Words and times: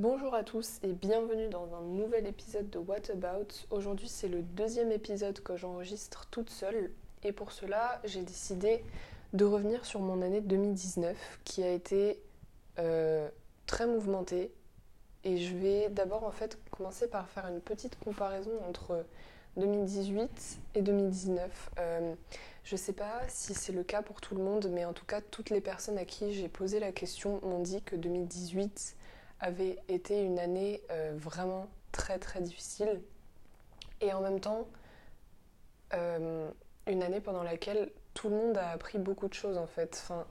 Bonjour 0.00 0.34
à 0.34 0.44
tous 0.44 0.78
et 0.82 0.94
bienvenue 0.94 1.50
dans 1.50 1.74
un 1.74 1.82
nouvel 1.82 2.26
épisode 2.26 2.70
de 2.70 2.78
What 2.78 3.10
About. 3.12 3.48
Aujourd'hui 3.68 4.08
c'est 4.08 4.28
le 4.28 4.40
deuxième 4.40 4.90
épisode 4.92 5.40
que 5.40 5.58
j'enregistre 5.58 6.26
toute 6.30 6.48
seule 6.48 6.90
et 7.22 7.32
pour 7.32 7.52
cela 7.52 8.00
j'ai 8.04 8.22
décidé 8.22 8.82
de 9.34 9.44
revenir 9.44 9.84
sur 9.84 10.00
mon 10.00 10.22
année 10.22 10.40
2019 10.40 11.40
qui 11.44 11.62
a 11.62 11.70
été 11.70 12.18
euh, 12.78 13.28
très 13.66 13.86
mouvementée 13.86 14.54
et 15.24 15.36
je 15.36 15.54
vais 15.54 15.90
d'abord 15.90 16.24
en 16.24 16.32
fait 16.32 16.58
commencer 16.70 17.06
par 17.06 17.28
faire 17.28 17.48
une 17.48 17.60
petite 17.60 17.98
comparaison 17.98 18.52
entre 18.70 19.04
2018 19.58 20.60
et 20.76 20.80
2019. 20.80 21.72
Euh, 21.78 22.14
je 22.64 22.74
ne 22.74 22.78
sais 22.78 22.94
pas 22.94 23.20
si 23.28 23.52
c'est 23.52 23.72
le 23.72 23.82
cas 23.82 24.00
pour 24.00 24.22
tout 24.22 24.34
le 24.34 24.42
monde, 24.42 24.70
mais 24.72 24.86
en 24.86 24.94
tout 24.94 25.04
cas, 25.04 25.20
toutes 25.20 25.50
les 25.50 25.60
personnes 25.60 25.98
à 25.98 26.06
qui 26.06 26.32
j'ai 26.32 26.48
posé 26.48 26.80
la 26.80 26.92
question 26.92 27.40
m'ont 27.42 27.60
dit 27.60 27.82
que 27.82 27.96
2018 27.96 28.96
avait 29.40 29.78
été 29.88 30.20
une 30.20 30.38
année 30.38 30.82
euh, 30.90 31.14
vraiment 31.16 31.68
très 31.92 32.18
très 32.18 32.40
difficile 32.40 33.00
et 34.00 34.12
en 34.12 34.20
même 34.20 34.40
temps 34.40 34.68
euh, 35.94 36.50
une 36.86 37.02
année 37.02 37.20
pendant 37.20 37.42
laquelle 37.42 37.90
tout 38.14 38.28
le 38.28 38.36
monde 38.36 38.56
a 38.56 38.70
appris 38.70 38.98
beaucoup 38.98 39.28
de 39.28 39.34
choses 39.34 39.58
en 39.58 39.66
fait. 39.66 39.98
Enfin, 40.02 40.26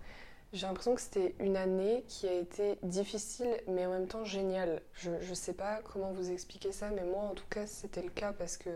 j'ai 0.53 0.67
l'impression 0.67 0.95
que 0.95 1.02
c'était 1.02 1.35
une 1.39 1.57
année 1.57 2.03
qui 2.07 2.27
a 2.27 2.33
été 2.33 2.77
difficile 2.83 3.49
mais 3.67 3.85
en 3.85 3.91
même 3.91 4.07
temps 4.07 4.23
géniale. 4.23 4.81
Je 4.93 5.11
ne 5.11 5.35
sais 5.35 5.53
pas 5.53 5.81
comment 5.83 6.11
vous 6.11 6.31
expliquer 6.31 6.71
ça, 6.71 6.89
mais 6.89 7.03
moi 7.03 7.23
en 7.23 7.33
tout 7.33 7.47
cas 7.49 7.67
c'était 7.67 8.02
le 8.02 8.09
cas 8.09 8.33
parce 8.33 8.57
que 8.57 8.69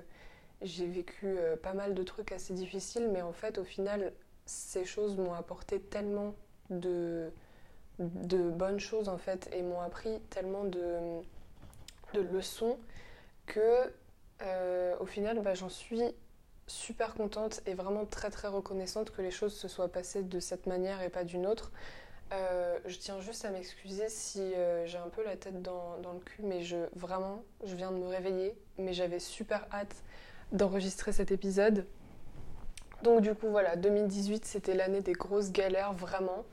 j'ai 0.64 0.88
vécu 0.88 1.26
euh, 1.26 1.56
pas 1.56 1.74
mal 1.74 1.94
de 1.94 2.04
trucs 2.04 2.32
assez 2.32 2.54
difficiles, 2.54 3.10
mais 3.12 3.22
en 3.22 3.34
fait, 3.34 3.58
au 3.58 3.64
final, 3.64 4.14
ces 4.46 4.86
choses 4.86 5.18
m'ont 5.18 5.34
apporté 5.34 5.80
tellement 5.80 6.36
de, 6.70 7.32
de 8.00 8.50
bonnes 8.50 8.80
choses, 8.80 9.10
en 9.10 9.18
fait, 9.18 9.50
et 9.54 9.62
m'ont 9.62 9.82
appris 9.82 10.20
tellement 10.30 10.64
de, 10.64 11.22
leçons 12.14 12.78
que, 13.46 13.92
euh, 14.42 14.96
au 15.00 15.06
final, 15.06 15.40
bah, 15.42 15.54
j'en 15.54 15.70
suis 15.70 16.02
super 16.68 17.14
contente 17.16 17.62
et 17.66 17.74
vraiment 17.74 18.06
très 18.06 18.30
très 18.30 18.48
reconnaissante 18.48 19.12
que 19.12 19.22
les 19.22 19.32
choses 19.32 19.54
se 19.54 19.68
soient 19.68 19.92
passées 19.92 20.24
de 20.24 20.40
cette 20.40 20.66
manière 20.66 21.02
et 21.02 21.10
pas 21.10 21.24
d'une 21.24 21.46
autre. 21.46 21.72
Euh, 22.32 22.80
je 22.86 22.98
tiens 22.98 23.20
juste 23.20 23.46
à 23.46 23.50
m'excuser 23.50 24.10
si 24.10 24.54
j'ai 24.86 24.98
un 24.98 25.10
peu 25.10 25.24
la 25.24 25.36
tête 25.36 25.62
dans, 25.62 25.98
dans, 26.02 26.14
le 26.14 26.20
cul, 26.20 26.44
mais 26.44 26.62
je 26.62 26.78
vraiment, 26.96 27.44
je 27.66 27.76
viens 27.76 27.92
de 27.92 27.98
me 27.98 28.08
réveiller, 28.08 28.56
mais 28.78 28.94
j'avais 28.94 29.20
super 29.20 29.68
hâte 29.72 29.96
d'enregistrer 30.52 31.12
cet 31.12 31.32
épisode. 31.32 31.86
Donc 33.04 33.20
du 33.20 33.36
coup 33.36 33.50
voilà, 33.50 33.76
2018 33.76 34.46
c'était 34.46 34.74
l'année 34.74 35.02
des 35.02 35.12
grosses 35.12 35.52
galères 35.52 35.92
vraiment. 35.92 36.46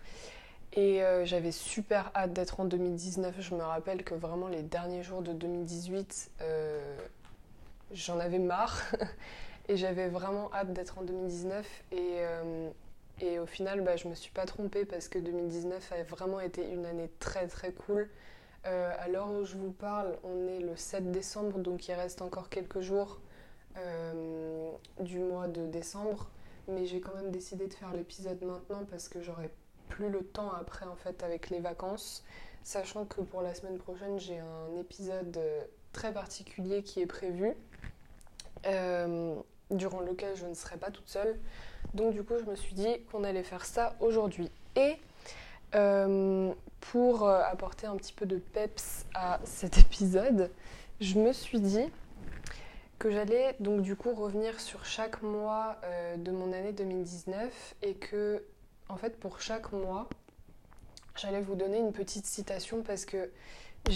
Et 0.74 1.02
euh, 1.02 1.24
j'avais 1.24 1.50
super 1.50 2.12
hâte 2.14 2.32
d'être 2.32 2.60
en 2.60 2.64
2019. 2.64 3.40
Je 3.40 3.54
me 3.54 3.62
rappelle 3.62 4.04
que 4.04 4.14
vraiment 4.14 4.46
les 4.46 4.62
derniers 4.62 5.02
jours 5.02 5.22
de 5.22 5.32
2018, 5.32 6.30
euh, 6.42 6.96
j'en 7.92 8.20
avais 8.20 8.38
marre. 8.38 8.80
et 9.68 9.76
j'avais 9.76 10.08
vraiment 10.08 10.50
hâte 10.54 10.72
d'être 10.72 10.98
en 10.98 11.02
2019. 11.02 11.66
Et, 11.90 11.96
euh, 11.98 12.70
et 13.20 13.40
au 13.40 13.46
final, 13.46 13.80
bah, 13.80 13.96
je 13.96 14.06
me 14.06 14.14
suis 14.14 14.30
pas 14.30 14.46
trompée 14.46 14.84
parce 14.84 15.08
que 15.08 15.18
2019 15.18 15.92
a 15.92 16.02
vraiment 16.04 16.38
été 16.38 16.70
une 16.70 16.86
année 16.86 17.10
très 17.18 17.48
très 17.48 17.72
cool. 17.72 18.08
à 18.64 19.08
l'heure 19.08 19.30
où 19.32 19.44
je 19.44 19.56
vous 19.56 19.72
parle, 19.72 20.18
on 20.22 20.46
est 20.46 20.60
le 20.60 20.76
7 20.76 21.10
décembre, 21.10 21.58
donc 21.58 21.88
il 21.88 21.94
reste 21.94 22.22
encore 22.22 22.48
quelques 22.48 22.80
jours 22.80 23.20
du 25.00 25.18
mois 25.18 25.48
de 25.48 25.66
décembre. 25.66 26.30
Mais 26.68 26.86
j'ai 26.86 27.00
quand 27.00 27.14
même 27.16 27.30
décidé 27.32 27.66
de 27.66 27.74
faire 27.74 27.92
l'épisode 27.92 28.40
maintenant 28.42 28.84
parce 28.88 29.08
que 29.08 29.20
j'aurai 29.20 29.50
plus 29.90 30.08
le 30.08 30.24
temps 30.24 30.50
après 30.52 30.86
en 30.86 30.96
fait 30.96 31.22
avec 31.22 31.50
les 31.50 31.60
vacances. 31.60 32.24
Sachant 32.62 33.04
que 33.04 33.20
pour 33.20 33.42
la 33.42 33.54
semaine 33.54 33.78
prochaine 33.78 34.18
j'ai 34.18 34.38
un 34.38 34.76
épisode 34.78 35.36
euh, 35.36 35.62
très 35.92 36.12
particulier 36.12 36.82
qui 36.82 37.00
est 37.00 37.06
prévu. 37.06 37.54
Euh, 38.66 39.34
durant 39.70 40.00
lequel 40.00 40.36
je 40.36 40.46
ne 40.46 40.54
serai 40.54 40.76
pas 40.76 40.90
toute 40.90 41.08
seule. 41.08 41.38
Donc 41.94 42.12
du 42.12 42.24
coup, 42.24 42.34
je 42.38 42.44
me 42.44 42.56
suis 42.56 42.74
dit 42.74 43.02
qu'on 43.10 43.22
allait 43.22 43.44
faire 43.44 43.64
ça 43.64 43.94
aujourd'hui. 44.00 44.50
Et 44.74 44.96
pour 46.80 47.28
apporter 47.28 47.86
un 47.86 47.96
petit 47.96 48.12
peu 48.12 48.26
de 48.26 48.38
peps 48.38 49.06
à 49.14 49.38
cet 49.44 49.78
épisode, 49.86 50.50
je 51.00 51.18
me 51.18 51.32
suis 51.32 51.60
dit 51.60 51.86
que 53.00 53.10
j'allais 53.10 53.56
donc 53.60 53.80
du 53.80 53.96
coup 53.96 54.12
revenir 54.12 54.60
sur 54.60 54.84
chaque 54.84 55.22
mois 55.22 55.78
euh, 55.84 56.16
de 56.18 56.30
mon 56.30 56.52
année 56.52 56.74
2019 56.74 57.74
et 57.80 57.94
que 57.94 58.44
en 58.90 58.96
fait 58.96 59.18
pour 59.18 59.40
chaque 59.40 59.72
mois 59.72 60.08
j'allais 61.16 61.40
vous 61.40 61.54
donner 61.54 61.78
une 61.78 61.92
petite 61.92 62.26
citation 62.26 62.82
parce 62.82 63.04
que 63.04 63.30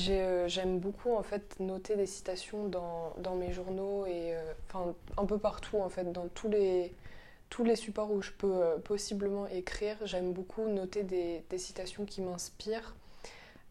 euh, 0.08 0.48
j'aime 0.48 0.78
beaucoup 0.78 1.14
en 1.14 1.22
fait 1.22 1.60
noter 1.60 1.96
des 1.96 2.06
citations 2.06 2.68
dans, 2.68 3.34
mes 3.36 3.52
journaux 3.52 4.06
et 4.06 4.34
euh, 4.34 4.52
un 5.18 5.26
peu 5.26 5.38
partout 5.38 5.78
en 5.78 5.88
fait 5.88 6.10
dans 6.12 6.28
tous 6.28 6.48
les 6.48 6.94
tous 7.50 7.64
les 7.64 7.76
supports 7.76 8.10
où 8.10 8.22
je 8.22 8.32
peux 8.32 8.80
possiblement 8.84 9.46
écrire 9.46 9.96
j'aime 10.04 10.32
beaucoup 10.32 10.66
noter 10.66 11.02
des, 11.02 11.44
citations 11.58 12.04
qui 12.04 12.22
m'inspirent 12.22 12.96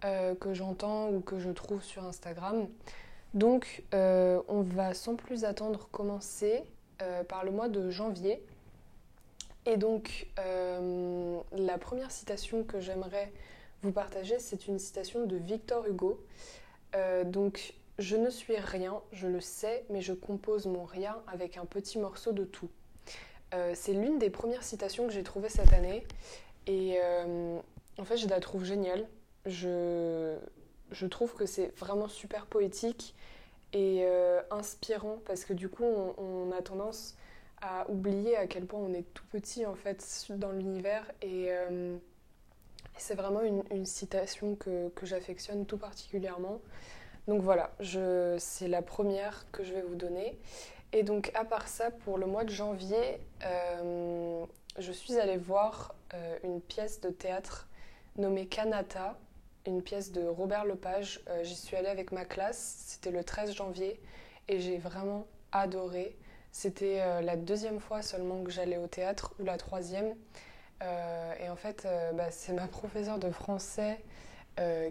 que 0.01 0.53
j'entends 0.53 1.09
ou 1.09 1.21
que 1.21 1.39
je 1.39 1.49
trouve 1.49 1.81
sur 1.81 2.05
Instagram 2.05 2.67
donc, 3.33 3.83
euh, 3.95 4.41
on 4.47 4.61
va 4.61 4.93
sans 4.93 5.15
plus 5.15 5.43
attendre 5.43 5.87
commencer 5.91 6.63
euh, 7.01 7.23
par 7.23 7.43
le 7.43 7.51
mois 7.51 7.67
de 7.67 7.89
janvier. 7.89 8.43
Et 9.65 9.77
donc, 9.77 10.27
euh, 10.39 11.39
la 11.53 11.77
première 11.77 12.11
citation 12.11 12.63
que 12.63 12.79
j'aimerais 12.79 13.31
vous 13.81 13.91
partager, 13.91 14.39
c'est 14.39 14.67
une 14.67 14.79
citation 14.79 15.25
de 15.25 15.35
Victor 15.35 15.85
Hugo. 15.87 16.23
donc, 17.25 17.73
je 17.99 18.15
ne 18.15 18.29
suis 18.29 18.57
rien, 18.57 19.01
je 19.11 19.27
le 19.27 19.39
sais, 19.39 19.85
mais 19.89 20.01
je 20.01 20.13
compose 20.13 20.65
mon 20.65 20.83
rien 20.83 21.21
avec 21.27 21.57
un 21.57 21.65
petit 21.65 21.99
morceau 21.99 22.31
de 22.31 22.43
tout. 22.43 22.69
c'est 23.73 23.93
l'une 23.93 24.19
des 24.19 24.29
premières 24.29 24.63
citations 24.63 25.05
que 25.05 25.13
j'ai 25.13 25.23
trouvées 25.23 25.49
cette 25.49 25.73
année. 25.73 26.03
Et 26.65 26.97
en 27.97 28.05
fait, 28.05 28.17
je 28.17 28.27
la 28.27 28.39
trouve 28.39 28.63
géniale. 28.63 29.07
Je, 29.45 30.37
je 30.93 31.07
trouve 31.07 31.33
que 31.33 31.45
c'est 31.45 31.75
vraiment 31.77 32.07
super 32.07 32.45
poétique 32.45 33.15
et 33.73 34.01
euh, 34.03 34.41
inspirant 34.51 35.19
parce 35.25 35.45
que 35.45 35.53
du 35.53 35.67
coup 35.67 35.83
on, 35.83 36.51
a 36.51 36.61
tendance 36.61 37.15
à 37.63 37.89
oublier 37.89 38.35
à 38.35 38.45
quel 38.45 38.65
point 38.65 38.79
on 38.79 38.93
est 38.93 39.05
tout 39.13 39.25
petit 39.31 39.65
en 39.65 39.75
fait 39.75 40.27
dans 40.29 40.51
l'univers 40.51 41.05
et 41.21 41.47
euh, 41.49 41.97
c'est 42.97 43.15
vraiment 43.15 43.41
une, 43.41 43.85
citation 43.85 44.55
que, 44.55 44.89
que 44.89 45.05
j'affectionne 45.05 45.65
tout 45.65 45.77
particulièrement. 45.77 46.59
Donc 47.27 47.41
voilà, 47.41 47.71
c'est 48.37 48.67
la 48.67 48.81
première 48.81 49.49
que 49.51 49.63
je 49.63 49.73
vais 49.73 49.81
vous 49.81 49.95
donner. 49.95 50.37
Et 50.91 51.03
donc 51.03 51.31
à 51.33 51.45
part 51.45 51.67
ça, 51.67 51.89
pour 51.89 52.17
le 52.17 52.27
mois 52.27 52.43
de 52.43 52.51
janvier, 52.51 53.19
euh, 53.45 54.45
je 54.77 54.91
suis 54.91 55.17
allée 55.17 55.37
voir 55.37 55.95
une 56.43 56.61
pièce 56.61 57.01
de 57.01 57.09
théâtre 57.09 57.67
nommée 58.17 58.45
Kanata 58.45 59.17
une 59.65 59.81
pièce 59.81 60.11
de 60.11 60.23
Robert 60.23 60.65
Lepage. 60.65 61.21
Euh, 61.29 61.43
j'y 61.43 61.55
suis 61.55 61.75
allée 61.75 61.87
avec 61.87 62.11
ma 62.11 62.25
classe, 62.25 62.83
c'était 62.87 63.11
le 63.11 63.23
13 63.23 63.53
janvier, 63.53 63.99
et 64.47 64.59
j'ai 64.59 64.77
vraiment 64.77 65.27
adoré. 65.51 66.15
C'était 66.53 67.01
euh, 67.01 67.21
la 67.21 67.35
deuxième 67.35 67.79
fois 67.79 68.01
seulement 68.01 68.43
que 68.43 68.51
j'allais 68.51 68.77
au 68.77 68.87
théâtre, 68.87 69.33
ou 69.39 69.43
la 69.43 69.57
troisième. 69.57 70.15
Euh, 70.81 71.33
et 71.43 71.49
en 71.49 71.55
fait, 71.57 71.85
bah, 72.13 72.31
c'est 72.31 72.53
ma 72.53 72.67
professeure 72.79 73.19
de 73.19 73.29
français 73.29 73.99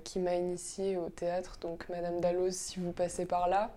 qui 0.02 0.18
m'a 0.18 0.34
initiée 0.34 0.96
au 0.96 1.08
théâtre, 1.08 1.56
donc 1.60 1.88
Madame 1.88 2.20
Dalloz, 2.20 2.52
si 2.52 2.80
vous 2.80 2.90
passez 2.90 3.26
par 3.26 3.48
là. 3.48 3.70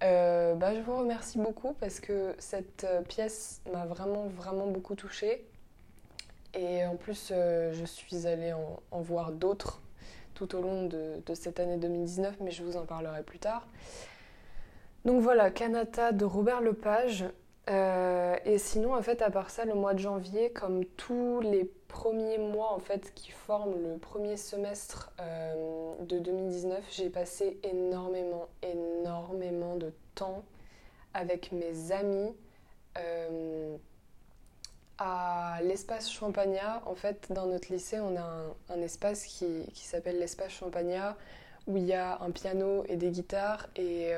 Bah, 0.00 0.74
je 0.74 0.80
vous 0.80 0.96
remercie 0.96 1.36
beaucoup 1.36 1.74
parce 1.74 2.00
que 2.00 2.34
cette 2.38 2.86
pièce 3.06 3.60
m'a 3.70 3.84
vraiment, 3.84 4.28
vraiment 4.28 4.66
beaucoup 4.66 4.94
touchée. 4.94 5.44
Et 6.54 6.86
en 6.86 6.96
plus, 6.96 7.28
je 7.28 7.84
suis 7.84 8.26
allée 8.26 8.54
en 8.54 9.00
voir 9.02 9.30
d'autres 9.30 9.82
tout 10.40 10.56
au 10.56 10.62
long 10.62 10.86
de, 10.86 11.34
cette 11.34 11.60
année 11.60 11.76
2019, 11.76 12.36
mais 12.40 12.50
je 12.50 12.62
vous 12.62 12.78
en 12.78 12.86
parlerai 12.86 13.22
plus 13.22 13.38
tard. 13.38 13.66
Donc 15.04 15.22
voilà, 15.22 15.50
Kanata 15.50 16.12
de 16.12 16.24
Robert 16.24 16.60
Lepage. 16.60 17.24
Euh, 17.68 18.36
et 18.44 18.58
sinon, 18.58 18.94
en 18.94 19.02
fait, 19.02 19.22
à 19.22 19.30
part 19.30 19.50
ça, 19.50 19.64
le 19.64 19.74
mois 19.74 19.94
de 19.94 19.98
janvier, 19.98 20.50
comme 20.50 20.84
tous 20.84 21.40
les 21.40 21.64
premiers 21.88 22.38
mois 22.38 22.72
en 22.72 22.78
fait 22.78 23.12
qui 23.14 23.32
forment 23.32 23.74
le 23.82 23.98
premier 23.98 24.36
semestre 24.36 25.12
euh, 25.20 25.94
de 26.00 26.18
2019, 26.18 26.84
j'ai 26.90 27.10
passé 27.10 27.58
énormément, 27.64 28.48
énormément 28.62 29.76
de 29.76 29.92
temps 30.14 30.44
avec 31.14 31.52
mes 31.52 31.92
amis. 31.92 32.34
Euh, 32.98 33.76
à 34.98 35.60
l'espace 35.62 36.10
Champagnat, 36.10 36.82
en 36.84 36.94
fait, 36.94 37.32
dans 37.32 37.46
notre 37.46 37.72
lycée, 37.72 38.00
on 38.00 38.16
a 38.16 38.54
un, 38.68 38.82
espace 38.82 39.24
qui, 39.24 39.64
s'appelle 39.74 40.18
l'espace 40.18 40.52
Champagnat, 40.52 41.16
où 41.66 41.78
il 41.78 41.84
y 41.84 41.94
a 41.94 42.20
un 42.20 42.30
piano 42.30 42.84
et 42.86 42.96
des 42.96 43.10
guitares. 43.10 43.68
Et 43.76 44.12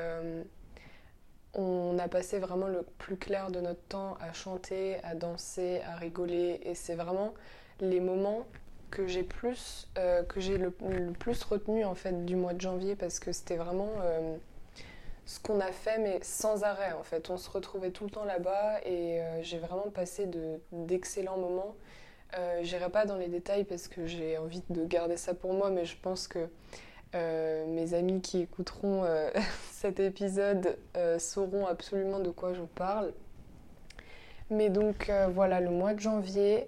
on 1.53 1.97
a 1.99 2.07
passé 2.07 2.39
vraiment 2.39 2.67
le 2.67 2.83
plus 2.97 3.17
clair 3.17 3.51
de 3.51 3.59
notre 3.59 3.81
temps 3.83 4.17
à 4.19 4.33
chanter, 4.33 4.97
à 5.03 5.15
danser, 5.15 5.81
à 5.87 5.95
rigoler. 5.95 6.59
Et 6.63 6.75
c'est 6.75 6.95
vraiment 6.95 7.33
les 7.79 7.99
moments 7.99 8.45
que 8.89 9.07
j'ai 9.07 9.23
plus 9.23 9.87
que 9.95 10.39
j'ai 10.39 10.57
le, 10.57 10.69
plus 10.69 11.43
retenu 11.43 11.83
en 11.83 11.95
fait 11.95 12.25
du 12.25 12.35
mois 12.35 12.53
de 12.53 12.61
janvier 12.61 12.95
parce 12.95 13.19
que 13.19 13.31
c'était 13.31 13.55
vraiment 13.55 13.91
ce 15.25 15.39
qu'on 15.39 15.59
a 15.59 15.71
fait 15.71 15.97
mais 15.97 16.19
sans 16.21 16.63
arrêt 16.63 16.93
en 16.93 17.03
fait. 17.03 17.29
On 17.29 17.37
se 17.37 17.49
retrouvait 17.49 17.91
tout 17.91 18.03
le 18.03 18.11
temps 18.11 18.25
là-bas 18.25 18.81
et 18.85 19.21
j'ai 19.41 19.57
vraiment 19.57 19.89
passé 19.89 20.29
d'excellents 20.71 21.37
moments. 21.37 21.75
J'irai 22.61 22.89
pas 22.89 23.05
dans 23.05 23.17
les 23.17 23.27
détails 23.27 23.63
parce 23.63 23.87
que 23.87 24.05
j'ai 24.05 24.37
envie 24.37 24.63
de 24.69 24.85
garder 24.85 25.17
ça 25.17 25.33
pour 25.33 25.53
moi, 25.53 25.69
mais 25.69 25.85
je 25.85 25.97
pense 25.99 26.27
que 26.27 26.47
euh, 27.15 27.67
mes 27.67 27.93
amis 27.93 28.21
qui 28.21 28.39
écouteront 28.39 29.03
euh, 29.03 29.29
cet 29.71 29.99
épisode 29.99 30.77
euh, 30.97 31.19
sauront 31.19 31.67
absolument 31.67 32.19
de 32.19 32.31
quoi 32.31 32.53
je 32.53 32.63
parle. 32.63 33.13
Mais 34.49 34.69
donc 34.69 35.09
voilà, 35.33 35.59
le 35.61 35.69
mois 35.71 35.93
de 35.93 35.99
janvier, 35.99 36.67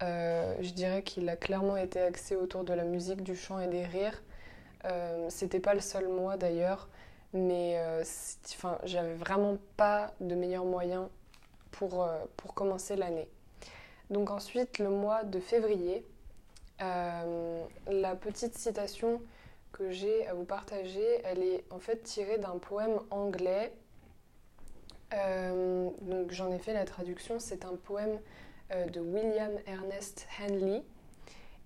je 0.00 0.72
dirais 0.72 1.02
qu'il 1.02 1.28
a 1.28 1.36
clairement 1.36 1.76
été 1.76 2.00
axé 2.00 2.34
autour 2.34 2.64
de 2.64 2.72
la 2.72 2.82
musique, 2.82 3.22
du 3.22 3.36
chant 3.36 3.60
et 3.60 3.68
des 3.68 3.84
rires. 3.84 4.20
C'était 5.28 5.60
pas 5.60 5.74
le 5.74 5.80
seul 5.80 6.08
mois 6.08 6.36
d'ailleurs, 6.36 6.88
mais 7.34 7.78
j'avais 8.84 9.14
vraiment 9.14 9.58
pas 9.76 10.12
de 10.18 10.34
meilleur 10.34 10.64
moyen 10.64 11.08
pour, 11.70 12.08
pour 12.36 12.54
commencer 12.54 12.96
l'année. 12.96 13.28
Donc 14.10 14.30
ensuite, 14.30 14.78
le 14.78 14.88
mois 14.88 15.22
de 15.22 15.38
février, 15.38 16.04
la 16.80 18.16
petite 18.18 18.58
citation 18.58 19.20
que 19.74 19.90
j'ai 19.90 20.24
à 20.28 20.34
vous 20.34 20.44
partager, 20.44 21.04
elle 21.24 21.42
est 21.42 21.64
en 21.70 21.80
fait 21.80 22.04
tirée 22.04 22.38
d'un 22.38 22.58
poème 22.58 23.00
anglais. 23.10 23.74
Euh, 25.12 25.90
donc 26.02 26.30
j'en 26.30 26.50
ai 26.52 26.58
fait 26.58 26.72
la 26.72 26.84
traduction. 26.84 27.40
C'est 27.40 27.64
un 27.64 27.74
poème 27.74 28.20
euh, 28.72 28.86
de 28.86 29.00
William 29.00 29.52
Ernest 29.66 30.26
Henley. 30.40 30.84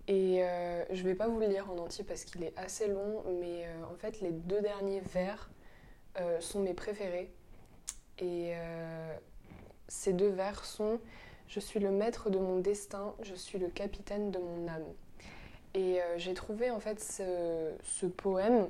Et 0.07 0.43
euh, 0.43 0.85
je 0.91 1.03
ne 1.03 1.09
vais 1.09 1.15
pas 1.15 1.29
vous 1.29 1.39
le 1.39 1.47
lire 1.47 1.71
en 1.71 1.77
entier 1.77 2.03
parce 2.03 2.25
qu'il 2.25 2.43
est 2.43 2.59
assez 2.59 2.89
long, 2.89 3.23
mais 3.41 3.67
en 3.91 3.95
fait 3.95 4.23
les 4.23 4.31
deux 4.33 4.63
derniers 4.63 5.01
vers 5.01 5.51
sont 6.41 6.61
mes 6.61 6.75
préférés. 6.75 7.31
Et 8.19 8.55
ces 9.87 10.15
deux 10.15 10.31
vers 10.31 10.65
sont 10.65 10.99
Je 11.47 11.61
suis 11.61 11.79
le 11.79 11.91
maître 11.91 12.31
de 12.31 12.39
mon 12.39 12.59
destin, 12.59 13.15
je 13.21 13.35
suis 13.35 13.59
le 13.59 13.69
capitaine 13.69 14.31
de 14.31 14.39
mon 14.39 14.67
âme. 14.67 14.95
Et 15.75 16.01
euh, 16.01 16.19
j'ai 16.19 16.35
trouvé 16.35 16.71
en 16.71 16.81
fait 16.81 17.01
ce, 17.01 18.07
poème 18.07 18.69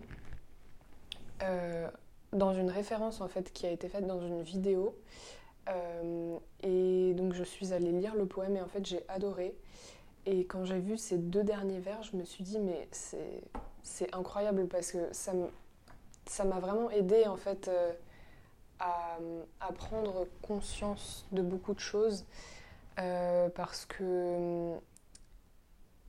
euh, 1.42 1.88
dans 2.32 2.52
une 2.52 2.70
référence 2.70 3.20
en 3.20 3.28
fait 3.28 3.52
qui 3.52 3.66
a 3.66 3.70
été 3.70 3.88
faite 3.88 4.06
dans 4.06 4.20
une 4.20 4.42
vidéo. 4.42 4.96
Euh, 5.68 6.38
et 6.62 7.12
donc 7.14 7.34
je 7.34 7.44
suis 7.44 7.72
allée 7.72 7.92
lire 7.92 8.14
le 8.14 8.26
poème 8.26 8.56
et 8.56 8.60
en 8.60 8.68
fait 8.68 8.84
j'ai 8.84 9.04
adoré. 9.08 9.54
Et 10.26 10.44
quand 10.44 10.64
j'ai 10.64 10.78
vu 10.78 10.98
ces 10.98 11.18
deux 11.18 11.44
derniers 11.44 11.78
vers, 11.78 12.02
je 12.02 12.16
me 12.16 12.24
suis 12.24 12.44
dit 12.44 12.58
mais 12.58 12.88
c'est 13.82 14.14
incroyable 14.14 14.66
parce 14.66 14.92
que 14.92 15.12
ça 15.12 15.32
ça 16.26 16.44
m'a 16.44 16.58
vraiment 16.58 16.90
aidé 16.90 17.26
en 17.26 17.36
fait 17.36 17.70
à, 18.80 19.18
à, 19.60 19.72
prendre 19.72 20.26
conscience 20.42 21.26
de 21.32 21.40
beaucoup 21.40 21.72
de 21.72 21.80
choses 21.80 22.26
parce 23.54 23.86
que 23.86 24.78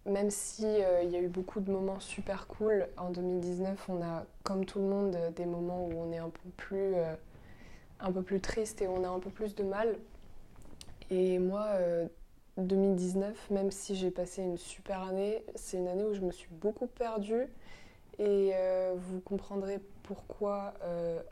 même 0.10 0.32
si 0.32 0.66
euh, 0.66 1.04
y 1.04 1.16
a 1.16 1.20
eu 1.20 1.28
beaucoup 1.28 1.60
de 1.60 1.72
moments 1.72 2.00
super 2.00 2.48
cool 2.48 2.88
en 2.98 3.10
2019, 3.12 3.90
on 3.90 4.02
a 4.02 4.26
comme 4.44 4.66
tout 4.66 4.80
le 4.80 4.86
monde 4.86 5.18
des 5.36 5.46
moments 5.46 5.86
où 5.86 5.92
on 5.96 6.12
est 6.12 6.18
un 6.18 6.30
peu 6.30 6.50
plus 6.58 6.96
euh, 6.96 7.14
un 8.00 8.12
peu 8.12 8.22
plus 8.22 8.42
triste 8.42 8.82
et 8.82 8.88
on 8.88 9.04
a 9.04 9.10
un 9.10 9.20
peu 9.20 9.30
plus 9.30 9.56
de 9.56 9.64
mal. 9.64 9.98
Et 11.12 11.40
moi 11.40 11.68
2019, 12.58 13.30
euh, 13.52 13.54
même 13.54 13.72
si 13.72 13.96
j'ai 13.96 14.12
passé 14.12 14.42
une 14.42 14.58
super 14.58 15.04
année, 15.04 15.44
c'est 15.56 15.78
une 15.78 15.88
année 15.88 16.04
où 16.04 16.14
je 16.14 16.22
me 16.22 16.32
suis 16.32 16.50
beaucoup 16.52 16.88
perdue 16.88 17.48
et 18.20 18.52
vous 18.96 19.22
comprendrez 19.22 19.80
pourquoi 20.04 20.74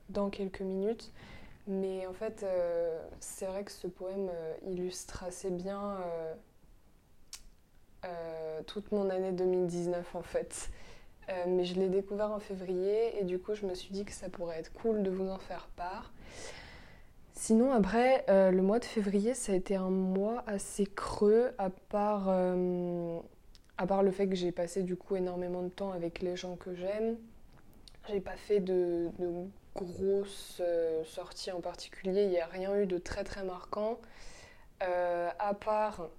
dans 0.10 0.30
quelques 0.30 0.62
minutes. 0.62 1.12
Mais 1.68 2.08
en 2.08 2.14
fait, 2.14 2.46
c'est 3.20 3.46
vrai 3.46 3.66
que 3.66 3.72
ce 3.72 3.88
poème 3.88 4.30
illustre 4.66 5.24
assez 5.26 5.52
bien 5.52 5.98
euh, 8.06 8.62
toute 8.68 8.92
mon 8.92 9.10
année 9.10 9.32
2019 9.32 10.16
en 10.16 10.22
fait. 10.22 10.70
Euh, 11.30 11.34
mais 11.48 11.66
je 11.66 11.76
l'ai 11.76 11.90
découvert 11.90 12.32
en 12.32 12.40
février 12.40 13.20
et 13.20 13.24
du 13.24 13.40
coup 13.40 13.54
je 13.54 13.66
me 13.66 13.74
suis 13.74 13.92
dit 13.92 14.06
que 14.06 14.14
ça 14.14 14.30
pourrait 14.30 14.60
être 14.60 14.72
cool 14.74 15.04
de 15.04 15.10
vous 15.10 15.28
en 15.28 15.40
faire 15.40 15.68
part. 15.76 16.14
Sinon 17.34 17.72
après, 17.72 18.24
euh, 18.30 18.52
le 18.52 18.62
mois 18.62 18.80
de 18.80 18.86
février 18.86 19.34
ça 19.34 19.52
a 19.52 19.56
été 19.56 19.76
un 19.76 19.90
mois 19.90 20.44
assez 20.48 20.86
creux 20.86 21.52
à 21.58 21.70
part, 21.70 22.30
à 22.30 23.88
part 23.88 24.04
le 24.04 24.12
fait 24.12 24.28
que 24.28 24.36
j'ai 24.36 24.52
passé 24.52 24.84
du 24.84 24.96
coup 24.96 25.16
énormément 25.16 25.64
de 25.64 25.70
temps 25.70 25.92
avec 25.92 26.22
les 26.22 26.36
gens 26.36 26.56
que 26.56 26.76
j'aime. 26.76 27.18
J'ai 28.10 28.22
pas 28.22 28.38
fait 28.38 28.60
de, 28.60 29.10
de 29.20 29.48
grosses 29.76 30.62
sorties 31.04 31.52
en 31.52 31.62
particulier, 31.62 32.24
il 32.24 32.30
n'y 32.30 32.40
a 32.40 32.48
rien 32.48 32.76
eu 32.80 32.86
de 32.86 32.98
très 32.98 33.24
très 33.24 33.44
marquant. 33.44 34.00
à 34.80 35.54
part 35.54 36.10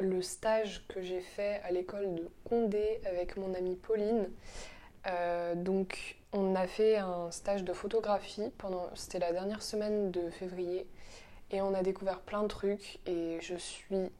le 0.00 0.22
stage 0.22 0.86
que 0.88 1.00
j'ai 1.02 1.20
fait 1.20 1.60
à 1.64 1.70
l'école 1.70 2.14
de 2.14 2.28
Condé 2.44 3.00
avec 3.06 3.36
mon 3.36 3.54
amie 3.54 3.76
Pauline. 3.76 4.28
Euh, 5.06 5.54
donc 5.54 6.16
on 6.32 6.54
a 6.54 6.66
fait 6.66 6.96
un 6.96 7.30
stage 7.30 7.64
de 7.64 7.72
photographie 7.72 8.50
pendant 8.58 8.88
c'était 8.94 9.18
la 9.18 9.32
dernière 9.32 9.62
semaine 9.62 10.10
de 10.10 10.28
février 10.28 10.86
et 11.50 11.62
on 11.62 11.72
a 11.72 11.82
découvert 11.82 12.20
plein 12.20 12.42
de 12.42 12.48
trucs 12.48 12.98
et 13.06 13.38
je 13.40 13.54
suis 13.54 14.10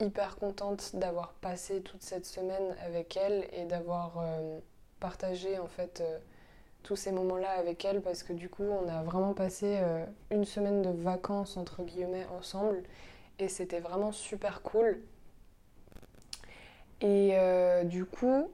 hyper 0.00 0.36
contente 0.36 0.96
d'avoir 0.96 1.34
passé 1.34 1.82
toute 1.82 2.02
cette 2.02 2.26
semaine 2.26 2.76
avec 2.84 3.16
elle 3.16 3.46
et 3.52 3.64
d'avoir 3.64 4.18
euh, 4.18 4.58
partagé 4.98 5.58
en 5.58 5.68
fait 5.68 6.00
euh, 6.00 6.18
tous 6.82 6.96
ces 6.96 7.12
moments-là 7.12 7.50
avec 7.50 7.84
elle 7.84 8.02
parce 8.02 8.24
que 8.24 8.32
du 8.32 8.48
coup 8.48 8.64
on 8.64 8.88
a 8.88 9.04
vraiment 9.04 9.34
passé 9.34 9.80
une 10.30 10.44
semaine 10.44 10.82
de 10.82 10.90
vacances 10.90 11.56
entre 11.56 11.82
guillemets 11.82 12.26
ensemble 12.36 12.82
et 13.38 13.48
c'était 13.48 13.80
vraiment 13.80 14.12
super 14.12 14.62
cool. 14.62 15.00
Et 17.00 17.30
euh, 17.34 17.84
du 17.84 18.04
coup, 18.04 18.50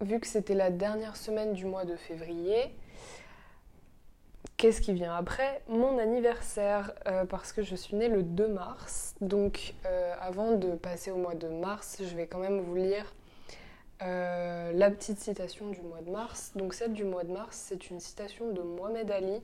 vu 0.00 0.20
que 0.20 0.26
c'était 0.26 0.54
la 0.54 0.70
dernière 0.70 1.16
semaine 1.16 1.54
du 1.54 1.64
mois 1.64 1.84
de 1.84 1.96
février, 1.96 2.74
qu'est-ce 4.58 4.82
qui 4.82 4.92
vient 4.92 5.14
après? 5.14 5.62
Mon 5.68 5.98
anniversaire, 5.98 6.92
euh, 7.06 7.24
parce 7.24 7.52
que 7.52 7.62
je 7.62 7.74
suis 7.74 7.96
née 7.96 8.08
le 8.08 8.22
2 8.22 8.48
mars. 8.48 9.14
Donc 9.22 9.74
euh, 9.86 10.14
avant 10.20 10.52
de 10.52 10.72
passer 10.74 11.10
au 11.10 11.16
mois 11.16 11.34
de 11.34 11.48
mars, 11.48 12.02
je 12.02 12.14
vais 12.14 12.26
quand 12.26 12.40
même 12.40 12.60
vous 12.60 12.74
lire 12.74 13.14
la 14.74 14.90
petite 14.90 15.20
citation 15.20 15.70
du 15.70 15.80
mois 15.80 16.00
de 16.00 16.10
mars. 16.10 16.50
Donc 16.56 16.74
celle 16.74 16.92
du 16.92 17.04
mois 17.04 17.22
de 17.22 17.30
mars, 17.30 17.56
c'est 17.68 17.88
une 17.88 18.00
citation 18.00 18.50
de 18.50 18.60
Mohamed 18.60 19.08
Ali 19.12 19.40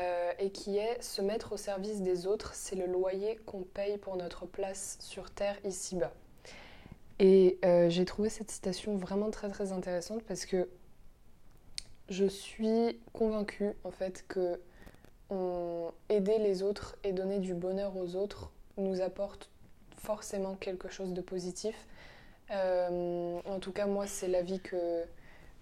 euh, 0.00 0.32
et 0.38 0.50
qui 0.50 0.78
est 0.78 1.00
se 1.02 1.20
mettre 1.22 1.52
au 1.52 1.56
service 1.56 2.02
des 2.02 2.26
autres, 2.26 2.54
c'est 2.54 2.76
le 2.76 2.86
loyer 2.86 3.36
qu'on 3.46 3.62
paye 3.62 3.98
pour 3.98 4.16
notre 4.16 4.46
place 4.46 4.96
sur 5.00 5.30
Terre 5.30 5.56
ici-bas. 5.64 6.12
Et 7.18 7.58
euh, 7.64 7.88
j'ai 7.88 8.04
trouvé 8.04 8.28
cette 8.28 8.50
citation 8.50 8.96
vraiment 8.96 9.30
très 9.30 9.48
très 9.48 9.72
intéressante 9.72 10.22
parce 10.22 10.46
que 10.46 10.68
je 12.08 12.26
suis 12.26 12.98
convaincue 13.12 13.72
en 13.84 13.90
fait 13.90 14.24
que 14.28 14.58
aider 16.10 16.36
les 16.36 16.62
autres 16.62 16.96
et 17.04 17.12
donner 17.12 17.38
du 17.38 17.54
bonheur 17.54 17.96
aux 17.96 18.16
autres 18.16 18.50
nous 18.76 19.00
apporte 19.00 19.48
forcément 19.96 20.56
quelque 20.56 20.88
chose 20.88 21.12
de 21.12 21.20
positif. 21.20 21.86
Euh, 22.50 23.40
en 23.44 23.58
tout 23.60 23.72
cas, 23.72 23.86
moi, 23.86 24.06
c'est 24.06 24.28
l'avis 24.28 24.60
que, 24.60 25.04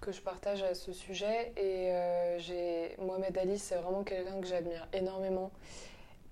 que 0.01 0.13
je 0.13 0.21
partage 0.21 0.63
à 0.63 0.75
ce 0.75 0.93
sujet. 0.93 1.53
Et 1.57 1.93
euh, 1.93 2.39
j'ai 2.39 2.97
Mohamed 2.99 3.37
Ali, 3.39 3.59
c'est 3.59 3.77
vraiment 3.77 4.03
quelqu'un 4.03 4.41
que 4.41 4.47
j'admire 4.47 4.89
énormément. 4.93 5.51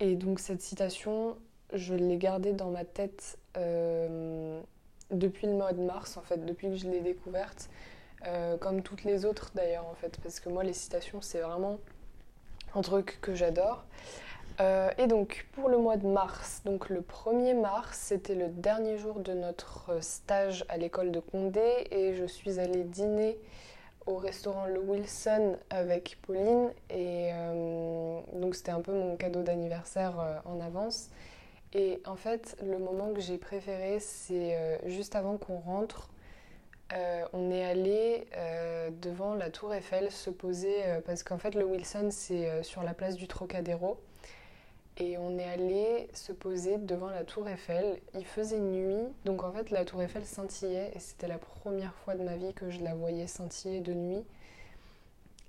Et 0.00 0.14
donc 0.14 0.40
cette 0.40 0.62
citation, 0.62 1.36
je 1.72 1.94
l'ai 1.94 2.16
gardée 2.16 2.52
dans 2.52 2.70
ma 2.70 2.84
tête 2.84 3.38
euh, 3.56 4.60
depuis 5.10 5.46
le 5.46 5.54
mois 5.54 5.72
de 5.72 5.82
mars, 5.82 6.16
en 6.16 6.22
fait, 6.22 6.44
depuis 6.44 6.68
que 6.68 6.76
je 6.76 6.88
l'ai 6.88 7.00
découverte. 7.00 7.68
Euh, 8.26 8.56
comme 8.56 8.82
toutes 8.82 9.04
les 9.04 9.24
autres 9.24 9.52
d'ailleurs, 9.54 9.86
en 9.86 9.94
fait, 9.94 10.18
parce 10.22 10.40
que 10.40 10.48
moi, 10.48 10.64
les 10.64 10.72
citations, 10.72 11.20
c'est 11.20 11.40
vraiment 11.40 11.78
un 12.74 12.82
truc 12.82 13.18
que 13.20 13.34
j'adore. 13.34 13.84
Et 14.60 15.06
donc 15.06 15.46
pour 15.52 15.68
le 15.68 15.78
mois 15.78 15.96
de 15.96 16.06
mars, 16.06 16.62
donc 16.64 16.88
le 16.88 17.00
1er 17.00 17.54
mars, 17.60 17.96
c'était 17.96 18.34
le 18.34 18.48
dernier 18.48 18.98
jour 18.98 19.20
de 19.20 19.32
notre 19.32 20.02
stage 20.02 20.64
à 20.68 20.76
l'école 20.76 21.12
de 21.12 21.20
Condé 21.20 21.86
et 21.90 22.14
je 22.14 22.24
suis 22.24 22.58
allée 22.58 22.82
dîner 22.82 23.38
au 24.08 24.16
restaurant 24.16 24.64
Le 24.64 24.80
Wilson 24.80 25.58
avec 25.68 26.18
Pauline 26.22 26.70
et 26.88 27.30
euh, 27.32 28.20
donc 28.32 28.54
c'était 28.54 28.72
un 28.72 28.80
peu 28.80 28.92
mon 28.92 29.16
cadeau 29.16 29.42
d'anniversaire 29.42 30.18
euh, 30.18 30.38
en 30.46 30.60
avance. 30.60 31.10
Et 31.74 32.00
en 32.06 32.16
fait, 32.16 32.56
le 32.62 32.78
moment 32.78 33.12
que 33.12 33.20
j'ai 33.20 33.36
préféré, 33.36 34.00
c'est 34.00 34.56
euh, 34.56 34.78
juste 34.86 35.14
avant 35.14 35.36
qu'on 35.36 35.58
rentre. 35.58 36.08
on 37.34 37.50
est 37.50 37.64
allé 37.66 38.26
devant 39.02 39.34
la 39.34 39.50
tour 39.50 39.74
Eiffel 39.74 40.10
se 40.10 40.30
poser 40.30 40.76
parce 41.04 41.22
qu'en 41.22 41.36
fait 41.36 41.54
le 41.54 41.66
Wilson 41.66 42.08
c'est 42.10 42.62
sur 42.62 42.82
la 42.82 42.94
place 42.94 43.16
du 43.16 43.28
Trocadéro 43.28 43.98
et 44.98 45.16
on 45.16 45.38
est 45.38 45.44
allé 45.44 46.08
se 46.12 46.32
poser 46.32 46.76
devant 46.76 47.08
la 47.08 47.24
tour 47.24 47.48
Eiffel. 47.48 48.00
Il 48.14 48.24
faisait 48.24 48.58
nuit, 48.58 49.06
donc 49.24 49.44
en 49.44 49.52
fait 49.52 49.70
la 49.70 49.84
tour 49.84 50.02
Eiffel 50.02 50.24
scintillait 50.26 50.90
et 50.94 50.98
c'était 50.98 51.28
la 51.28 51.38
première 51.38 51.94
fois 51.94 52.14
de 52.14 52.24
ma 52.24 52.36
vie 52.36 52.52
que 52.52 52.68
je 52.70 52.80
la 52.80 52.94
voyais 52.94 53.28
scintiller 53.28 53.80
de 53.80 53.94
nuit. 53.94 54.24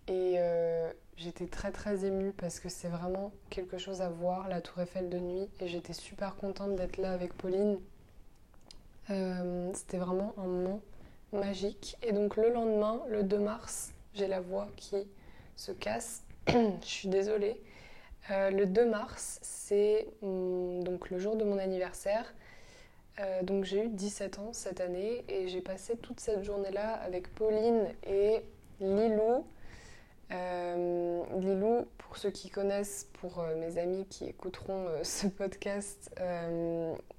Et 0.07 0.35
euh, 0.37 0.91
j'étais 1.17 1.47
très 1.47 1.71
très 1.71 2.05
émue 2.05 2.31
parce 2.31 2.59
que 2.59 2.69
c'est 2.69 2.87
vraiment 2.87 3.31
quelque 3.49 3.77
chose 3.79 4.01
à 4.01 4.09
voir, 4.09 4.47
la 4.49 4.61
tour 4.61 4.81
Eiffel 4.81 5.09
de 5.09 5.17
nuit. 5.17 5.49
Et 5.59 5.67
j'étais 5.67 5.93
super 5.93 6.35
contente 6.35 6.75
d'être 6.75 6.97
là 6.97 7.11
avec 7.11 7.33
Pauline. 7.33 7.79
Euh, 9.09 9.71
c'était 9.73 9.97
vraiment 9.97 10.33
un 10.37 10.45
moment 10.45 10.81
magique. 11.33 11.97
Et 12.03 12.11
donc 12.11 12.37
le 12.37 12.51
lendemain, 12.51 13.01
le 13.07 13.23
2 13.23 13.39
mars, 13.39 13.93
j'ai 14.13 14.27
la 14.27 14.41
voix 14.41 14.67
qui 14.75 15.07
se 15.55 15.71
casse. 15.71 16.23
je 16.47 16.61
suis 16.81 17.09
désolée. 17.09 17.59
Euh, 18.31 18.51
le 18.51 18.65
2 18.65 18.85
mars, 18.85 19.39
c'est 19.41 20.07
donc 20.21 21.09
le 21.09 21.17
jour 21.17 21.35
de 21.35 21.43
mon 21.43 21.57
anniversaire. 21.57 22.33
Euh, 23.19 23.43
donc 23.43 23.65
j'ai 23.65 23.85
eu 23.85 23.89
17 23.89 24.39
ans 24.39 24.53
cette 24.53 24.81
année 24.81 25.25
et 25.27 25.47
j'ai 25.47 25.61
passé 25.61 25.97
toute 25.97 26.19
cette 26.19 26.43
journée-là 26.43 26.93
avec 26.93 27.33
Pauline 27.33 27.87
et 28.07 28.41
Lilou. 28.79 29.45
Euh, 30.31 31.23
Lilou, 31.39 31.87
pour 31.97 32.17
ceux 32.17 32.29
qui 32.29 32.49
connaissent, 32.49 33.09
pour 33.13 33.43
mes 33.57 33.79
amis 33.79 34.05
qui 34.05 34.25
écouteront 34.25 34.85
ce 35.03 35.27
podcast, 35.27 36.11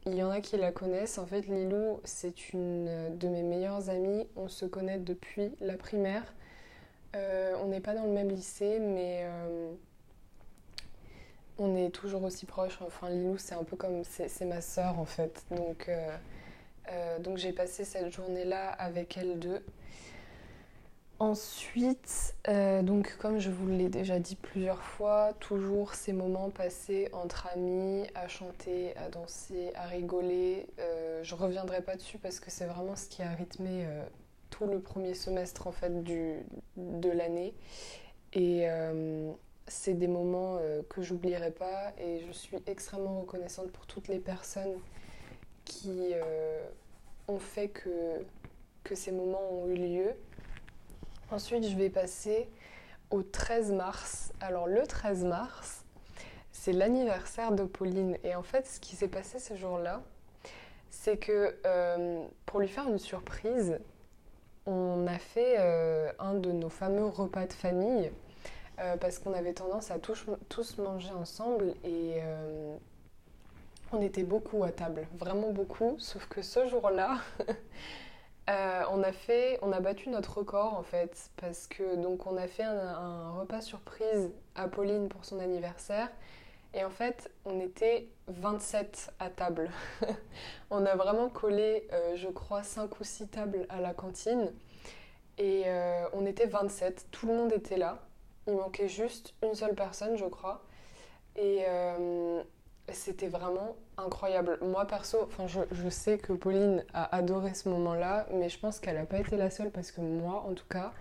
il 0.06 0.14
y 0.14 0.22
en 0.22 0.30
a 0.30 0.40
qui 0.40 0.56
la 0.56 0.70
connaissent. 0.70 1.18
En 1.18 1.26
fait, 1.26 1.42
Lilou, 1.42 2.00
c'est 2.04 2.52
une 2.52 3.18
de 3.18 3.28
mes 3.28 3.42
meilleures 3.42 3.90
amies. 3.90 4.28
On 4.36 4.48
se 4.48 4.64
connaît 4.64 4.98
depuis 4.98 5.50
la 5.60 5.76
primaire. 5.76 6.34
on 7.14 7.66
n'est 7.66 7.80
pas 7.80 7.94
dans 7.94 8.04
le 8.04 8.12
même 8.12 8.30
lycée, 8.30 8.78
mais 8.78 9.26
on 11.58 11.76
est 11.76 11.90
toujours 11.90 12.22
aussi 12.24 12.46
proches. 12.46 12.78
Enfin, 12.80 13.10
Lilou, 13.10 13.38
c'est 13.38 13.54
un 13.54 13.64
peu 13.64 13.76
comme. 13.76 14.02
C'est 14.04 14.44
ma 14.44 14.60
sœur, 14.60 14.98
en 14.98 15.04
fait. 15.04 15.44
Donc, 15.50 15.88
euh, 15.88 16.16
euh, 16.90 17.18
donc 17.18 17.38
j'ai 17.38 17.52
passé 17.52 17.84
cette 17.84 18.12
journée-là 18.12 18.68
avec 18.70 19.16
elle 19.16 19.38
deux. 19.38 19.62
Ensuite, 21.18 22.34
euh, 22.48 22.80
donc 22.80 23.14
comme 23.18 23.38
je 23.40 23.50
vous 23.50 23.68
l'ai 23.68 23.90
déjà 23.90 24.18
dit 24.18 24.36
plusieurs 24.36 24.82
fois, 24.82 25.34
toujours 25.38 25.92
ces 25.94 26.14
moments 26.14 26.48
passés 26.48 27.10
entre 27.12 27.46
amis, 27.48 28.06
à 28.14 28.26
chanter, 28.26 28.96
à 28.96 29.10
danser, 29.10 29.70
à 29.74 29.84
rigoler. 29.84 30.66
je 31.22 31.34
reviendrai 31.34 31.82
pas 31.82 31.96
dessus 31.96 32.16
parce 32.16 32.40
que 32.40 32.50
c'est 32.50 32.64
vraiment 32.64 32.96
ce 32.96 33.06
qui 33.06 33.22
a 33.22 33.28
rythmé 33.32 33.86
tout 34.48 34.66
le 34.66 34.80
premier 34.80 35.12
semestre 35.12 35.66
en 35.66 35.72
fait 35.72 36.02
du, 36.02 36.36
de 36.78 37.10
l'année. 37.10 37.52
C'est 39.66 39.94
des 39.94 40.08
moments 40.08 40.58
euh, 40.60 40.82
que 40.88 41.02
j'oublierai 41.02 41.50
pas 41.52 41.92
et 41.98 42.20
je 42.26 42.32
suis 42.32 42.56
extrêmement 42.66 43.20
reconnaissante 43.20 43.70
pour 43.70 43.86
toutes 43.86 44.08
les 44.08 44.18
personnes 44.18 44.74
qui 45.64 46.10
euh, 46.12 46.68
ont 47.28 47.38
fait 47.38 47.68
que, 47.68 48.24
ces 48.92 49.12
moments 49.12 49.52
ont 49.52 49.68
eu 49.68 49.76
lieu. 49.76 50.14
Ensuite, 51.30 51.62
je 51.64 51.76
vais 51.76 51.90
passer 51.90 52.48
au 53.10 53.22
13 53.22 53.70
mars. 53.70 54.32
Alors 54.40 54.66
le 54.66 54.84
13 54.84 55.26
mars, 55.26 55.84
c'est 56.50 56.72
l'anniversaire 56.72 57.52
de 57.52 57.62
Pauline 57.62 58.18
et 58.24 58.34
en 58.34 58.42
fait, 58.42 58.66
ce 58.66 58.80
qui 58.80 58.96
s'est 58.96 59.06
passé 59.06 59.38
ce 59.38 59.54
jour-là, 59.54 60.02
c'est 60.90 61.18
que 61.18 61.56
euh, 61.64 62.24
pour 62.46 62.58
lui 62.58 62.66
faire 62.66 62.88
une 62.88 62.98
surprise, 62.98 63.78
on 64.66 65.06
a 65.06 65.18
fait 65.20 65.56
un 66.18 66.34
de 66.34 66.50
nos 66.50 66.68
fameux 66.68 67.06
repas 67.06 67.46
de 67.46 67.52
famille 67.52 68.10
euh, 68.80 68.96
parce 68.96 69.18
qu'on 69.18 69.34
avait 69.34 69.52
tendance 69.52 69.90
à 69.90 69.98
tous, 69.98 70.78
manger 70.78 71.10
ensemble 71.10 71.74
et 71.84 72.14
euh, 72.22 72.76
on 73.92 74.00
était 74.00 74.22
beaucoup 74.22 74.64
à 74.64 74.72
table, 74.72 75.06
vraiment 75.18 75.50
beaucoup, 75.50 75.96
sauf 75.98 76.26
que 76.28 76.40
ce 76.40 76.66
jour-là, 76.66 77.18
euh, 78.48 78.82
on 78.90 79.02
a 79.02 79.10
on 79.60 79.72
a 79.72 79.80
battu 79.80 80.08
notre 80.08 80.38
record 80.38 80.78
en 80.78 80.82
fait, 80.82 81.30
parce 81.36 81.66
que 81.66 81.96
donc 81.96 82.26
on 82.26 82.38
a 82.38 82.46
fait 82.46 82.62
un, 82.62 83.32
repas 83.32 83.60
surprise 83.60 84.30
à 84.54 84.66
Pauline 84.66 85.10
pour 85.10 85.26
son 85.26 85.40
anniversaire. 85.40 86.08
Et 86.72 86.82
en 86.84 86.90
fait, 86.90 87.30
on 87.44 87.60
était 87.60 88.08
27 88.28 89.12
à 89.18 89.28
table. 89.28 89.70
on 90.70 90.86
a 90.86 90.94
vraiment 90.94 91.28
collé, 91.28 91.88
je 92.14 92.28
crois, 92.28 92.62
5 92.62 93.00
ou 93.00 93.04
6 93.04 93.26
tables 93.26 93.66
à 93.68 93.80
la 93.80 93.92
cantine. 93.92 94.52
Et 95.36 95.64
on 96.12 96.24
était 96.26 96.46
27, 96.46 97.08
tout 97.10 97.26
le 97.26 97.34
monde 97.34 97.52
était 97.52 97.76
là. 97.76 97.98
Il 98.50 98.56
manquait 98.56 98.88
juste 98.88 99.34
une 99.42 99.54
seule 99.54 99.74
personne, 99.74 100.16
je 100.16 100.24
crois. 100.24 100.62
Et 101.36 101.62
euh, 101.68 102.42
c'était 102.92 103.28
vraiment 103.28 103.76
incroyable. 103.96 104.58
Moi, 104.62 104.84
perso, 104.86 105.28
je, 105.46 105.60
je, 105.70 105.88
sais 105.88 106.18
que 106.18 106.32
Pauline 106.32 106.84
a 106.92 107.14
adoré 107.14 107.54
ce 107.54 107.68
moment-là, 107.68 108.26
mais 108.32 108.48
je 108.48 108.58
pense 108.58 108.80
qu'elle 108.80 108.96
n'a 108.96 109.06
pas 109.06 109.18
été 109.18 109.36
la 109.36 109.50
seule 109.50 109.70
parce 109.70 109.92
que 109.92 110.00
moi, 110.00 110.44
en 110.48 110.54
tout 110.54 110.66
cas, 110.68 110.92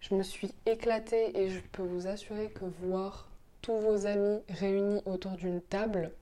je 0.00 0.14
me 0.14 0.22
suis 0.22 0.52
éclatée 0.64 1.38
et 1.38 1.50
je 1.50 1.60
peux 1.72 1.82
vous 1.82 2.06
assurer 2.06 2.48
que 2.48 2.64
voir 2.82 3.28
tous 3.60 3.76
vos 3.78 4.06
amis 4.06 4.40
réunis 4.48 5.02
autour 5.04 5.32
d'une 5.32 5.60
table, 5.60 6.12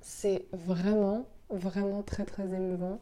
c'est 0.00 0.44
vraiment, 0.52 1.26
vraiment 1.48 2.02
très, 2.02 2.24
très 2.24 2.44
émouvant. 2.44 2.98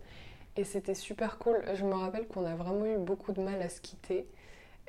Et 0.56 0.64
c'était 0.64 0.94
super 0.94 1.38
cool. 1.38 1.64
Je 1.74 1.84
me 1.84 1.94
rappelle 1.94 2.28
qu'on 2.28 2.44
a 2.44 2.54
vraiment 2.54 2.84
eu 2.84 2.98
beaucoup 2.98 3.32
de 3.32 3.40
mal 3.40 3.60
à 3.62 3.68
se 3.68 3.80
quitter 3.80 4.28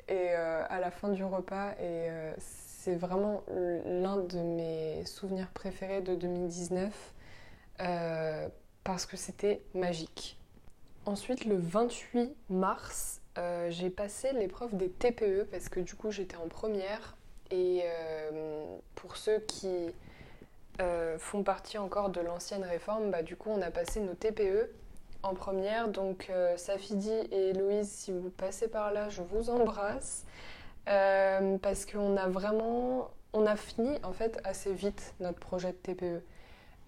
et 0.08 0.30
euh, 0.30 0.64
à 0.68 0.80
la 0.80 0.90
fin 0.90 1.08
du 1.08 1.24
repas. 1.24 1.72
Et 1.72 2.08
euh, 2.10 2.32
c'est 2.38 2.96
vraiment 2.96 3.42
l'un 3.48 4.18
de 4.18 4.38
mes 4.38 5.04
souvenirs 5.06 5.48
préférés 5.54 6.02
de 6.02 6.14
2019 6.14 7.14
euh, 7.80 8.48
parce 8.82 9.06
que 9.06 9.16
c'était 9.16 9.62
magique. 9.74 10.38
Ensuite, 11.06 11.44
le 11.44 11.56
28 11.56 12.34
mars, 12.50 13.20
j'ai 13.68 13.90
passé 13.90 14.32
l'épreuve 14.32 14.76
des 14.76 14.88
TPE 14.88 15.46
parce 15.50 15.68
que 15.68 15.80
du 15.80 15.94
coup 15.94 16.10
j'étais 16.10 16.36
en 16.36 16.48
première. 16.48 17.16
Et 17.50 17.84
pour 18.94 19.16
ceux 19.16 19.40
qui 19.40 19.90
font 21.18 21.42
partie 21.42 21.78
encore 21.78 22.10
de 22.10 22.20
l'ancienne 22.20 22.64
réforme, 22.64 23.10
bah, 23.10 23.22
du 23.22 23.36
coup 23.36 23.50
on 23.50 23.60
a 23.60 23.70
passé 23.70 24.00
nos 24.00 24.14
TPE 24.14 24.70
en 25.24 25.34
première. 25.34 25.88
Donc 25.88 26.28
euh, 26.30 26.56
Safidi 26.56 27.12
et 27.30 27.52
Louise, 27.52 27.88
si 27.88 28.12
vous 28.12 28.30
passez 28.30 28.68
par 28.68 28.92
là, 28.92 29.08
je 29.08 29.22
vous 29.22 29.50
embrasse. 29.50 30.24
Euh, 30.88 31.58
parce 31.58 31.86
qu'on 31.86 32.16
a 32.16 32.28
vraiment... 32.28 33.10
On 33.32 33.46
a 33.46 33.56
fini 33.56 33.98
en 34.04 34.12
fait 34.12 34.40
assez 34.44 34.72
vite 34.72 35.14
notre 35.18 35.40
projet 35.40 35.72
de 35.72 35.76
TPE. 35.76 36.22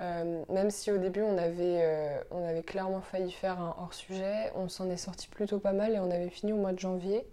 Euh, 0.00 0.44
même 0.48 0.70
si 0.70 0.92
au 0.92 0.98
début 0.98 1.22
on 1.22 1.38
avait, 1.38 2.22
avait 2.30 2.62
clairement 2.62 3.00
failli 3.00 3.32
faire 3.32 3.58
un 3.60 3.74
hors-sujet, 3.80 4.52
on 4.54 4.68
s'en 4.68 4.88
est 4.90 4.96
sorti 4.96 5.26
plutôt 5.26 5.58
pas 5.58 5.72
mal 5.72 5.94
et 5.94 5.98
on 5.98 6.10
avait 6.10 6.28
fini 6.28 6.52
au 6.52 6.56
mois 6.56 6.72
de 6.72 6.78
janvier. 6.78 7.26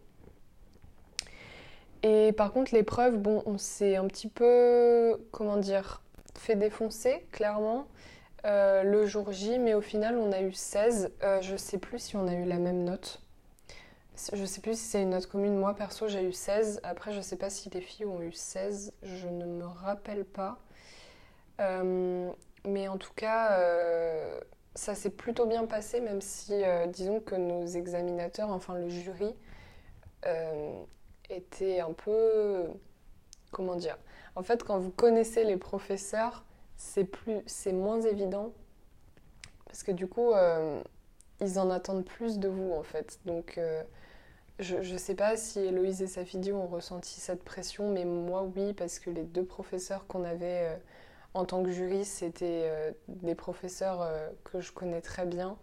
Et 2.01 2.31
par 2.31 2.53
contre 2.53 2.73
l'épreuve, 2.73 3.17
bon, 3.17 3.43
on 3.45 3.59
s'est 3.59 3.97
un 3.97 4.07
petit 4.07 4.29
peu, 4.29 5.17
comment 5.31 5.57
dire, 5.57 6.01
fait 6.35 6.55
défoncer, 6.55 7.25
clairement. 7.31 7.85
Euh, 8.45 8.83
le 8.83 9.05
jour 9.05 9.31
J, 9.31 9.57
mais 9.57 9.73
au 9.73 9.81
final 9.81 10.17
on 10.17 10.31
a 10.31 10.41
eu 10.41 10.51
16. 10.51 11.11
Euh, 11.23 11.41
je 11.41 11.55
sais 11.55 11.77
plus 11.77 11.99
si 11.99 12.17
on 12.17 12.27
a 12.27 12.33
eu 12.33 12.43
la 12.43 12.57
même 12.57 12.83
note. 12.83 13.21
Je 14.33 14.45
sais 14.45 14.61
plus 14.61 14.77
si 14.77 14.85
c'est 14.85 15.01
une 15.01 15.11
note 15.11 15.27
commune. 15.27 15.55
Moi 15.55 15.73
perso 15.75 16.07
j'ai 16.07 16.23
eu 16.23 16.33
16. 16.33 16.81
Après 16.83 17.13
je 17.13 17.21
sais 17.21 17.37
pas 17.37 17.49
si 17.49 17.69
les 17.69 17.79
filles 17.79 18.05
ont 18.05 18.21
eu 18.21 18.33
16. 18.33 18.93
Je 19.01 19.27
ne 19.27 19.45
me 19.45 19.65
rappelle 19.65 20.25
pas. 20.25 20.59
Euh, 21.61 22.29
mais 22.65 22.87
en 22.87 22.97
tout 22.97 23.13
cas 23.15 23.59
ça 24.75 24.95
s'est 24.95 25.11
plutôt 25.11 25.45
bien 25.45 25.65
passé 25.65 26.01
même 26.01 26.21
si 26.21 26.63
disons 26.87 27.19
que 27.19 27.35
nos 27.35 27.65
examinateurs, 27.65 28.49
enfin 28.49 28.75
le 28.75 28.89
jury, 28.89 29.33
était 31.29 31.79
un 31.79 31.93
peu... 31.93 32.67
Comment 33.51 33.75
dire 33.75 33.97
En 34.35 34.43
fait 34.43 34.63
quand 34.63 34.79
vous 34.79 34.91
connaissez 34.91 35.43
les 35.43 35.57
professeurs 35.57 36.43
c'est 36.83 37.05
plus, 37.05 37.41
c'est 37.47 37.71
moins 37.71 38.01
évident 38.01 38.51
parce 39.65 39.83
que 39.83 39.91
du 39.91 40.05
coup, 40.05 40.33
euh, 40.33 40.81
ils 41.41 41.57
en 41.57 41.71
attendent 41.71 42.05
plus 42.05 42.37
de 42.39 42.47
vous 42.49 42.73
en 42.73 42.83
fait. 42.83 43.19
Donc, 43.25 43.57
euh, 43.57 43.81
je 44.59 44.75
ne 44.75 44.97
sais 44.97 45.15
pas 45.15 45.37
si 45.37 45.59
Héloïse 45.59 46.01
et 46.01 46.07
Safidi 46.07 46.51
ont 46.51 46.67
ressenti 46.67 47.19
cette 47.19 47.43
pression, 47.43 47.91
mais 47.91 48.05
moi 48.05 48.43
oui, 48.55 48.73
parce 48.73 48.99
que 48.99 49.09
les 49.09 49.23
deux 49.23 49.45
professeurs 49.45 50.05
qu'on 50.07 50.23
avait 50.25 50.67
euh, 50.67 50.75
en 51.33 51.45
tant 51.45 51.63
que 51.63 51.71
jury, 51.71 52.05
c'était 52.05 52.69
des 53.07 53.33
professeurs 53.33 54.07
que 54.43 54.59
je 54.59 54.71
connais 54.71 55.01
très 55.01 55.25
bien. 55.25 55.57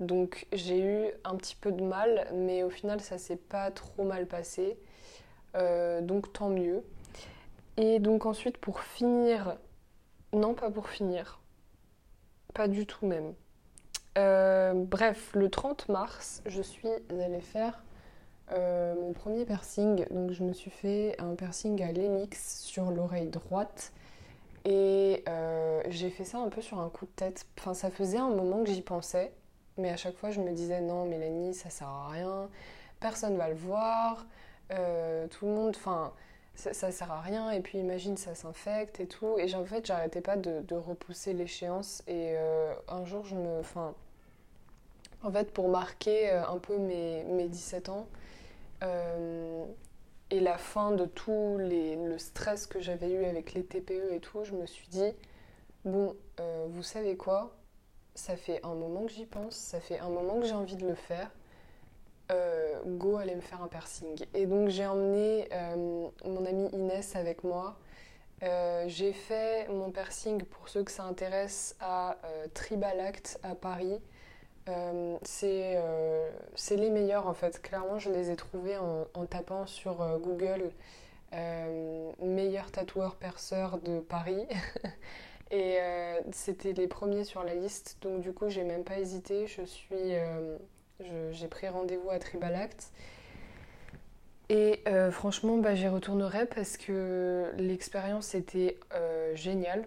Donc 0.00 0.48
j'ai 0.52 0.80
eu 0.80 1.12
un 1.22 1.36
petit 1.36 1.54
peu 1.54 1.70
de 1.70 1.84
mal, 1.84 2.26
mais 2.34 2.64
au 2.64 2.70
final 2.70 3.00
ça 3.00 3.16
s'est 3.16 3.36
pas 3.36 3.70
trop 3.70 4.02
mal 4.02 4.26
passé. 4.26 4.76
donc 6.02 6.32
tant 6.32 6.48
mieux. 6.48 6.82
Et 7.76 8.00
donc 8.00 8.26
ensuite 8.26 8.58
pour 8.58 8.80
finir 8.80 9.56
non, 10.34 10.54
pas 10.54 10.70
pour 10.70 10.88
finir. 10.88 11.40
Pas 12.52 12.68
du 12.68 12.86
tout 12.86 13.06
même. 13.06 13.34
Euh, 14.16 14.72
bref, 14.74 15.32
le 15.34 15.50
30 15.50 15.88
mars, 15.88 16.42
je 16.46 16.62
suis 16.62 16.88
allée 17.10 17.40
faire 17.40 17.82
euh, 18.52 18.94
mon 18.94 19.12
premier 19.12 19.44
piercing. 19.44 20.06
Donc 20.10 20.30
je 20.30 20.44
me 20.44 20.52
suis 20.52 20.70
fait 20.70 21.16
un 21.18 21.34
piercing 21.34 21.82
à 21.82 21.92
l'hélix 21.92 22.60
sur 22.62 22.90
l'oreille 22.90 23.28
droite. 23.28 23.92
Et 24.64 25.22
euh, 25.28 25.82
j'ai 25.88 26.10
fait 26.10 26.24
ça 26.24 26.38
un 26.38 26.48
peu 26.48 26.62
sur 26.62 26.80
un 26.80 26.88
coup 26.88 27.06
de 27.06 27.10
tête. 27.10 27.46
Enfin, 27.58 27.74
ça 27.74 27.90
faisait 27.90 28.18
un 28.18 28.30
moment 28.30 28.62
que 28.62 28.70
j'y 28.70 28.82
pensais. 28.82 29.32
Mais 29.76 29.90
à 29.90 29.96
chaque 29.96 30.16
fois, 30.16 30.30
je 30.30 30.40
me 30.40 30.52
disais 30.52 30.80
non, 30.80 31.06
Mélanie, 31.06 31.54
ça 31.54 31.70
sert 31.70 31.88
à 31.88 32.08
rien. 32.08 32.48
Personne 33.00 33.36
va 33.36 33.48
le 33.48 33.56
voir. 33.56 34.26
Tout 34.68 35.46
le 35.46 35.52
monde. 35.52 35.74
Enfin, 35.76 36.12
ça, 36.54 36.72
ça, 36.72 36.90
sert 36.90 37.10
à 37.10 37.20
rien. 37.20 37.50
Et 37.50 37.60
puis, 37.60 37.78
imagine, 37.78 38.16
ça 38.16 38.34
s'infecte 38.34 39.00
et 39.00 39.06
tout. 39.06 39.38
Et 39.38 39.54
en 39.54 39.64
fait, 39.64 39.86
j'arrêtais 39.86 40.20
pas 40.20 40.36
de, 40.36 40.74
repousser 40.74 41.32
l'échéance. 41.32 42.02
Et 42.06 42.34
euh, 42.36 42.74
un 42.88 43.04
jour, 43.04 43.24
je 43.24 43.34
me. 43.34 43.62
En 45.22 45.32
fait, 45.32 45.52
pour 45.52 45.68
marquer 45.68 46.30
un 46.30 46.58
peu 46.58 46.76
mes, 46.76 47.24
mes 47.24 47.48
17 47.48 47.88
ans, 47.88 48.06
et 50.30 50.40
la 50.40 50.58
fin 50.58 50.92
de 50.92 51.04
tout 51.04 51.58
les, 51.58 51.96
le 51.96 52.18
stress 52.18 52.66
que 52.66 52.80
j'avais 52.80 53.10
eu 53.10 53.24
avec 53.24 53.54
les 53.54 53.64
TPE 53.64 54.12
et 54.12 54.20
tout, 54.20 54.44
je 54.44 54.52
me 54.52 54.66
suis 54.66 54.88
dit, 54.88 55.12
bon, 55.84 56.16
euh, 56.40 56.66
vous 56.68 56.82
savez 56.82 57.16
quoi? 57.16 57.54
Ça 58.14 58.36
fait 58.36 58.60
un 58.64 58.74
moment 58.74 59.04
que 59.06 59.12
j'y 59.12 59.26
pense, 59.26 59.54
ça 59.54 59.80
fait 59.80 59.98
un 59.98 60.08
moment 60.08 60.40
que 60.40 60.46
j'ai 60.46 60.54
envie 60.54 60.76
de 60.76 60.86
le 60.86 60.94
faire. 60.94 61.30
Euh, 62.30 62.80
go, 62.86 63.16
allez 63.16 63.34
me 63.34 63.40
faire 63.40 63.62
un 63.62 63.68
piercing. 63.68 64.24
Et 64.34 64.46
donc 64.46 64.68
j'ai 64.68 64.86
emmené 64.86 65.48
euh, 65.52 66.08
mon 66.24 66.46
amie 66.46 66.68
Inès 66.72 67.16
avec 67.16 67.44
moi. 67.44 67.76
j'ai 68.86 69.12
fait 69.12 69.68
mon 69.68 69.90
piercing, 69.90 70.42
pour 70.42 70.68
ceux 70.68 70.84
que 70.84 70.90
ça 70.90 71.04
intéresse, 71.04 71.76
à 71.80 72.16
Tribal 72.54 73.00
Act 73.00 73.38
à 73.42 73.54
Paris. 73.54 74.00
Euh, 74.68 75.18
euh, 75.42 76.30
c'est 76.54 76.76
les 76.76 76.90
meilleurs 76.90 77.26
en 77.26 77.34
fait. 77.34 77.60
Clairement, 77.60 77.98
je 77.98 78.10
les 78.10 78.30
ai 78.30 78.36
trouvés 78.36 78.76
en, 78.78 79.26
tapant 79.26 79.66
sur 79.66 80.02
euh, 80.02 80.18
Google 80.18 80.70
meilleur 82.22 82.70
tatoueur 82.70 83.16
perceur 83.16 83.78
de 83.78 84.00
Paris. 84.00 84.46
Et 85.50 85.78
c'était 86.32 86.72
les 86.72 86.88
premiers 86.88 87.24
sur 87.24 87.44
la 87.44 87.54
liste. 87.54 87.98
Donc 88.02 88.20
du 88.20 88.32
coup, 88.32 88.48
j'ai 88.48 88.64
même 88.64 88.84
pas 88.84 88.98
hésité. 88.98 89.46
Je 89.46 89.62
suis, 89.62 90.14
j'ai 91.00 91.48
pris 91.48 91.68
rendez-vous 91.68 92.10
à 92.10 92.18
Tribal 92.18 92.54
Act. 92.54 92.92
Et 94.50 94.82
franchement, 95.10 95.56
bah, 95.58 95.74
j'y 95.74 95.88
retournerai 95.88 96.46
parce 96.46 96.76
que 96.76 97.52
l'expérience 97.56 98.34
était 98.34 98.78
géniale. 99.34 99.86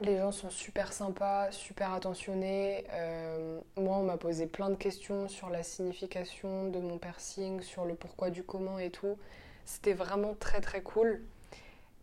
Les 0.00 0.16
gens 0.16 0.32
sont 0.32 0.48
super 0.48 0.94
sympas, 0.94 1.52
super 1.52 1.92
attentionnés. 1.92 2.84
Euh, 2.92 3.60
moi, 3.76 3.98
on 3.98 4.04
m'a 4.04 4.16
posé 4.16 4.46
plein 4.46 4.70
de 4.70 4.74
questions 4.74 5.28
sur 5.28 5.50
la 5.50 5.62
signification 5.62 6.68
de 6.68 6.78
mon 6.78 6.96
piercing, 6.96 7.60
sur 7.60 7.84
le 7.84 7.94
pourquoi 7.94 8.30
du 8.30 8.42
comment 8.42 8.78
et 8.78 8.90
tout. 8.90 9.18
C'était 9.66 9.92
vraiment 9.92 10.34
très 10.34 10.62
très 10.62 10.80
cool. 10.80 11.22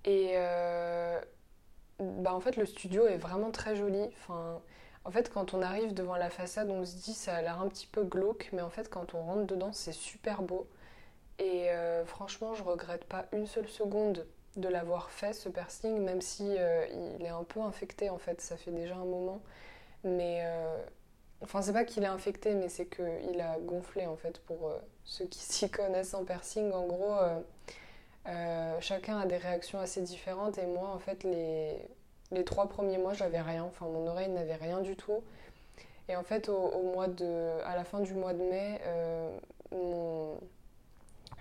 Et 0.06 0.34
euh, 0.36 1.20
bah, 2.00 2.36
en 2.36 2.40
fait, 2.40 2.56
le 2.56 2.68
studio 2.68 3.08
est 3.08 3.18
vraiment 3.18 3.50
très 3.50 3.76
joli. 3.76 4.04
Enfin, 4.20 4.62
en 5.08 5.12
fait, 5.12 5.32
quand 5.32 5.54
on 5.54 5.62
arrive 5.62 5.94
devant 5.94 6.18
la 6.18 6.30
façade, 6.30 6.70
on 6.70 6.84
se 6.86 6.96
dit 6.98 7.14
ça 7.14 7.36
a 7.36 7.42
l'air 7.42 7.62
un 7.62 7.70
petit 7.70 7.88
peu 7.88 8.04
glauque, 8.04 8.50
mais 8.52 8.62
en 8.62 8.70
fait, 8.70 8.90
quand 8.90 9.14
on 9.14 9.24
rentre 9.24 9.46
dedans, 9.48 9.72
c'est 9.72 9.94
super 9.94 10.42
beau. 10.42 10.68
Et 11.40 11.70
euh, 11.72 12.06
franchement, 12.06 12.54
je 12.56 12.64
regrette 12.64 13.06
pas 13.06 13.26
une 13.32 13.48
seule 13.48 13.70
seconde 13.70 14.26
de 14.58 14.68
l'avoir 14.68 15.10
fait 15.12 15.34
ce 15.34 15.50
piercing, 15.50 16.00
même 16.02 16.22
si 16.22 16.44
euh, 16.58 16.86
il 17.18 17.26
est 17.26 17.30
un 17.30 17.44
peu 17.44 17.62
infecté 17.62 18.10
en 18.10 18.18
fait, 18.18 18.42
ça 18.42 18.58
fait 18.58 18.72
déjà 18.72 18.96
un 18.96 19.06
moment. 19.06 19.42
Mais 20.04 20.42
euh, 20.44 20.78
enfin, 21.42 21.62
c'est 21.62 21.74
pas 21.74 21.86
qu'il 21.86 22.04
est 22.04 22.08
infecté, 22.08 22.54
mais 22.56 22.68
c'est 22.68 22.88
qu'il 22.88 23.40
a 23.40 23.58
gonflé 23.60 24.06
en 24.08 24.18
fait 24.18 24.40
pour 24.42 24.68
euh, 24.68 24.78
ceux 25.06 25.26
qui 25.26 25.40
s'y 25.44 25.70
connaissent 25.70 26.14
en 26.16 26.26
piercing. 26.26 26.72
En 26.74 26.86
gros, 26.86 27.16
chacun 28.82 29.20
a 29.20 29.26
des 29.26 29.38
réactions 29.38 29.80
assez 29.80 30.02
différentes 30.02 30.58
et 30.58 30.66
moi 30.66 30.90
en 30.90 31.00
fait, 31.00 31.24
les, 31.24 31.80
les 32.32 32.44
trois 32.44 32.68
premiers 32.68 32.98
mois, 32.98 33.14
j'avais 33.14 33.42
rien, 33.42 33.64
enfin, 33.64 33.86
mon 33.86 34.08
oreille 34.08 34.30
n'avait 34.30 34.56
rien 34.56 34.82
du 34.82 34.96
tout. 34.96 35.24
Et 36.10 36.16
en 36.16 36.24
fait, 36.24 36.50
au, 36.50 36.84
mois 36.94 37.08
de, 37.08 37.62
à 37.66 37.76
la 37.76 37.84
fin 37.84 38.00
du 38.00 38.14
mois 38.14 38.34
de 38.34 38.44
mai, 38.44 38.82
mon 39.72 40.40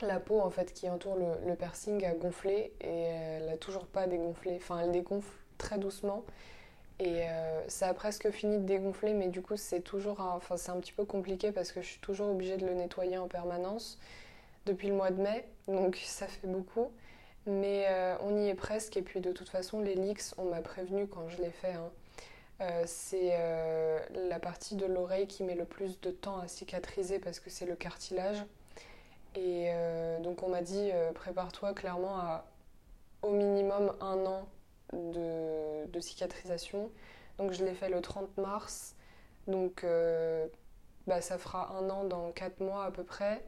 la 0.03 0.21
peau 0.21 0.41
en 0.41 0.51
fait 0.51 0.73
qui 0.75 0.91
entoure 0.91 1.17
le, 1.17 1.55
piercing 1.55 2.05
a 2.05 2.13
gonflé 2.13 2.73
et 2.81 2.89
elle 2.89 3.47
n'a 3.47 3.57
toujours 3.57 3.87
pas 3.87 4.07
dégonflé. 4.07 4.57
Enfin, 4.57 4.81
elle 4.81 4.93
dégonfle 4.93 5.33
très 5.57 5.79
doucement 5.79 6.25
et 6.99 7.29
euh, 7.29 7.69
ça 7.69 7.89
a 7.89 7.95
presque 7.95 8.31
fini 8.31 8.59
de 8.59 8.65
dégonfler, 8.65 9.15
mais 9.15 9.29
du 9.29 9.43
coup 9.43 9.57
c'est 9.57 9.81
toujours, 9.81 10.21
enfin 10.21 10.57
c'est 10.57 10.71
un 10.71 10.81
petit 10.81 10.93
peu 10.93 11.05
compliqué 11.05 11.53
parce 11.53 11.73
que 11.73 11.81
je 11.81 11.87
suis 11.87 12.01
toujours 12.01 12.29
obligée 12.31 12.57
de 12.57 12.67
le 12.67 12.75
nettoyer 12.75 13.19
en 13.19 13.29
permanence 13.29 13.99
depuis 14.67 14.89
le 14.89 14.95
mois 14.95 15.11
de 15.11 15.23
mai, 15.23 15.47
donc 15.69 15.97
ça 16.05 16.27
fait 16.27 16.47
beaucoup. 16.47 16.91
Mais 17.47 17.87
euh, 17.89 18.17
on 18.21 18.37
y 18.37 18.49
est 18.49 18.55
presque 18.55 18.97
et 18.97 19.03
puis 19.03 19.21
de 19.21 19.33
toute 19.33 19.49
façon 19.49 19.81
leaks, 19.81 20.35
on 20.37 20.47
m'a 20.47 20.61
prévenu 20.61 21.07
quand 21.07 21.29
je 21.29 21.41
l'ai 21.43 21.51
fait. 21.51 21.73
Hein. 21.73 21.91
Euh, 22.63 22.83
c'est 22.87 23.37
la 24.29 24.41
partie 24.41 24.77
de 24.77 24.87
l'oreille 24.87 25.27
qui 25.27 25.45
met 25.45 25.55
le 25.55 25.65
plus 25.65 26.01
de 26.01 26.11
temps 26.11 26.39
à 26.39 26.49
cicatriser 26.49 27.19
parce 27.19 27.39
que 27.41 27.51
c'est 27.51 27.67
le 27.67 27.77
cartilage. 27.77 28.45
Et 29.37 29.67
euh, 29.69 30.19
donc 30.21 30.43
on 30.43 30.49
m'a 30.49 30.63
dit 30.63 30.91
euh, 30.93 31.13
prépare-toi 31.13 31.75
clairement 31.75 32.19
à 32.19 32.47
au 33.23 33.33
minimum 33.33 33.93
un 34.01 34.25
an 34.25 34.49
de, 34.93 36.01
cicatrisation. 36.01 36.91
Donc 37.39 37.53
je 37.53 37.65
l'ai 37.65 37.75
fait 37.75 37.91
le 37.91 38.01
30 38.01 38.37
mars. 38.39 38.95
Donc 39.47 39.85
euh, 39.85 40.47
bah, 41.07 41.21
ça 41.21 41.37
fera 41.39 41.77
un 41.77 41.91
an 41.91 42.05
dans 42.05 42.33
4 42.33 42.61
mois 42.61 42.85
à 42.85 42.91
peu 42.91 43.05
près. 43.05 43.45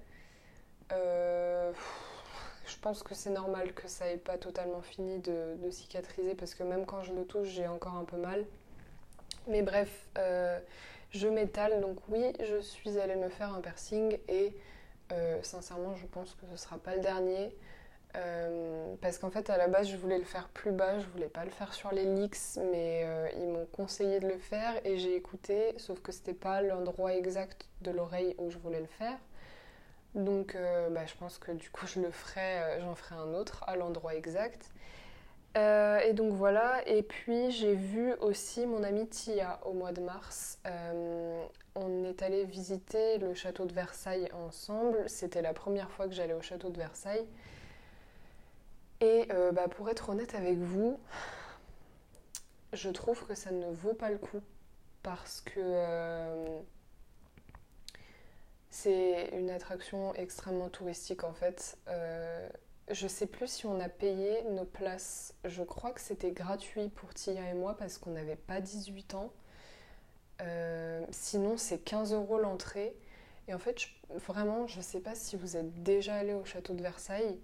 Je 2.68 2.76
pense 2.78 3.02
que 3.02 3.14
c'est 3.14 3.30
normal 3.30 3.72
que 3.72 3.88
ça 3.88 4.06
n'ait 4.06 4.16
pas 4.16 4.38
totalement 4.38 4.82
fini 4.82 5.18
de, 5.18 5.56
cicatriser 5.70 6.34
parce 6.34 6.54
que 6.54 6.62
même 6.62 6.86
quand 6.86 7.02
je 7.02 7.12
le 7.12 7.24
touche, 7.24 7.48
j'ai 7.48 7.66
encore 7.66 7.94
un 7.94 8.04
peu 8.04 8.16
mal. 8.16 8.44
Mais 9.48 9.62
bref, 9.62 10.08
je 11.10 11.28
m'étale. 11.28 11.80
Donc 11.80 11.98
oui, 12.08 12.32
je 12.40 12.60
suis 12.60 12.98
allée 12.98 13.16
me 13.16 13.28
faire 13.28 13.54
un 13.54 13.60
piercing 13.60 14.18
et 14.28 14.54
euh, 15.12 15.38
sincèrement, 15.42 15.94
je 15.96 16.06
pense 16.06 16.34
que 16.34 16.46
ce 16.50 16.56
sera 16.56 16.78
pas 16.78 16.94
le 16.94 17.00
dernier. 17.00 17.54
Euh, 18.16 18.94
parce 19.02 19.18
qu'en 19.18 19.30
fait, 19.30 19.50
à 19.50 19.58
la 19.58 19.68
base, 19.68 19.88
je 19.88 19.96
voulais 19.96 20.18
le 20.18 20.24
faire 20.24 20.48
plus 20.48 20.72
bas, 20.72 20.98
je 20.98 21.06
voulais 21.08 21.28
pas 21.28 21.44
le 21.44 21.50
faire 21.50 21.74
sur 21.74 21.92
les 21.92 22.06
mais 22.06 23.02
euh, 23.04 23.28
ils 23.36 23.46
m'ont 23.46 23.66
conseillé 23.66 24.18
de 24.18 24.28
le 24.28 24.38
faire 24.38 24.74
et 24.84 24.96
j'ai 24.96 25.14
écouté, 25.14 25.74
sauf 25.76 26.00
que 26.00 26.10
c'était 26.10 26.34
pas 26.34 26.62
l'endroit 26.62 27.14
exact 27.14 27.68
de 27.82 27.90
l'oreille 27.90 28.34
où 28.38 28.50
je 28.50 28.58
voulais 28.58 28.80
le 28.80 28.86
faire. 28.86 29.18
Donc, 30.18 30.56
bah, 30.90 31.06
je 31.06 31.14
pense 31.14 31.38
que 31.38 31.52
du 31.52 31.70
coup, 31.70 31.86
je 31.86 32.00
le 32.00 32.10
ferai, 32.10 32.80
j'en 32.80 32.94
ferai 32.94 33.14
un 33.14 33.34
autre 33.34 33.64
à 33.66 33.76
l'endroit 33.76 34.14
exact. 34.14 34.72
Euh, 35.56 35.98
et 36.00 36.12
donc 36.12 36.34
voilà, 36.34 36.86
et 36.86 37.02
puis 37.02 37.50
j'ai 37.50 37.74
vu 37.74 38.12
aussi 38.20 38.66
mon 38.66 38.82
amie 38.84 39.08
Tia 39.08 39.58
au 39.64 39.72
mois 39.72 39.92
de 39.92 40.00
mars. 40.00 40.58
Euh, 40.66 41.44
on 41.74 42.04
est 42.04 42.22
allé 42.22 42.44
visiter 42.44 43.18
le 43.18 43.34
château 43.34 43.64
de 43.64 43.72
Versailles 43.72 44.28
ensemble. 44.32 45.02
C'était 45.08 45.42
la 45.42 45.54
première 45.54 45.90
fois 45.90 46.06
que 46.06 46.12
j'allais 46.12 46.34
au 46.34 46.42
château 46.42 46.68
de 46.68 46.78
Versailles. 46.78 47.26
Et 49.00 49.26
euh, 49.32 49.52
bah, 49.52 49.68
pour 49.68 49.88
être 49.88 50.10
honnête 50.10 50.34
avec 50.34 50.58
vous, 50.58 50.98
je 52.72 52.90
trouve 52.90 53.26
que 53.26 53.34
ça 53.34 53.50
ne 53.50 53.66
vaut 53.72 53.94
pas 53.94 54.10
le 54.10 54.18
coup 54.18 54.40
parce 55.02 55.40
que 55.40 56.60
c'est 58.82 59.30
une 59.32 59.50
attraction 59.50 60.14
extrêmement 60.14 60.68
touristique 60.68 61.24
en 61.24 61.32
fait 61.32 61.76
je 62.90 63.06
sais 63.06 63.26
plus 63.26 63.48
si 63.48 63.66
on 63.66 63.80
a 63.80 63.88
payé 63.88 64.42
nos 64.50 64.64
places. 64.64 65.34
Je 65.44 65.62
crois 65.62 65.90
que 65.90 66.00
c'était 66.00 66.30
gratuit 66.30 66.88
pour 66.88 67.12
Tia 67.14 67.50
et 67.50 67.54
moi 67.54 67.76
parce 67.76 67.98
qu'on 67.98 68.10
n'avait 68.10 68.36
pas 68.36 68.60
18 68.60 69.14
ans. 69.14 69.32
Euh, 70.40 71.04
sinon, 71.10 71.56
c'est 71.56 71.78
15 71.78 72.12
euros 72.14 72.38
l'entrée. 72.38 72.94
Et 73.48 73.54
en 73.54 73.58
fait, 73.58 73.76
vraiment, 74.26 74.66
je 74.66 74.78
ne 74.78 74.82
sais 74.82 75.00
pas 75.00 75.14
si 75.14 75.36
vous 75.36 75.56
êtes 75.56 75.82
déjà 75.82 76.14
allé 76.14 76.34
au 76.34 76.44
château 76.44 76.74
de 76.74 76.82
Versailles, 76.82 77.38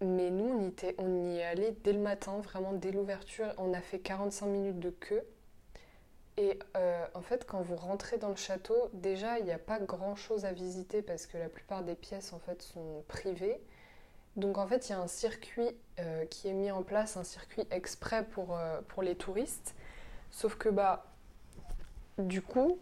mais 0.00 0.30
nous, 0.30 0.44
on 0.44 0.62
y, 0.62 0.68
était, 0.68 0.94
on 0.98 1.24
y 1.24 1.38
est 1.38 1.44
allé 1.44 1.76
dès 1.82 1.92
le 1.92 1.98
matin, 1.98 2.38
vraiment 2.40 2.72
dès 2.72 2.92
l'ouverture. 2.92 3.52
On 3.58 3.72
a 3.74 3.80
fait 3.80 3.98
45 3.98 4.46
minutes 4.46 4.78
de 4.78 4.90
queue. 4.90 5.24
Et 6.38 6.56
euh, 6.76 7.04
en 7.14 7.20
fait, 7.20 7.44
quand 7.44 7.60
vous 7.62 7.74
rentrez 7.74 8.16
dans 8.16 8.28
le 8.28 8.36
château, 8.36 8.76
déjà, 8.92 9.40
il 9.40 9.44
n'y 9.44 9.50
a 9.50 9.58
pas 9.58 9.80
grand-chose 9.80 10.44
à 10.44 10.52
visiter 10.52 11.02
parce 11.02 11.26
que 11.26 11.36
la 11.36 11.48
plupart 11.48 11.82
des 11.82 11.96
pièces, 11.96 12.32
en 12.32 12.38
fait, 12.38 12.62
sont 12.62 13.02
privées. 13.08 13.60
Donc 14.36 14.56
en 14.56 14.68
fait, 14.68 14.88
il 14.88 14.92
y 14.92 14.94
a 14.94 15.00
un 15.00 15.08
circuit 15.08 15.68
euh, 15.98 16.24
qui 16.26 16.46
est 16.46 16.52
mis 16.52 16.70
en 16.70 16.84
place, 16.84 17.16
un 17.16 17.24
circuit 17.24 17.64
exprès 17.72 18.24
pour, 18.24 18.56
euh, 18.56 18.80
pour 18.86 19.02
les 19.02 19.16
touristes. 19.16 19.74
Sauf 20.30 20.54
que 20.54 20.68
bah, 20.68 21.06
du 22.18 22.40
coup, 22.40 22.78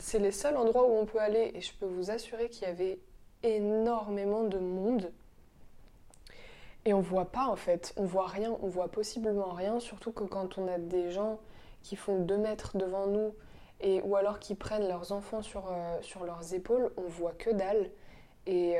c'est 0.00 0.18
les 0.18 0.32
seuls 0.32 0.56
endroits 0.56 0.88
où 0.88 0.96
on 0.96 1.06
peut 1.06 1.20
aller 1.20 1.52
et 1.54 1.60
je 1.60 1.72
peux 1.74 1.86
vous 1.86 2.10
assurer 2.10 2.48
qu'il 2.48 2.66
y 2.66 2.70
avait 2.70 2.98
énormément 3.44 4.42
de 4.42 4.58
monde. 4.58 5.12
Et 6.86 6.92
on 6.92 7.00
voit 7.00 7.30
pas 7.30 7.46
en 7.46 7.56
fait, 7.56 7.92
on 7.96 8.04
voit 8.04 8.26
rien, 8.26 8.56
on 8.60 8.66
voit 8.68 8.88
possiblement 8.88 9.52
rien, 9.52 9.78
surtout 9.78 10.10
que 10.10 10.24
quand 10.24 10.58
on 10.58 10.66
a 10.66 10.78
des 10.78 11.12
gens 11.12 11.38
qui 11.82 11.96
font 11.96 12.18
deux 12.20 12.38
mètres 12.38 12.76
devant 12.76 13.06
nous 13.06 13.34
et 13.80 14.02
ou 14.02 14.16
alors 14.16 14.38
qui 14.38 14.54
prennent 14.54 14.88
leurs 14.88 15.12
enfants 15.12 15.42
sur, 15.42 15.70
euh, 15.70 15.98
sur 16.02 16.24
leurs 16.24 16.54
épaules, 16.54 16.92
on 16.96 17.08
voit 17.08 17.32
que 17.32 17.50
dalle. 17.50 17.90
Et 18.46 18.76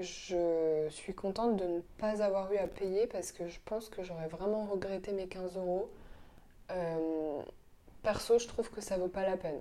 je 0.00 0.86
suis 0.88 1.14
contente 1.14 1.56
de 1.56 1.64
ne 1.64 1.80
pas 1.98 2.22
avoir 2.22 2.52
eu 2.52 2.56
à 2.56 2.66
payer 2.66 3.06
parce 3.06 3.32
que 3.32 3.46
je 3.48 3.58
pense 3.64 3.88
que 3.88 4.02
j'aurais 4.02 4.28
vraiment 4.28 4.64
regretté 4.66 5.12
mes 5.12 5.28
15 5.28 5.56
euros. 5.56 5.90
Euh, 6.70 7.42
perso, 8.02 8.38
je 8.38 8.46
trouve 8.46 8.70
que 8.70 8.80
ça 8.80 8.96
vaut 8.96 9.08
pas 9.08 9.22
la 9.22 9.36
peine. 9.36 9.60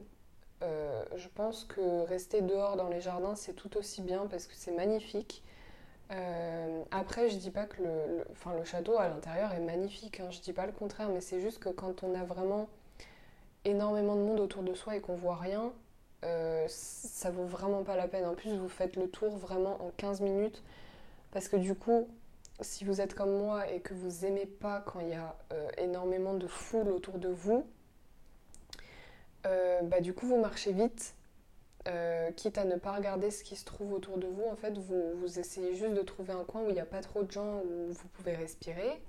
Euh, 0.61 1.03
je 1.15 1.27
pense 1.29 1.63
que 1.63 2.05
rester 2.05 2.41
dehors 2.41 2.75
dans 2.75 2.89
les 2.89 3.01
jardins, 3.01 3.35
c'est 3.35 3.53
tout 3.53 3.77
aussi 3.77 4.01
bien 4.01 4.27
parce 4.27 4.45
que 4.45 4.53
c'est 4.55 4.71
magnifique. 4.71 5.43
Euh, 6.11 6.83
après, 6.91 7.29
je 7.29 7.37
dis 7.37 7.51
pas 7.51 7.65
que 7.65 7.83
le, 7.83 8.25
le 8.57 8.63
château 8.65 8.97
à 8.97 9.07
l'intérieur 9.09 9.53
est 9.53 9.59
magnifique, 9.59 10.19
hein, 10.19 10.29
je 10.31 10.39
dis 10.41 10.53
pas 10.53 10.65
le 10.65 10.71
contraire, 10.71 11.09
mais 11.09 11.21
c'est 11.21 11.39
juste 11.39 11.59
que 11.59 11.69
quand 11.69 12.03
on 12.03 12.15
a 12.15 12.23
vraiment 12.23 12.67
énormément 13.65 14.15
de 14.15 14.21
monde 14.21 14.39
autour 14.39 14.63
de 14.63 14.73
soi 14.73 14.95
et 14.95 15.01
qu'on 15.01 15.15
voit 15.15 15.35
rien, 15.37 15.71
euh, 16.25 16.65
ça 16.67 17.31
vaut 17.31 17.45
vraiment 17.45 17.83
pas 17.83 17.95
la 17.95 18.07
peine. 18.07 18.25
En 18.25 18.35
plus, 18.35 18.55
vous 18.57 18.69
faites 18.69 18.95
le 18.95 19.09
tour 19.09 19.37
vraiment 19.37 19.81
en 19.83 19.91
15 19.97 20.21
minutes 20.21 20.63
parce 21.31 21.47
que 21.47 21.57
du 21.57 21.75
coup, 21.75 22.07
si 22.61 22.85
vous 22.85 23.01
êtes 23.01 23.13
comme 23.13 23.37
moi 23.37 23.69
et 23.71 23.81
que 23.81 23.93
vous 23.93 24.25
aimez 24.25 24.45
pas 24.47 24.81
quand 24.81 24.99
il 25.01 25.09
y 25.09 25.13
a 25.13 25.35
euh, 25.53 25.69
énormément 25.77 26.33
de 26.33 26.47
foule 26.47 26.89
autour 26.89 27.19
de 27.19 27.29
vous, 27.29 27.65
bah, 29.83 30.01
du 30.01 30.13
coup, 30.13 30.27
vous 30.27 30.39
marchez 30.39 30.73
vite. 30.73 31.15
Quitte 32.35 32.57
à 32.57 32.65
ne 32.65 32.75
pas 32.75 32.93
regarder 32.93 33.31
ce 33.31 33.43
qui 33.43 33.55
se 33.55 33.65
trouve 33.65 33.93
autour 33.93 34.17
de 34.17 34.27
vous, 34.27 34.43
en 34.51 34.55
fait, 34.55 34.77
vous, 34.77 35.39
essayez 35.39 35.73
juste 35.75 35.93
de 35.93 36.01
trouver 36.01 36.33
un 36.33 36.43
coin 36.43 36.61
où 36.61 36.69
il 36.69 36.73
n'y 36.73 36.79
a 36.79 36.85
pas 36.85 37.01
trop 37.01 37.23
de 37.23 37.31
gens, 37.31 37.61
où 37.61 37.91
vous 37.91 38.07
pouvez 38.13 38.35
respirer. 38.35 39.01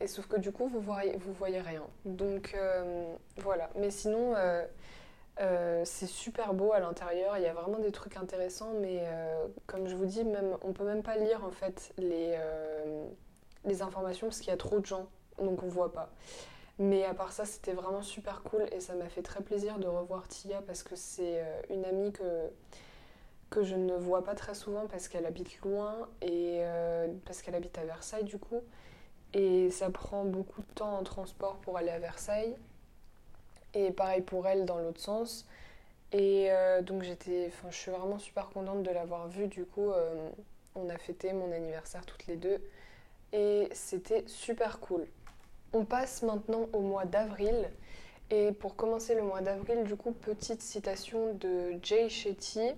Et 0.00 0.06
sauf 0.06 0.26
que 0.26 0.36
du 0.38 0.52
coup, 0.52 0.68
vous 0.68 0.80
voyez, 0.80 1.16
voyez 1.38 1.60
rien. 1.60 1.84
Donc 2.04 2.56
voilà. 3.36 3.68
Mais 3.76 3.90
sinon, 3.90 4.34
euh, 5.40 5.82
c'est 5.84 6.08
super 6.08 6.52
beau 6.52 6.72
à 6.72 6.80
l'intérieur, 6.80 7.36
il 7.36 7.44
y 7.44 7.46
a 7.46 7.52
vraiment 7.52 7.78
des 7.78 7.92
trucs 7.92 8.16
intéressants, 8.16 8.72
mais 8.80 9.02
euh, 9.02 9.46
comme 9.66 9.86
je 9.86 9.94
vous 9.94 10.06
dis, 10.06 10.24
même, 10.24 10.56
on 10.62 10.72
peut 10.72 10.84
même 10.84 11.02
pas 11.02 11.16
lire 11.16 11.44
en 11.44 11.52
fait 11.52 11.92
les, 11.96 12.34
euh, 12.36 13.06
les 13.64 13.82
informations 13.82 14.26
parce 14.26 14.40
qu'il 14.40 14.48
y 14.48 14.52
a 14.52 14.56
trop 14.56 14.80
de 14.80 14.86
gens, 14.86 15.06
donc 15.40 15.62
on 15.62 15.68
voit 15.68 15.92
pas. 15.92 16.10
Mais 16.78 17.04
à 17.04 17.14
part 17.14 17.32
ça, 17.32 17.44
c'était 17.44 17.72
vraiment 17.72 18.02
super 18.02 18.42
cool 18.42 18.66
et 18.72 18.80
ça 18.80 18.94
m'a 18.94 19.08
fait 19.08 19.22
très 19.22 19.42
plaisir 19.42 19.78
de 19.78 19.86
revoir 19.86 20.28
Tia 20.28 20.62
parce 20.62 20.82
que 20.82 20.94
c'est 20.94 21.42
une 21.70 21.84
amie 21.84 22.12
que, 22.12 23.62
je 23.62 23.74
ne 23.74 23.94
vois 23.94 24.22
pas 24.22 24.34
très 24.34 24.54
souvent 24.54 24.86
parce 24.86 25.08
qu'elle 25.08 25.26
habite 25.26 25.60
loin 25.62 26.08
et 26.22 26.62
parce 27.24 27.42
qu'elle 27.42 27.56
habite 27.56 27.76
à 27.78 27.84
Versailles 27.84 28.24
du 28.24 28.38
coup. 28.38 28.62
Et 29.34 29.70
ça 29.70 29.90
prend 29.90 30.24
beaucoup 30.24 30.62
de 30.62 30.74
temps 30.74 30.98
en 30.98 31.02
transport 31.02 31.56
pour 31.56 31.76
aller 31.76 31.90
à 31.90 31.98
Versailles. 31.98 32.56
Et 33.74 33.90
pareil 33.90 34.22
pour 34.22 34.46
elle 34.46 34.64
dans 34.64 34.78
l'autre 34.78 35.00
sens. 35.00 35.46
Et 36.12 36.46
euh, 36.50 36.80
donc 36.80 37.02
j'étais, 37.02 37.52
je 37.70 37.76
suis 37.76 37.90
vraiment 37.90 38.18
super 38.18 38.48
contente 38.48 38.82
de 38.82 38.90
l'avoir 38.90 39.28
vue. 39.28 39.46
Du 39.46 39.64
coup, 39.64 39.90
euh, 39.90 40.30
on 40.74 40.88
a 40.88 40.96
fêté 40.96 41.32
mon 41.32 41.52
anniversaire 41.52 42.06
toutes 42.06 42.26
les 42.26 42.36
deux 42.36 42.62
et 43.32 43.68
c'était 43.72 44.24
super 44.26 44.80
cool. 44.80 45.06
On 45.72 45.84
passe 45.84 46.22
maintenant 46.22 46.68
au 46.72 46.80
mois 46.80 47.04
d'avril. 47.04 47.70
Et 48.30 48.52
pour 48.52 48.76
commencer 48.76 49.14
le 49.14 49.22
mois 49.22 49.40
d'avril, 49.40 49.84
du 49.84 49.96
coup, 49.96 50.12
petite 50.12 50.60
citation 50.60 51.34
de 51.34 51.78
Jay 51.82 52.08
Shetty 52.08 52.72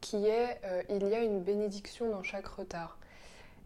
qui 0.00 0.26
est 0.26 0.60
euh, 0.64 0.82
Il 0.88 1.06
y 1.08 1.14
a 1.14 1.20
une 1.20 1.42
bénédiction 1.42 2.10
dans 2.10 2.22
chaque 2.22 2.46
retard. 2.46 2.98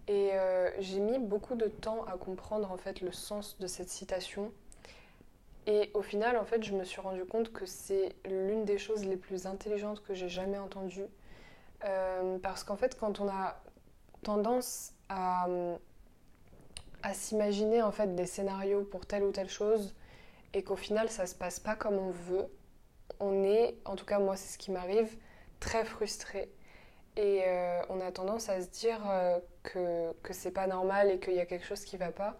Et 0.09 0.33
j'ai 0.81 0.99
mis 0.99 1.21
beaucoup 1.21 1.55
de 1.55 1.67
temps 1.67 2.05
à 2.07 2.17
comprendre 2.17 2.73
en 2.73 2.77
fait 2.77 3.01
le 3.01 3.13
sens 3.13 3.57
de 3.61 3.69
cette 3.69 3.91
citation 3.91 4.51
et 5.67 5.91
au 5.95 6.03
final, 6.03 6.37
en 6.37 6.45
fait, 6.45 6.65
je 6.65 6.75
me 6.75 6.85
suis 6.85 7.01
rendu 7.01 7.25
compte 7.25 7.53
que 7.53 7.67
c'est 7.67 8.17
l'une 8.25 8.65
des 8.65 8.79
choses 8.79 9.05
les 9.05 9.17
plus 9.17 9.47
intelligentes 9.47 10.03
que 10.03 10.15
j'ai 10.15 10.29
jamais 10.29 10.59
entendues. 10.59 11.07
Euh, 11.85 12.39
parce 12.39 12.65
qu'en 12.65 12.77
fait, 12.77 12.99
quand 12.99 13.21
on 13.21 13.29
a 13.29 13.63
tendance 14.23 14.93
à, 15.09 15.47
à 17.03 17.15
s'imaginer 17.15 17.83
en 17.83 17.93
fait 17.93 18.15
des 18.15 18.27
scénarios 18.27 18.85
pour 18.85 19.07
telle 19.07 19.23
ou 19.23 19.33
telle 19.33 19.49
chose 19.49 19.95
et 20.55 20.63
qu'au 20.63 20.77
final 20.77 21.09
ça 21.09 21.27
se 21.27 21.35
passe 21.35 21.61
pas 21.61 21.75
comme 21.77 21.99
on 21.99 22.11
veut, 22.11 22.47
on 23.21 23.45
est, 23.45 23.77
en 23.85 23.97
tout 23.97 24.07
cas 24.07 24.19
moi 24.19 24.37
c'est 24.37 24.53
ce 24.53 24.59
qui 24.59 24.71
m'arrive, 24.71 25.17
très 25.61 25.85
frustré. 25.85 26.51
Et 27.17 27.43
euh, 27.47 27.83
on 27.89 28.01
a 28.01 28.11
tendance 28.13 28.49
à 28.49 28.61
se 28.61 28.69
dire 28.69 29.01
euh, 29.09 29.39
que, 29.63 30.13
que 30.23 30.33
c'est 30.33 30.53
pas 30.53 30.67
normal 30.67 31.11
et 31.11 31.19
qu'il 31.19 31.35
y 31.35 31.41
a 31.41 31.47
quelque 31.47 31.67
chose 31.67 31.85
qui 31.85 31.97
va 31.97 32.13
pas. 32.13 32.39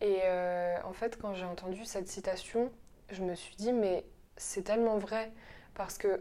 Et 0.00 0.20
euh, 0.24 0.76
en 0.84 0.92
fait, 0.92 1.16
quand 1.16 1.34
j'ai 1.34 1.44
entendu 1.44 1.84
cette 1.84 2.08
citation, 2.08 2.70
je 3.10 3.22
me 3.22 3.34
suis 3.34 3.54
dit, 3.56 3.72
mais 3.72 4.04
c'est 4.36 4.62
tellement 4.62 4.98
vrai. 4.98 5.32
Parce 5.74 5.96
que 5.96 6.20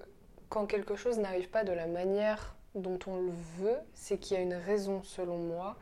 quand 0.50 0.66
quelque 0.66 0.96
chose 0.96 1.18
n'arrive 1.18 1.50
pas 1.50 1.64
de 1.64 1.72
la 1.72 1.88
manière 1.88 2.56
dont 2.76 3.00
on 3.08 3.18
le 3.18 3.32
veut, 3.58 3.78
c'est 3.94 4.18
qu'il 4.18 4.38
y 4.38 4.40
a 4.40 4.44
une 4.44 4.54
raison 4.54 5.02
selon 5.04 5.38
moi. 5.38 5.78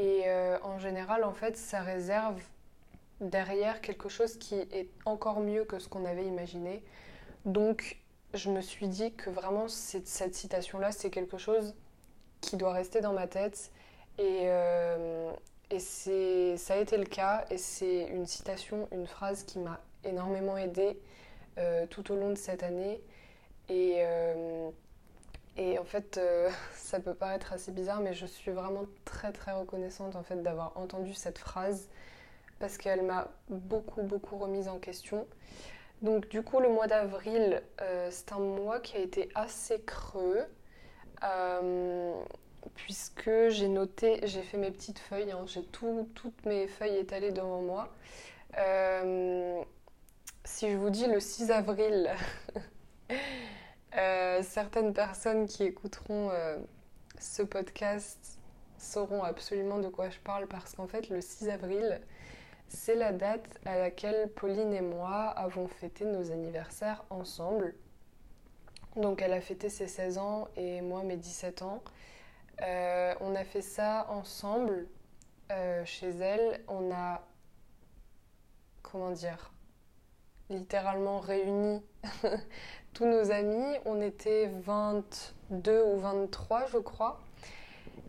Et 0.00 0.22
euh, 0.24 0.56
en 0.62 0.78
général, 0.78 1.24
en 1.24 1.34
fait, 1.34 1.58
ça 1.58 1.82
réserve 1.82 2.40
derrière 3.20 3.82
quelque 3.82 4.08
chose 4.08 4.38
qui 4.38 4.54
est 4.54 4.88
encore 5.04 5.40
mieux 5.40 5.64
que 5.64 5.78
ce 5.78 5.90
qu'on 5.90 6.06
avait 6.06 6.24
imaginé. 6.24 6.82
Donc, 7.44 7.98
je 8.32 8.48
me 8.50 8.62
suis 8.62 8.88
dit 8.88 9.12
que 9.12 9.28
vraiment, 9.28 9.68
cette, 9.68 10.34
citation-là, 10.34 10.90
c'est 10.90 11.10
quelque 11.10 11.36
chose 11.36 11.74
qui 12.40 12.56
doit 12.56 12.72
rester 12.72 13.02
dans 13.02 13.12
ma 13.12 13.26
tête. 13.26 13.70
Et, 14.16 14.44
euh, 14.44 15.30
et 15.68 15.78
ça 15.78 16.74
a 16.74 16.76
été 16.78 16.96
le 16.96 17.04
cas, 17.04 17.44
et 17.50 17.58
c'est 17.58 18.04
une 18.04 18.24
citation, 18.24 18.88
une 18.92 19.06
phrase 19.06 19.44
qui 19.44 19.58
m'a 19.58 19.82
énormément 20.02 20.56
aidée 20.56 20.98
euh, 21.58 21.86
tout 21.86 22.10
au 22.10 22.16
long 22.16 22.30
de 22.30 22.38
cette 22.38 22.62
année. 22.62 23.02
Et, 23.68 24.02
et 25.60 25.78
en 25.78 25.84
fait, 25.84 26.18
euh, 26.18 26.50
ça 26.74 27.00
peut 27.00 27.14
paraître 27.14 27.52
assez 27.52 27.70
bizarre, 27.72 28.00
mais 28.00 28.14
je 28.14 28.26
suis 28.26 28.50
vraiment 28.50 28.86
très 29.04 29.32
très 29.32 29.52
reconnaissante 29.52 30.16
en 30.16 30.22
fait 30.22 30.42
d'avoir 30.42 30.72
entendu 30.76 31.14
cette 31.14 31.38
phrase 31.38 31.88
parce 32.58 32.76
qu'elle 32.76 33.02
m'a 33.02 33.28
beaucoup 33.48 34.02
beaucoup 34.02 34.36
remise 34.36 34.68
en 34.68 34.78
question. 34.78 35.26
Donc 36.02 36.28
du 36.28 36.42
coup, 36.42 36.60
le 36.60 36.68
mois 36.68 36.86
d'avril, 36.86 37.62
c'est 38.10 38.32
un 38.32 38.38
mois 38.38 38.80
qui 38.80 38.96
a 38.96 39.00
été 39.00 39.28
assez 39.34 39.82
creux 39.82 40.46
puisque 42.74 43.30
j'ai 43.48 43.68
noté, 43.68 44.20
j'ai 44.24 44.42
fait 44.42 44.56
mes 44.56 44.70
petites 44.70 44.98
feuilles, 44.98 45.30
hein. 45.32 45.44
j'ai 45.46 45.62
toutes 45.62 46.44
mes 46.46 46.66
feuilles 46.66 46.96
étalées 46.96 47.32
devant 47.32 47.62
moi. 47.62 47.92
Euh, 48.58 49.62
si 50.44 50.70
je 50.70 50.76
vous 50.76 50.90
dis 50.90 51.06
le 51.06 51.20
6 51.20 51.50
avril, 51.50 52.10
euh, 53.96 54.42
certaines 54.42 54.92
personnes 54.92 55.46
qui 55.46 55.64
écouteront 55.64 56.30
euh, 56.30 56.58
ce 57.18 57.42
podcast 57.42 58.38
sauront 58.78 59.22
absolument 59.22 59.78
de 59.78 59.88
quoi 59.88 60.10
je 60.10 60.18
parle 60.20 60.46
parce 60.46 60.74
qu'en 60.74 60.86
fait 60.86 61.08
le 61.08 61.20
6 61.20 61.48
avril, 61.48 62.00
c'est 62.68 62.94
la 62.94 63.12
date 63.12 63.58
à 63.64 63.76
laquelle 63.78 64.30
Pauline 64.30 64.72
et 64.72 64.80
moi 64.80 65.26
avons 65.30 65.66
fêté 65.66 66.04
nos 66.04 66.30
anniversaires 66.30 67.04
ensemble. 67.10 67.74
Donc 68.96 69.22
elle 69.22 69.32
a 69.32 69.40
fêté 69.40 69.68
ses 69.68 69.88
16 69.88 70.18
ans 70.18 70.48
et 70.56 70.80
moi 70.80 71.02
mes 71.02 71.16
17 71.16 71.62
ans. 71.62 71.82
Euh, 72.62 73.14
on 73.20 73.34
a 73.34 73.44
fait 73.44 73.62
ça 73.62 74.06
ensemble 74.10 74.86
chez 75.84 76.10
elle. 76.10 76.60
On 76.68 76.92
a, 76.92 77.26
comment 78.82 79.10
dire, 79.10 79.52
littéralement 80.50 81.20
réuni 81.20 81.82
tous 82.92 83.06
nos 83.06 83.30
amis. 83.30 83.76
On 83.84 84.00
était 84.00 84.46
22 84.46 85.82
ou 85.84 85.98
23, 85.98 86.66
je 86.66 86.78
crois. 86.78 87.20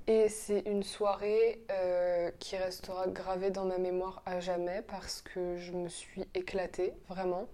Et 0.08 0.30
c'est 0.30 0.62
une 0.62 0.84
soirée 0.84 1.62
euh, 1.72 2.32
qui 2.40 2.58
restera 2.58 3.08
gravée 3.08 3.52
dans 3.52 3.66
ma 3.66 3.78
mémoire 3.78 4.22
à 4.26 4.40
jamais 4.40 4.82
parce 4.88 5.22
que 5.22 5.58
je 5.58 5.72
me 5.72 5.88
suis 5.88 6.26
éclatée, 6.34 6.94
vraiment. 7.08 7.48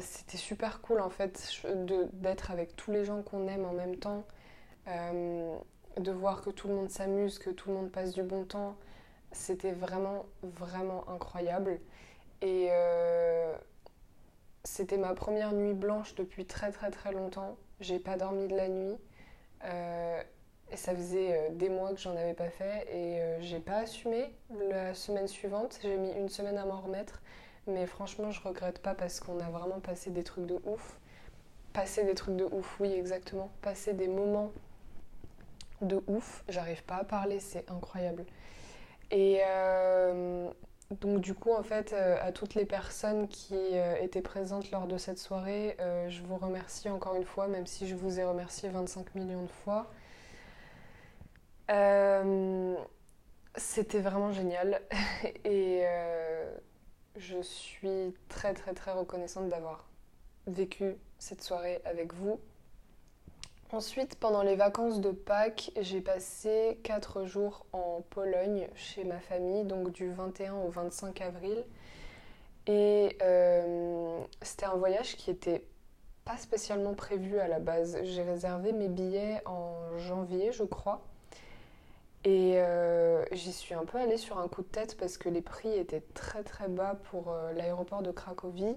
C'était 0.00 0.36
super 0.36 0.80
cool 0.80 1.00
en 1.00 1.10
fait 1.10 1.42
d'être 2.12 2.52
avec 2.52 2.76
tous 2.76 2.92
les 2.92 3.04
gens 3.04 3.22
qu'on 3.22 3.48
aime 3.48 3.64
en 3.64 3.72
même 3.72 3.96
temps 3.96 4.24
de 5.98 6.12
voir 6.12 6.42
que 6.42 6.50
tout 6.50 6.68
le 6.68 6.74
monde 6.74 6.90
s'amuse, 6.90 7.38
que 7.38 7.50
tout 7.50 7.70
le 7.70 7.76
monde 7.76 7.90
passe 7.90 8.12
du 8.12 8.22
bon 8.22 8.44
temps, 8.44 8.76
c'était 9.32 9.72
vraiment, 9.72 10.26
vraiment 10.42 11.08
incroyable. 11.08 11.80
Et 12.42 12.68
euh, 12.70 13.54
c'était 14.66 14.98
ma 14.98 15.14
première 15.14 15.52
nuit 15.52 15.74
blanche 15.74 16.14
depuis 16.14 16.44
très, 16.44 16.70
très, 16.72 16.90
très 16.90 17.12
longtemps. 17.12 17.56
J'ai 17.80 17.98
pas 17.98 18.16
dormi 18.16 18.48
de 18.48 18.56
la 18.56 18.68
nuit. 18.68 18.96
Euh, 19.64 20.22
et 20.70 20.76
ça 20.76 20.94
faisait 20.94 21.32
euh, 21.32 21.50
des 21.52 21.68
mois 21.68 21.94
que 21.94 22.00
j'en 22.00 22.16
avais 22.16 22.34
pas 22.34 22.50
fait. 22.50 22.86
Et 22.92 23.20
j'ai 23.40 23.60
pas 23.60 23.78
assumé 23.78 24.34
la 24.68 24.94
semaine 24.94 25.28
suivante. 25.28 25.78
J'ai 25.82 25.96
mis 25.96 26.12
une 26.12 26.28
semaine 26.28 26.58
à 26.58 26.64
m'en 26.64 26.80
remettre. 26.80 27.22
Mais 27.66 27.86
franchement, 27.86 28.30
je 28.30 28.40
regrette 28.42 28.80
pas 28.80 28.94
parce 28.94 29.20
qu'on 29.20 29.40
a 29.40 29.48
vraiment 29.48 29.80
passé 29.80 30.10
des 30.10 30.22
trucs 30.22 30.46
de 30.46 30.58
ouf. 30.64 30.98
Passer 31.72 32.04
des 32.04 32.14
trucs 32.14 32.36
de 32.36 32.44
ouf, 32.44 32.78
oui, 32.80 32.92
exactement. 32.92 33.50
Passer 33.60 33.92
des 33.92 34.08
moments 34.08 34.52
de 35.82 36.02
ouf. 36.06 36.44
J'arrive 36.48 36.82
pas 36.84 36.96
à 36.96 37.04
parler, 37.04 37.40
c'est 37.40 37.70
incroyable. 37.70 38.24
Et 39.10 39.40
euh, 39.46 40.50
donc 40.90 41.20
du 41.20 41.34
coup, 41.34 41.52
en 41.52 41.62
fait, 41.62 41.92
euh, 41.92 42.16
à 42.20 42.32
toutes 42.32 42.54
les 42.54 42.64
personnes 42.64 43.28
qui 43.28 43.54
euh, 43.54 43.96
étaient 44.00 44.22
présentes 44.22 44.70
lors 44.70 44.86
de 44.86 44.98
cette 44.98 45.18
soirée, 45.18 45.76
je 46.08 46.22
vous 46.22 46.36
remercie 46.36 46.88
encore 46.88 47.16
une 47.16 47.24
fois, 47.24 47.48
même 47.48 47.66
si 47.66 47.86
je 47.88 47.94
vous 47.94 48.20
ai 48.20 48.24
remercié 48.24 48.68
25 48.68 49.14
millions 49.14 49.42
de 49.42 49.50
fois. 49.64 49.90
C'était 53.56 54.00
vraiment 54.00 54.32
génial 54.32 54.82
et 55.44 55.84
je 57.16 57.40
suis 57.42 58.14
très 58.28 58.52
très 58.52 58.74
très 58.74 58.92
reconnaissante 58.92 59.48
d'avoir 59.48 59.88
vécu 60.46 60.96
cette 61.18 61.42
soirée 61.42 61.80
avec 61.84 62.12
vous. 62.14 62.40
Ensuite, 63.72 64.14
pendant 64.20 64.42
les 64.42 64.54
vacances 64.54 65.00
de 65.00 65.10
Pâques, 65.10 65.72
j'ai 65.80 66.00
passé 66.00 66.78
4 66.84 67.24
jours 67.24 67.66
en 67.72 68.00
Pologne 68.10 68.68
chez 68.76 69.02
ma 69.02 69.18
famille, 69.18 69.64
donc 69.64 69.90
du 69.90 70.08
21 70.12 70.54
au 70.54 70.68
25 70.68 71.20
avril. 71.20 71.64
Et 72.68 73.16
euh, 73.22 74.20
c'était 74.40 74.66
un 74.66 74.76
voyage 74.76 75.16
qui 75.16 75.30
était 75.30 75.64
pas 76.24 76.36
spécialement 76.36 76.94
prévu 76.94 77.40
à 77.40 77.48
la 77.48 77.58
base. 77.58 77.98
J'ai 78.04 78.22
réservé 78.22 78.72
mes 78.72 78.88
billets 78.88 79.42
en 79.46 79.98
janvier, 79.98 80.52
je 80.52 80.62
crois. 80.62 81.02
Et 82.22 82.54
euh, 82.56 83.24
j'y 83.32 83.52
suis 83.52 83.74
un 83.74 83.84
peu 83.84 83.98
allée 83.98 84.16
sur 84.16 84.38
un 84.38 84.46
coup 84.46 84.62
de 84.62 84.68
tête 84.68 84.96
parce 84.96 85.18
que 85.18 85.28
les 85.28 85.42
prix 85.42 85.72
étaient 85.72 86.02
très 86.14 86.44
très 86.44 86.68
bas 86.68 86.98
pour 87.10 87.30
euh, 87.30 87.52
l'aéroport 87.52 88.02
de 88.02 88.12
Cracovie. 88.12 88.76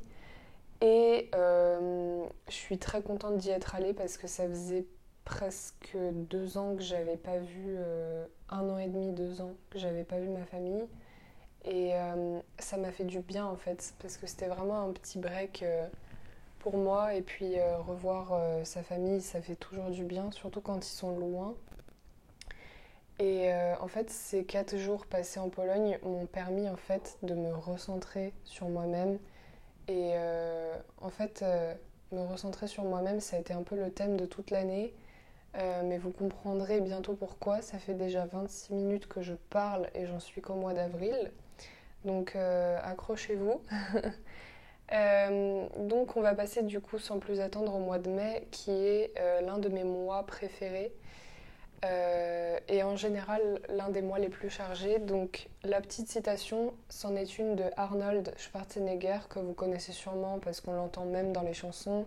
Et 0.82 1.30
je 1.34 2.54
suis 2.54 2.78
très 2.78 3.02
contente 3.02 3.38
d'y 3.38 3.50
être 3.50 3.76
allée 3.76 3.94
parce 3.94 4.18
que 4.18 4.28
ça 4.28 4.48
faisait 4.48 4.86
presque 5.26 5.96
deux 6.14 6.58
ans 6.58 6.76
que 6.76 6.82
j'avais 6.82 7.18
pas 7.18 7.38
vu, 7.38 7.78
un 8.50 8.70
an 8.70 8.78
et 8.78 8.88
demi, 8.88 9.12
deux 9.12 9.42
ans 9.42 9.54
que 9.70 9.78
j'avais 9.80 10.04
pas 10.04 10.20
vu 10.20 10.30
ma 10.30 10.46
famille. 10.46 10.86
Et 11.66 11.94
euh, 11.94 12.40
ça 12.58 12.78
m'a 12.78 12.92
fait 12.92 13.04
du 13.04 13.20
bien 13.20 13.46
en 13.46 13.56
fait, 13.56 13.94
parce 14.00 14.18
que 14.18 14.28
c'était 14.28 14.48
vraiment 14.48 14.82
un 14.82 14.92
petit 14.92 15.20
break 15.20 15.64
euh, 15.64 15.88
pour 16.60 16.78
moi. 16.78 17.14
Et 17.16 17.22
puis 17.22 17.60
euh, 17.60 17.78
revoir 17.80 18.40
sa 18.66 18.84
famille, 18.84 19.22
ça 19.22 19.42
fait 19.42 19.56
toujours 19.56 19.90
du 19.90 20.04
bien, 20.04 20.32
surtout 20.32 20.62
quand 20.62 20.86
ils 20.86 20.96
sont 20.96 21.18
loin. 21.18 21.56
Et 23.22 23.52
en 23.82 23.88
fait, 23.90 24.10
ces 24.10 24.46
quatre 24.46 24.78
jours 24.78 25.06
passés 25.06 25.42
en 25.42 25.50
Pologne 25.50 26.00
m'ont 26.04 26.26
permis 26.26 26.70
en 26.70 26.78
fait 26.78 27.18
de 27.22 27.34
me 27.34 27.54
recentrer 27.54 28.34
sur 28.46 28.70
moi-même. 28.70 29.20
Et 29.90 30.14
en 31.02 31.10
fait, 31.10 31.44
me 32.12 32.22
recentrer 32.22 32.68
sur 32.68 32.84
moi-même, 32.84 33.20
ça 33.20 33.38
a 33.38 33.40
été 33.40 33.54
un 33.54 33.64
peu 33.64 33.76
le 33.76 33.92
thème 33.92 34.18
de 34.18 34.26
toute 34.26 34.52
l'année. 34.52 34.94
mais 35.56 35.98
vous 35.98 36.12
comprendrez 36.12 36.80
bientôt 36.80 37.16
pourquoi. 37.16 37.62
Ça 37.62 37.80
fait 37.80 37.96
déjà 37.96 38.26
26 38.26 38.74
minutes 38.74 39.08
que 39.08 39.22
je 39.22 39.34
parle 39.50 39.90
et 39.96 40.06
j'en 40.06 40.20
suis 40.20 40.42
qu'au 40.42 40.54
mois 40.56 40.74
d'avril. 40.74 41.32
Donc 42.06 42.36
euh, 42.36 42.80
accrochez-vous. 42.84 43.62
Euh, 44.92 45.68
donc 45.78 46.18
on 46.18 46.22
va 46.22 46.34
passer 46.34 46.64
du 46.64 46.80
coup 46.80 46.98
sans 46.98 47.20
plus 47.20 47.42
attendre 47.42 47.76
au 47.76 47.78
mois 47.78 48.00
de 48.00 48.10
mai 48.10 48.48
qui 48.50 48.72
est 48.72 49.14
euh, 49.20 49.40
l'un 49.42 49.60
de 49.60 49.70
mes 49.70 49.84
mois 49.84 50.26
préférés 50.26 50.92
et 51.84 52.84
en 52.84 52.96
général 52.96 53.42
l'un 53.70 53.90
des 53.90 54.02
mois 54.02 54.20
les 54.20 54.30
plus 54.30 54.50
chargés. 54.50 55.00
Donc 55.00 55.50
la 55.64 55.82
petite 55.82 56.08
citation, 56.08 56.74
c'en 56.90 57.16
est 57.16 57.38
une 57.40 57.56
de 57.56 57.64
Arnold 57.78 58.34
Schwarzenegger 58.38 59.20
que 59.30 59.40
vous 59.40 59.54
connaissez 59.54 59.92
sûrement 59.92 60.40
parce 60.40 60.62
qu'on 60.62 60.74
l'entend 60.74 61.06
même 61.06 61.32
dans 61.32 61.42
les 61.42 61.54
chansons. 61.54 62.06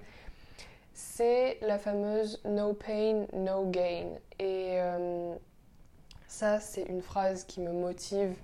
C'est 0.94 1.58
la 1.62 1.78
fameuse 1.78 2.40
No 2.44 2.74
pain, 2.74 3.26
no 3.32 3.64
gain. 3.70 4.08
Et 4.38 4.78
ça 6.28 6.61
c'est 6.61 6.82
une 6.82 7.02
phrase 7.02 7.44
qui 7.44 7.61
me 7.61 7.72
motive 7.72 8.35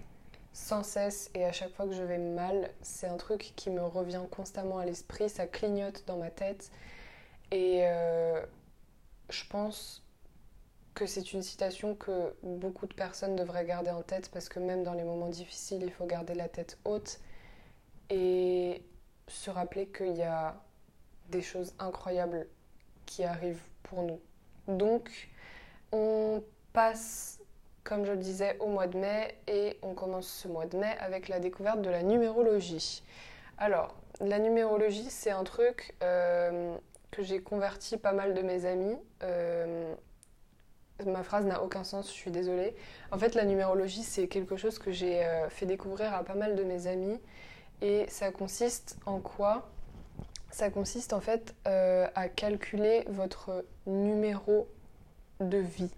sans 0.58 0.82
cesse 0.82 1.30
et 1.34 1.44
à 1.44 1.52
chaque 1.52 1.72
fois 1.74 1.86
que 1.86 1.92
je 1.92 2.02
vais 2.02 2.18
mal, 2.18 2.70
c'est 2.82 3.06
un 3.06 3.16
truc 3.16 3.52
qui 3.54 3.70
me 3.70 3.82
revient 3.82 4.22
constamment 4.30 4.78
à 4.78 4.84
l'esprit, 4.84 5.28
ça 5.28 5.46
clignote 5.46 6.02
dans 6.06 6.16
ma 6.16 6.30
tête 6.30 6.70
et 7.52 7.82
euh, 7.84 8.44
je 9.30 9.44
pense 9.48 10.02
que 10.98 11.06
c'est 11.06 11.32
une 11.32 11.42
citation 11.42 11.94
que 11.94 12.34
beaucoup 12.42 12.88
de 12.88 12.92
personnes 12.92 13.36
devraient 13.36 13.64
garder 13.64 13.90
en 13.90 14.02
tête 14.02 14.30
parce 14.32 14.48
que 14.48 14.58
même 14.58 14.82
dans 14.82 14.94
les 14.94 15.04
moments 15.04 15.28
difficiles, 15.28 15.84
il 15.84 15.92
faut 15.92 16.06
garder 16.06 16.34
la 16.34 16.48
tête 16.48 16.76
haute 16.84 17.20
et 18.10 18.82
se 19.28 19.48
rappeler 19.48 19.86
qu'il 19.86 20.16
y 20.16 20.24
a 20.24 20.60
des 21.28 21.40
choses 21.40 21.72
incroyables 21.78 22.48
qui 23.06 23.22
arrivent 23.22 23.62
pour 23.84 24.02
nous. 24.02 24.20
Donc, 24.66 25.28
on 25.92 26.42
passe 26.72 27.38
comme 27.84 28.04
je 28.04 28.10
le 28.10 28.18
disais, 28.18 28.56
au 28.58 28.66
mois 28.66 28.88
de 28.88 28.98
mai 28.98 29.38
et 29.46 29.78
on 29.82 29.94
commence 29.94 30.26
ce 30.26 30.48
mois 30.48 30.66
de 30.66 30.76
mai 30.76 30.96
avec 30.98 31.28
la 31.28 31.38
découverte 31.38 31.80
de 31.80 31.90
la 31.90 32.02
numérologie. 32.02 33.04
Alors, 33.56 33.94
la 34.20 34.40
numérologie, 34.40 35.08
c'est 35.10 35.30
un 35.30 35.44
truc 35.44 35.94
euh, 36.02 36.76
que 37.12 37.22
j'ai 37.22 37.40
converti 37.40 37.96
pas 37.96 38.12
mal 38.12 38.34
de 38.34 38.42
mes 38.42 38.66
amis. 38.66 38.98
Euh, 39.22 39.94
ma 41.06 41.22
phrase 41.22 41.46
n'a 41.46 41.62
aucun 41.62 41.84
sens, 41.84 42.08
je 42.08 42.14
suis 42.14 42.30
désolée. 42.30 42.74
En 43.12 43.18
fait, 43.18 43.34
la 43.34 43.44
numérologie, 43.44 44.02
c'est 44.02 44.28
quelque 44.28 44.56
chose 44.56 44.78
que 44.78 44.92
j'ai 44.92 45.24
euh, 45.24 45.48
fait 45.48 45.66
découvrir 45.66 46.14
à 46.14 46.24
pas 46.24 46.34
mal 46.34 46.56
de 46.56 46.64
mes 46.64 46.86
amis. 46.86 47.18
Et 47.80 48.06
ça 48.08 48.32
consiste 48.32 48.96
en 49.06 49.20
quoi? 49.20 49.70
Ça 50.50 50.70
consiste 50.70 51.12
en 51.12 51.20
fait 51.20 51.54
à 51.64 52.28
calculer 52.28 53.04
votre 53.08 53.64
numéro 53.86 54.66
de 55.40 55.58
vie 55.58 55.90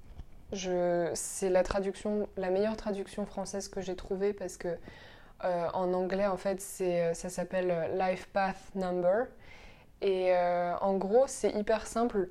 c'est 1.15 1.51
la 1.51 1.63
traduction, 1.63 2.29
la 2.37 2.51
meilleure 2.51 2.77
traduction 2.77 3.25
française 3.27 3.69
que 3.69 3.81
j'ai 3.81 3.97
trouvée 3.97 4.33
parce 4.33 4.57
que 4.57 4.77
euh, 5.45 5.69
en 5.73 5.93
anglais 5.95 6.27
en 6.27 6.37
fait 6.37 6.61
ça 6.61 7.29
s'appelle 7.29 7.91
Life 7.99 8.29
Path 8.33 8.57
Number 8.75 9.27
et 10.03 10.35
euh, 10.35 10.77
en 10.81 10.95
gros 10.95 11.25
c'est 11.27 11.51
hyper 11.51 11.87
simple. 11.87 12.29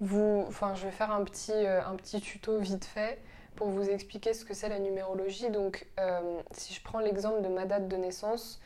Je 0.00 0.84
vais 0.84 0.90
faire 0.90 1.10
un 1.10 1.24
petit, 1.24 1.52
euh, 1.52 1.84
un 1.84 1.96
petit 1.96 2.20
tuto 2.20 2.58
vite 2.58 2.84
fait 2.84 3.20
pour 3.54 3.68
vous 3.68 3.88
expliquer 3.88 4.34
ce 4.34 4.44
que 4.44 4.52
c'est 4.52 4.68
la 4.68 4.78
numérologie. 4.78 5.50
Donc 5.50 5.86
si 6.52 6.74
je 6.74 6.82
prends 6.82 7.00
l'exemple 7.00 7.42
de 7.42 7.48
ma 7.48 7.64
date 7.64 7.88
de 7.88 7.96
naissance, 7.96 8.60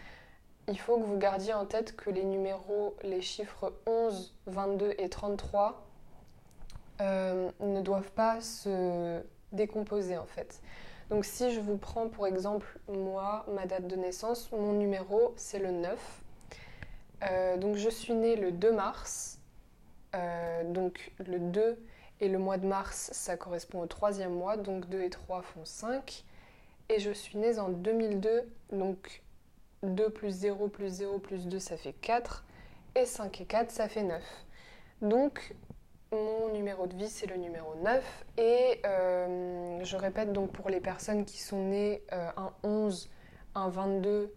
il 0.71 0.79
faut 0.79 0.99
que 0.99 1.05
vous 1.05 1.19
gardiez 1.19 1.53
en 1.53 1.67
tête 1.67 1.97
que 1.97 2.11
les 2.11 2.25
numéros, 2.25 2.95
les 3.03 3.21
chiffres 3.21 3.73
11, 3.87 4.35
22 4.47 4.95
et 4.99 5.09
33 5.09 5.85
euh, 7.01 7.51
ne 7.61 7.81
doivent 7.81 8.13
pas 8.13 8.41
se 8.41 9.21
décomposer 9.53 10.17
en 10.17 10.27
fait. 10.27 10.61
Donc 11.11 11.25
si 11.25 11.53
je 11.53 11.61
vous 11.61 11.77
prends 11.77 12.09
pour 12.09 12.27
exemple 12.27 12.79
moi, 12.89 13.45
ma 13.53 13.67
date 13.67 13.89
de 13.89 13.97
naissance, 13.97 14.51
mon 14.53 14.73
numéro 14.73 15.35
c'est 15.37 15.59
le 15.59 15.73
9. 15.73 16.23
Euh, 17.23 17.57
donc 17.57 17.77
je 17.77 17.91
suis 17.91 18.15
née 18.15 18.37
le 18.37 18.53
2 18.53 18.73
mars. 18.73 19.40
Euh, 20.15 20.65
donc 20.65 21.13
le 21.25 21.39
2 21.39 21.79
et 22.21 22.29
le 22.29 22.39
mois 22.39 22.59
de 22.59 22.67
mars 22.67 23.11
ça 23.13 23.37
correspond 23.37 23.81
au 23.81 23.87
troisième 23.87 24.35
mois. 24.35 24.57
Donc 24.57 24.89
2 24.89 25.03
et 25.03 25.11
3 25.11 25.43
font 25.43 25.65
5. 25.65 26.25
Et 26.89 26.99
je 26.99 27.11
suis 27.11 27.39
née 27.39 27.59
en 27.59 27.69
2002. 27.69 28.49
Donc 28.73 29.23
2 29.83 30.11
plus 30.11 30.31
0 30.31 30.69
plus 30.69 30.89
0 30.89 31.19
plus 31.19 31.47
2 31.47 31.59
ça 31.59 31.77
fait 31.77 31.93
4. 31.93 32.45
Et 32.97 33.07
5 33.07 33.41
et 33.41 33.45
4 33.45 33.71
ça 33.71 33.89
fait 33.89 34.03
9. 34.03 34.23
Donc 35.03 35.55
mon 36.13 36.53
numéro 36.53 36.89
de 36.89 36.97
vie, 36.97 37.09
c'est 37.09 37.27
le 37.27 37.37
numéro 37.37 37.77
9. 37.77 38.25
Et 38.37 38.81
euh, 38.85 39.79
je 39.85 39.97
répète 39.97 40.33
donc 40.33 40.51
pour 40.51 40.69
les 40.69 40.81
personnes 40.81 41.25
qui 41.25 41.39
sont 41.39 41.63
nées 41.69 42.03
euh, 42.13 42.31
un 42.37 42.53
11, 42.65 43.09
un 43.55 43.69
22 43.69 44.35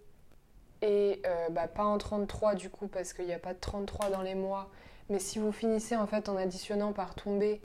et 0.84 1.22
bah, 1.52 1.70
pas 1.70 1.84
un 1.84 1.98
33 1.98 2.56
du 2.56 2.70
coup 2.70 2.88
parce 2.88 3.14
qu'il 3.14 3.26
n'y 3.26 3.34
a 3.34 3.40
pas 3.40 3.54
de 3.54 3.60
33 3.60 4.10
dans 4.10 4.22
les 4.22 4.36
mois. 4.36 4.70
Mais 5.10 5.20
si 5.20 5.40
vous 5.40 5.52
finissez 5.52 5.96
en 5.96 6.08
fait 6.08 6.30
en 6.30 6.38
additionnant 6.38 6.94
par 6.94 7.16
tomber 7.16 7.62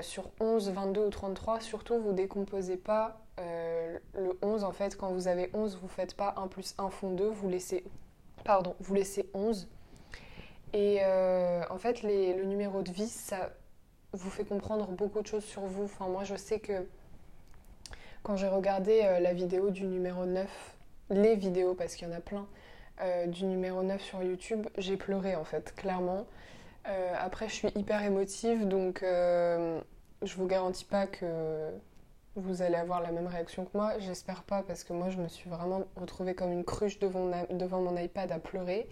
sur 0.00 0.30
11, 0.40 0.70
22 0.70 1.06
ou 1.06 1.10
33, 1.10 1.60
surtout 1.60 1.98
vous 2.00 2.12
décomposez 2.12 2.76
pas 2.76 3.20
le 3.38 4.36
11 4.42 4.64
en 4.64 4.72
fait. 4.72 4.96
Quand 4.96 5.12
vous 5.12 5.28
avez 5.28 5.50
11, 5.54 5.78
vous 5.80 5.88
faites 5.88 6.14
pas 6.14 6.34
1 6.36 6.48
plus 6.48 6.74
1 6.78 6.90
font 6.90 7.12
2, 7.12 7.28
vous 7.28 7.48
laissez, 7.48 7.84
pardon, 8.44 8.74
vous 8.80 8.94
laissez 8.94 9.30
11. 9.34 9.68
Et 10.72 10.98
euh, 11.02 11.62
en 11.70 11.78
fait, 11.78 12.02
le 12.02 12.44
numéro 12.44 12.82
de 12.82 12.90
vie, 12.90 13.08
ça 13.08 13.50
vous 14.12 14.30
fait 14.30 14.44
comprendre 14.44 14.86
beaucoup 14.88 15.20
de 15.22 15.26
choses 15.26 15.44
sur 15.44 15.62
vous. 15.62 15.84
Enfin, 15.84 16.08
moi, 16.08 16.24
je 16.24 16.36
sais 16.36 16.60
que 16.60 16.86
quand 18.22 18.36
j'ai 18.36 18.48
regardé 18.48 19.02
euh, 19.04 19.20
la 19.20 19.32
vidéo 19.32 19.70
du 19.70 19.84
numéro 19.84 20.26
9, 20.26 20.48
les 21.10 21.36
vidéos, 21.36 21.74
parce 21.74 21.94
qu'il 21.94 22.08
y 22.08 22.10
en 22.10 22.14
a 22.14 22.20
plein, 22.20 22.46
euh, 23.00 23.26
du 23.26 23.44
numéro 23.46 23.82
9 23.82 24.02
sur 24.02 24.22
YouTube, 24.22 24.66
j'ai 24.76 24.96
pleuré 24.96 25.36
en 25.36 25.44
fait, 25.44 25.74
clairement. 25.74 26.26
Après, 26.84 27.48
je 27.48 27.54
suis 27.54 27.68
hyper 27.74 28.02
émotive, 28.02 28.66
donc 28.66 29.00
je 29.02 30.34
vous 30.36 30.46
garantis 30.46 30.84
pas 30.84 31.06
que 31.06 31.72
vous 32.38 32.62
allez 32.62 32.76
avoir 32.76 33.00
la 33.00 33.12
même 33.12 33.26
réaction 33.26 33.64
que 33.64 33.76
moi. 33.76 33.98
J'espère 33.98 34.42
pas, 34.42 34.62
parce 34.62 34.84
que 34.84 34.92
moi, 34.92 35.10
je 35.10 35.18
me 35.18 35.28
suis 35.28 35.50
vraiment 35.50 35.84
retrouvée 35.96 36.34
comme 36.34 36.52
une 36.52 36.64
cruche 36.64 36.98
devant, 36.98 37.24
mon 37.80 37.96
iPad 37.96 38.32
à 38.32 38.38
pleurer. 38.38 38.88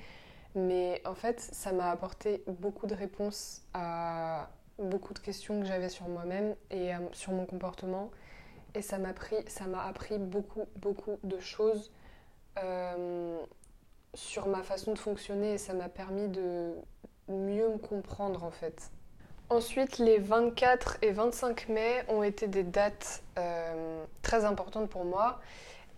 Mais 0.54 1.02
en 1.04 1.14
fait, 1.14 1.40
ça 1.40 1.72
m'a 1.72 1.90
apporté 1.90 2.42
beaucoup 2.46 2.86
de 2.86 2.94
réponses 2.94 3.62
à 3.74 4.48
beaucoup 4.78 5.14
de 5.14 5.18
questions 5.18 5.60
que 5.60 5.66
j'avais 5.66 5.88
sur 5.88 6.08
moi-même 6.08 6.54
et 6.70 6.94
euh, 6.94 6.98
sur 7.12 7.32
mon 7.32 7.46
comportement. 7.46 8.10
Et 8.74 8.82
ça 8.82 8.98
m'a 8.98 9.10
appris 9.84 10.18
beaucoup, 10.18 10.64
beaucoup 10.76 11.18
de 11.24 11.38
choses 11.38 11.92
euh, 12.62 13.38
sur 14.14 14.48
ma 14.48 14.62
façon 14.62 14.92
de 14.92 14.98
fonctionner 14.98 15.54
et 15.54 15.58
ça 15.58 15.72
m'a 15.72 15.88
permis 15.88 16.28
de 16.28 16.74
mieux 17.28 17.68
me 17.68 17.78
comprendre 17.78 18.44
en 18.44 18.50
fait. 18.50 18.90
Ensuite, 19.48 19.98
les 19.98 20.18
24 20.18 20.98
et 21.02 21.12
25 21.12 21.68
mai 21.68 22.02
ont 22.08 22.24
été 22.24 22.48
des 22.48 22.64
dates 22.64 23.22
euh, 23.38 24.04
très 24.22 24.44
importantes 24.44 24.88
pour 24.90 25.04
moi 25.04 25.40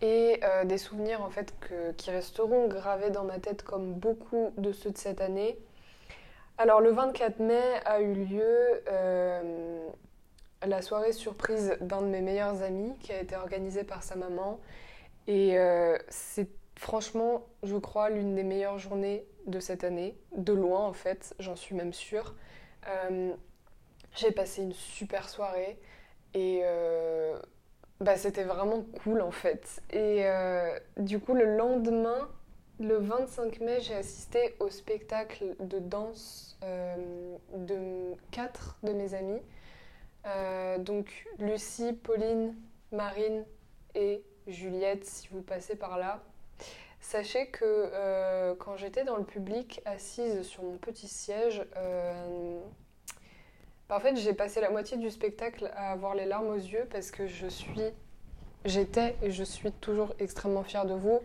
et 0.02 0.40
euh, 0.44 0.64
des 0.64 0.76
souvenirs 0.76 1.22
en 1.22 1.30
fait 1.30 1.54
qui 1.96 2.10
resteront 2.10 2.68
gravés 2.68 3.10
dans 3.10 3.24
ma 3.24 3.38
tête 3.38 3.62
comme 3.62 3.94
beaucoup 3.94 4.52
de 4.58 4.70
ceux 4.72 4.90
de 4.90 4.98
cette 4.98 5.22
année. 5.22 5.58
Alors 6.58 6.82
le 6.82 6.90
24 6.90 7.40
mai 7.40 7.62
a 7.86 8.02
eu 8.02 8.12
lieu 8.12 8.82
euh, 8.90 9.88
la 10.66 10.82
soirée 10.82 11.12
surprise 11.12 11.78
d'un 11.80 12.02
de 12.02 12.06
mes 12.06 12.20
meilleurs 12.20 12.62
amis 12.62 12.92
qui 13.00 13.12
a 13.12 13.20
été 13.20 13.34
organisée 13.34 13.84
par 13.84 14.02
sa 14.02 14.16
maman 14.16 14.60
et 15.26 15.56
c'est 16.08 16.48
franchement 16.78 17.46
je 17.64 17.76
crois 17.76 18.08
l'une 18.08 18.34
des 18.34 18.44
meilleures 18.44 18.78
journées 18.78 19.26
de 19.46 19.60
cette 19.60 19.84
année, 19.84 20.16
de 20.36 20.52
loin 20.52 20.86
en 20.86 20.92
fait, 20.92 21.34
j'en 21.38 21.56
suis 21.56 21.74
même 21.74 21.92
sûre. 21.92 22.34
Euh, 22.86 23.32
j'ai 24.14 24.30
passé 24.30 24.62
une 24.62 24.72
super 24.72 25.28
soirée 25.28 25.78
et 26.34 26.60
euh, 26.62 27.38
bah, 28.00 28.16
c'était 28.16 28.44
vraiment 28.44 28.84
cool 29.02 29.20
en 29.20 29.30
fait. 29.30 29.82
Et 29.90 30.26
euh, 30.26 30.78
du 30.98 31.18
coup, 31.18 31.34
le 31.34 31.56
lendemain, 31.56 32.28
le 32.78 32.96
25 32.96 33.60
mai, 33.60 33.80
j'ai 33.80 33.94
assisté 33.94 34.54
au 34.60 34.70
spectacle 34.70 35.56
de 35.60 35.78
danse 35.78 36.58
de 37.54 38.14
quatre 38.30 38.78
de 38.82 38.92
mes 38.92 39.14
amis. 39.14 39.40
donc 40.80 41.26
Lucie, 41.38 41.92
Pauline, 41.92 42.54
Marine 42.92 43.44
et 43.94 44.22
Juliette, 44.46 45.04
si 45.04 45.28
vous 45.28 45.42
passez 45.42 45.76
par 45.76 45.98
là. 45.98 46.22
Sachez 47.00 47.46
que 47.46 47.64
euh, 47.64 48.54
quand 48.58 48.76
j'étais 48.76 49.04
dans 49.04 49.16
le 49.16 49.24
public, 49.24 49.80
assise 49.84 50.42
sur 50.42 50.62
mon 50.62 50.76
petit 50.76 51.08
siège, 51.08 51.64
euh, 51.76 52.58
j'ai 54.14 54.34
passé 54.34 54.60
la 54.60 54.70
moitié 54.70 54.96
du 54.98 55.10
spectacle 55.10 55.70
à 55.74 55.92
avoir 55.92 56.14
les 56.14 56.26
larmes 56.26 56.48
aux 56.48 56.54
yeux 56.56 56.86
parce 56.90 57.10
que 57.10 57.26
je 57.26 57.46
suis, 57.46 57.92
j'étais 58.64 59.16
et 59.22 59.30
je 59.30 59.44
suis 59.44 59.72
toujours 59.72 60.14
extrêmement 60.18 60.64
fière 60.64 60.84
de 60.84 60.94
vous. 60.94 61.20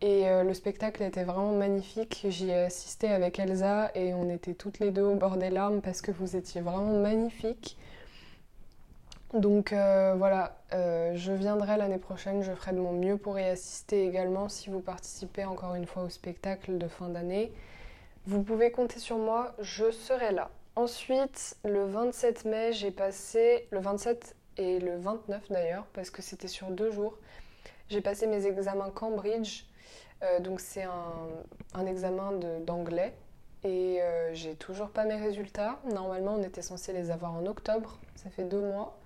Et 0.00 0.28
euh, 0.28 0.42
le 0.42 0.52
spectacle 0.52 1.04
était 1.04 1.22
vraiment 1.22 1.52
magnifique. 1.52 2.26
J'y 2.28 2.50
ai 2.50 2.64
assisté 2.64 3.06
avec 3.06 3.38
Elsa 3.38 3.92
et 3.94 4.14
on 4.14 4.28
était 4.28 4.54
toutes 4.54 4.80
les 4.80 4.90
deux 4.90 5.04
au 5.04 5.14
bord 5.14 5.36
des 5.36 5.50
larmes 5.50 5.80
parce 5.80 6.02
que 6.02 6.10
vous 6.10 6.34
étiez 6.34 6.60
vraiment 6.60 6.98
magnifiques. 6.98 7.76
Donc 9.34 9.72
euh, 9.72 10.14
voilà, 10.14 10.56
euh, 10.74 11.12
je 11.14 11.32
viendrai 11.32 11.78
l'année 11.78 11.98
prochaine, 11.98 12.42
je 12.42 12.52
ferai 12.52 12.72
de 12.72 12.78
mon 12.78 12.92
mieux 12.92 13.16
pour 13.16 13.38
y 13.38 13.44
assister 13.44 14.06
également 14.06 14.50
si 14.50 14.68
vous 14.68 14.80
participez 14.80 15.46
encore 15.46 15.74
une 15.74 15.86
fois 15.86 16.02
au 16.02 16.10
spectacle 16.10 16.76
de 16.76 16.86
fin 16.86 17.08
d'année. 17.08 17.50
Vous 18.26 18.42
pouvez 18.42 18.70
compter 18.70 18.98
sur 18.98 19.16
moi, 19.16 19.54
je 19.58 19.90
serai 19.90 20.32
là. 20.32 20.50
Ensuite, 20.76 21.56
le 21.64 21.84
27 21.86 22.44
mai, 22.44 22.72
j'ai 22.74 22.90
passé, 22.90 23.68
le 23.70 23.80
27 23.80 24.36
et 24.58 24.78
le 24.78 24.98
29 24.98 25.48
d'ailleurs, 25.50 25.86
parce 25.94 26.10
que 26.10 26.20
c'était 26.20 26.48
sur 26.48 26.70
deux 26.70 26.90
jours, 26.90 27.16
j'ai 27.88 28.02
passé 28.02 28.26
mes 28.26 28.46
examens 28.46 28.90
Cambridge. 28.90 29.64
Euh, 30.22 30.40
donc 30.40 30.60
c'est 30.60 30.84
un, 30.84 31.86
examen 31.86 32.32
d'anglais 32.66 33.14
et 33.64 34.00
j'ai 34.34 34.56
toujours 34.56 34.90
pas 34.90 35.04
mes 35.04 35.16
résultats. 35.16 35.78
Normalement, 35.90 36.34
on 36.34 36.42
était 36.42 36.62
censé 36.62 36.92
les 36.92 37.10
avoir 37.10 37.32
en 37.32 37.46
octobre, 37.46 37.98
ça 38.14 38.28
fait 38.28 38.44
deux 38.44 38.60
mois. 38.60 38.98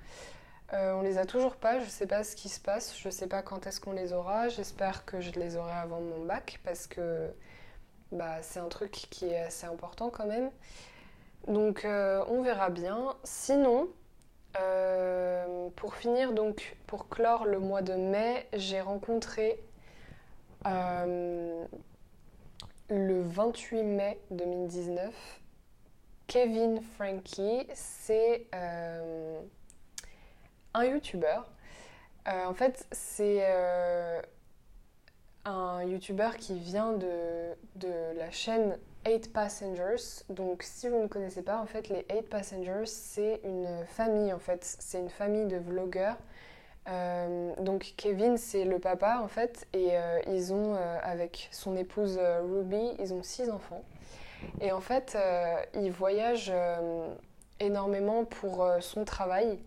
Euh, 0.73 0.95
on 0.95 1.03
les 1.03 1.17
a 1.19 1.27
toujours 1.27 1.57
pas, 1.57 1.79
je 1.79 1.89
sais 1.89 2.07
pas 2.07 2.25
ce 2.25 2.35
qui 2.35 2.49
se 2.49 2.61
passe, 2.61 2.97
je 2.99 3.09
sais 3.09 3.29
pas 3.29 3.43
quand 3.43 3.67
est-ce 3.67 3.81
qu'on 3.81 3.93
les 3.93 4.13
aura. 4.13 4.49
J'espère 4.49 5.05
que 5.05 5.21
je 5.21 5.31
les 5.33 5.57
aurai 5.57 5.73
avant 5.73 6.01
mon 6.01 6.25
bac 6.25 6.61
parce 6.65 6.87
que 6.87 7.31
bah, 8.13 8.43
c'est 8.43 8.59
un 8.59 8.69
truc 8.69 8.91
qui 8.91 9.27
est 9.27 9.41
assez 9.41 9.67
important 9.67 10.11
quand 10.11 10.27
même. 10.27 10.51
Donc 11.47 11.85
euh, 11.85 12.25
on 12.29 12.43
verra 12.43 12.71
bien. 12.71 13.15
Sinon, 13.23 13.89
euh, 14.61 15.69
pour 15.77 15.95
finir, 15.95 16.33
donc 16.33 16.77
pour 16.89 17.09
clore 17.09 17.45
le 17.45 17.61
mois 17.61 17.83
de 17.83 17.95
mai, 17.95 18.49
j'ai 18.53 18.81
rencontré 18.81 19.61
le 22.89 23.23
28 23.23 23.83
mai 23.85 24.21
2019 24.33 25.41
Kevin 26.27 26.81
Frankie. 26.83 27.69
C'est 27.75 28.49
un 30.77 30.85
YouTuber. 30.85 31.41
Euh, 32.29 32.45
en 32.45 32.55
fait, 32.55 32.87
c'est 32.93 33.39
euh, 33.41 34.21
un 35.45 35.83
YouTuber 35.85 36.31
qui 36.39 36.59
vient 36.59 36.93
de, 36.93 37.55
de 37.77 38.19
la 38.19 38.31
chaîne 38.31 38.79
8 39.07 39.33
Passengers. 39.33 40.25
Donc, 40.29 40.63
si 40.63 40.89
vous 40.89 41.01
ne 41.01 41.07
connaissez 41.07 41.43
pas, 41.43 41.61
en 41.61 41.67
fait, 41.67 41.89
les 41.89 42.05
8 42.13 42.29
Passengers, 42.29 42.87
c'est 42.87 43.41
une 43.45 43.85
famille, 43.87 44.33
en 44.33 44.39
fait. 44.39 44.65
C'est 44.65 45.01
une 45.01 45.11
famille 45.11 45.47
de 45.47 45.57
vlogueurs. 45.57 46.19
Euh, 46.89 47.55
donc, 47.61 47.95
Kevin, 47.97 48.37
c'est 48.37 48.65
le 48.65 48.79
papa, 48.79 49.21
en 49.23 49.29
fait. 49.29 49.67
Et 49.73 49.93
ils 50.27 50.53
ont, 50.53 50.75
avec 51.03 51.49
son 51.53 51.77
épouse 51.77 52.19
Ruby, 52.19 52.97
ils 52.99 53.15
ont 53.15 53.23
six 53.23 53.49
enfants. 53.51 53.85
Et 54.61 54.71
en 54.73 54.81
fait, 54.81 55.17
ils 55.75 55.91
voyagent 55.91 56.53
énormément 57.61 58.25
pour 58.25 58.69
son 58.81 59.05
travail. 59.05 59.59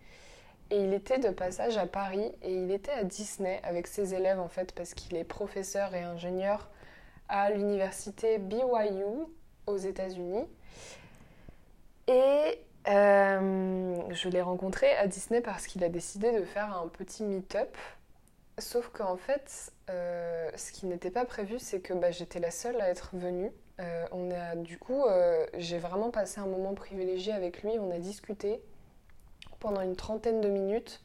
Et 0.71 0.83
il 0.83 0.93
était 0.93 1.17
de 1.17 1.29
passage 1.29 1.77
à 1.77 1.87
Paris 1.87 2.31
et 2.43 2.53
il 2.53 2.71
était 2.71 2.91
à 2.91 3.03
Disney 3.03 3.59
avec 3.63 3.87
ses 3.87 4.13
élèves 4.13 4.39
en 4.39 4.49
fait 4.49 4.71
parce 4.73 4.93
qu'il 4.93 5.17
est 5.17 5.23
professeur 5.23 5.95
et 5.95 6.03
ingénieur 6.03 6.69
à 7.27 7.49
l'université 7.51 8.37
BYU 8.37 9.25
aux 9.65 9.77
États-Unis. 9.77 10.45
Et 12.07 12.59
euh, 12.87 13.95
je 14.09 14.29
l'ai 14.29 14.41
rencontré 14.41 14.91
à 14.95 15.07
Disney 15.07 15.41
parce 15.41 15.67
qu'il 15.67 15.83
a 15.83 15.89
décidé 15.89 16.31
de 16.31 16.43
faire 16.43 16.75
un 16.75 16.87
petit 16.87 17.23
meet-up. 17.23 17.75
Sauf 18.57 18.89
qu'en 18.89 19.15
fait, 19.15 19.71
euh, 19.89 20.49
ce 20.55 20.71
qui 20.71 20.85
n'était 20.85 21.11
pas 21.11 21.23
prévu, 21.25 21.59
c'est 21.59 21.79
que 21.79 21.93
bah, 21.93 22.11
j'étais 22.11 22.39
la 22.39 22.51
seule 22.51 22.81
à 22.81 22.89
être 22.89 23.11
venue. 23.13 23.51
Euh, 23.79 24.05
on 24.11 24.31
a, 24.31 24.55
du 24.55 24.77
coup, 24.77 25.03
j'ai 25.57 25.77
vraiment 25.77 26.09
passé 26.09 26.41
un 26.41 26.47
moment 26.47 26.73
privilégié 26.73 27.31
avec 27.31 27.63
lui. 27.63 27.71
On 27.79 27.91
a 27.91 27.99
discuté, 27.99 28.61
pendant 29.59 29.81
une 29.81 29.95
trentaine 29.95 30.41
de 30.41 30.49
minutes. 30.49 31.01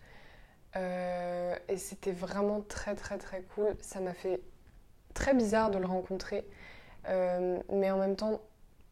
Euh, 0.77 1.55
et 1.69 1.77
c'était 1.77 2.13
vraiment 2.13 2.61
très 2.63 2.95
très 2.95 3.19
très 3.19 3.43
cool. 3.55 3.77
Ça 3.81 4.01
m'a 4.01 4.15
fait 4.15 4.41
très 5.15 5.35
bizarre 5.35 5.71
de 5.71 5.79
le 5.79 5.87
rencontrer, 5.87 6.45
euh, 7.09 7.59
mais 7.73 7.91
en 7.91 7.99
même 7.99 8.17
temps 8.17 8.41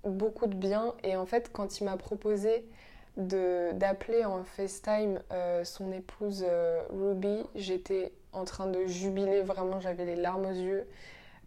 beaucoup 0.04 0.46
de 0.46 0.54
bien. 0.54 0.94
Et 1.02 1.16
en 1.16 1.26
fait, 1.26 1.50
quand 1.52 1.80
il 1.80 1.84
m'a 1.84 1.96
proposé 1.96 2.68
d'appeler 3.16 4.24
en 4.24 4.42
FaceTime 4.42 5.20
euh, 5.32 5.64
son 5.64 5.92
épouse 5.92 6.46
Ruby, 6.90 7.42
j'étais 7.54 8.12
en 8.32 8.44
train 8.44 8.66
de 8.66 8.86
jubiler, 8.86 9.42
vraiment 9.42 9.80
j'avais 9.80 10.06
les 10.06 10.16
larmes 10.16 10.46
aux 10.46 10.50
yeux. 10.50 10.86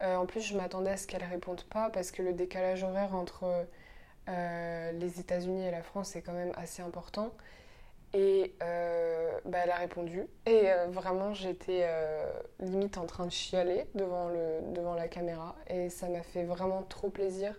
en 0.01 0.25
plus, 0.25 0.41
je 0.41 0.56
m'attendais 0.56 0.91
à 0.91 0.97
ce 0.97 1.08
qu'elle 1.08 1.23
réponde 1.23 1.63
pas 1.63 1.89
parce 1.89 2.12
que 2.12 2.21
le 2.21 2.34
décalage 2.34 2.84
horaire 2.84 3.15
entre 3.15 3.65
les 4.28 5.19
États-Unis 5.19 5.65
et 5.65 5.71
la 5.71 5.82
France 5.82 6.15
est 6.15 6.21
quand 6.21 6.34
même 6.34 6.51
assez 6.56 6.82
important. 6.82 7.32
Et 8.15 8.56
euh, 8.63 9.39
bah, 9.43 9.58
elle 9.63 9.71
a 9.71 9.75
répondu. 9.75 10.25
Et 10.45 10.71
euh, 10.71 10.88
vraiment, 10.88 11.34
j'étais 11.34 11.82
euh, 11.84 12.32
limite 12.62 12.97
en 12.97 13.06
train 13.06 13.25
de 13.25 13.32
chialer 13.32 13.88
devant, 13.93 14.30
le, 14.30 14.73
devant 14.73 14.95
la 14.95 15.10
caméra. 15.10 15.58
Et 15.67 15.89
ça 15.89 16.08
m'a 16.08 16.23
fait 16.23 16.45
vraiment 16.45 16.82
trop 16.84 17.10
plaisir 17.10 17.54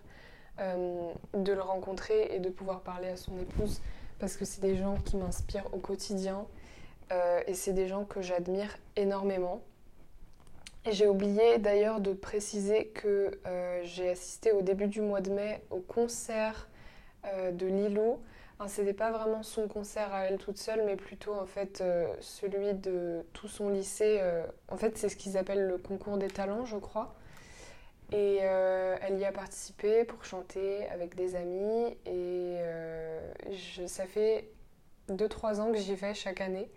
de 1.35 1.53
le 1.53 1.61
rencontrer 1.61 2.33
et 2.33 2.39
de 2.39 2.49
pouvoir 2.49 2.81
parler 2.81 3.09
à 3.09 3.15
son 3.15 3.37
épouse. 3.37 3.79
Parce 4.17 4.35
que 4.35 4.43
c'est 4.43 4.59
des 4.59 4.75
gens 4.75 4.95
qui 5.05 5.15
m'inspirent 5.15 5.71
au 5.71 5.77
quotidien. 5.77 6.47
et 7.45 7.53
c'est 7.53 7.73
des 7.73 7.87
gens 7.87 8.05
que 8.05 8.23
j'admire 8.23 8.75
énormément. 8.95 9.61
Et 10.83 10.93
j'ai 10.93 11.05
oublié 11.05 11.59
d'ailleurs 11.59 12.01
de 12.01 12.11
préciser 12.11 12.87
que 12.87 13.39
j'ai 13.83 14.09
assisté 14.09 14.51
au 14.51 14.63
début 14.63 14.87
du 14.87 15.01
mois 15.01 15.21
de 15.21 15.29
mai 15.29 15.61
au 15.69 15.77
concert 15.77 16.67
de 17.23 17.67
Lilo 17.67 18.19
c'était 18.65 18.93
pas 18.93 19.11
vraiment 19.11 19.43
son 19.43 19.67
concert 19.67 20.11
à 20.13 20.25
elle 20.25 20.39
toute 20.39 20.57
seule, 20.57 20.83
mais 20.85 20.95
plutôt 20.95 21.35
en 21.35 21.45
fait 21.45 21.81
euh, 21.81 22.07
celui 22.21 22.73
de 22.73 23.23
tout 23.33 23.47
son 23.47 23.69
lycée. 23.69 24.17
Euh, 24.19 24.45
en 24.69 24.77
fait, 24.77 24.97
c'est 24.97 25.09
ce 25.09 25.15
qu'ils 25.15 25.37
appellent 25.37 25.67
le 25.67 25.77
concours 25.77 26.17
des 26.17 26.27
talents, 26.27 26.65
je 26.65 26.77
crois. 26.77 27.13
Et 28.11 28.39
euh, 28.41 28.97
elle 29.01 29.19
y 29.19 29.25
a 29.25 29.31
participé 29.31 30.05
pour 30.05 30.23
chanter 30.25 30.87
avec 30.87 31.13
des 31.15 31.35
amis. 31.35 31.97
Et 32.07 32.57
je, 33.51 33.85
ça 33.85 34.05
fait 34.07 34.49
2-3 35.09 35.59
ans 35.59 35.71
que 35.71 35.77
j'y 35.77 35.93
vais 35.93 36.13
chaque 36.15 36.41
année. 36.41 36.71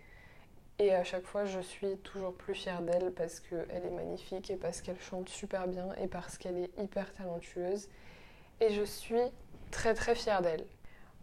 Et 0.77 0.93
à 0.93 1.03
chaque 1.03 1.25
fois, 1.25 1.45
je 1.45 1.59
suis 1.59 1.97
toujours 1.97 2.33
plus 2.33 2.53
fière 2.53 2.81
d'elle 2.81 3.11
parce 3.11 3.39
qu'elle 3.39 3.85
est 3.85 3.91
magnifique 3.91 4.49
et 4.51 4.55
parce 4.55 4.81
qu'elle 4.81 4.99
chante 4.99 5.29
super 5.29 5.67
bien 5.67 5.93
et 6.01 6.07
parce 6.07 6.37
qu'elle 6.37 6.57
est 6.57 6.79
hyper 6.79 7.11
talentueuse. 7.13 7.87
Et 8.59 8.71
je 8.71 8.83
suis 8.83 9.21
très 9.71 9.93
très 9.93 10.15
fière 10.15 10.41
d'elle. 10.41 10.65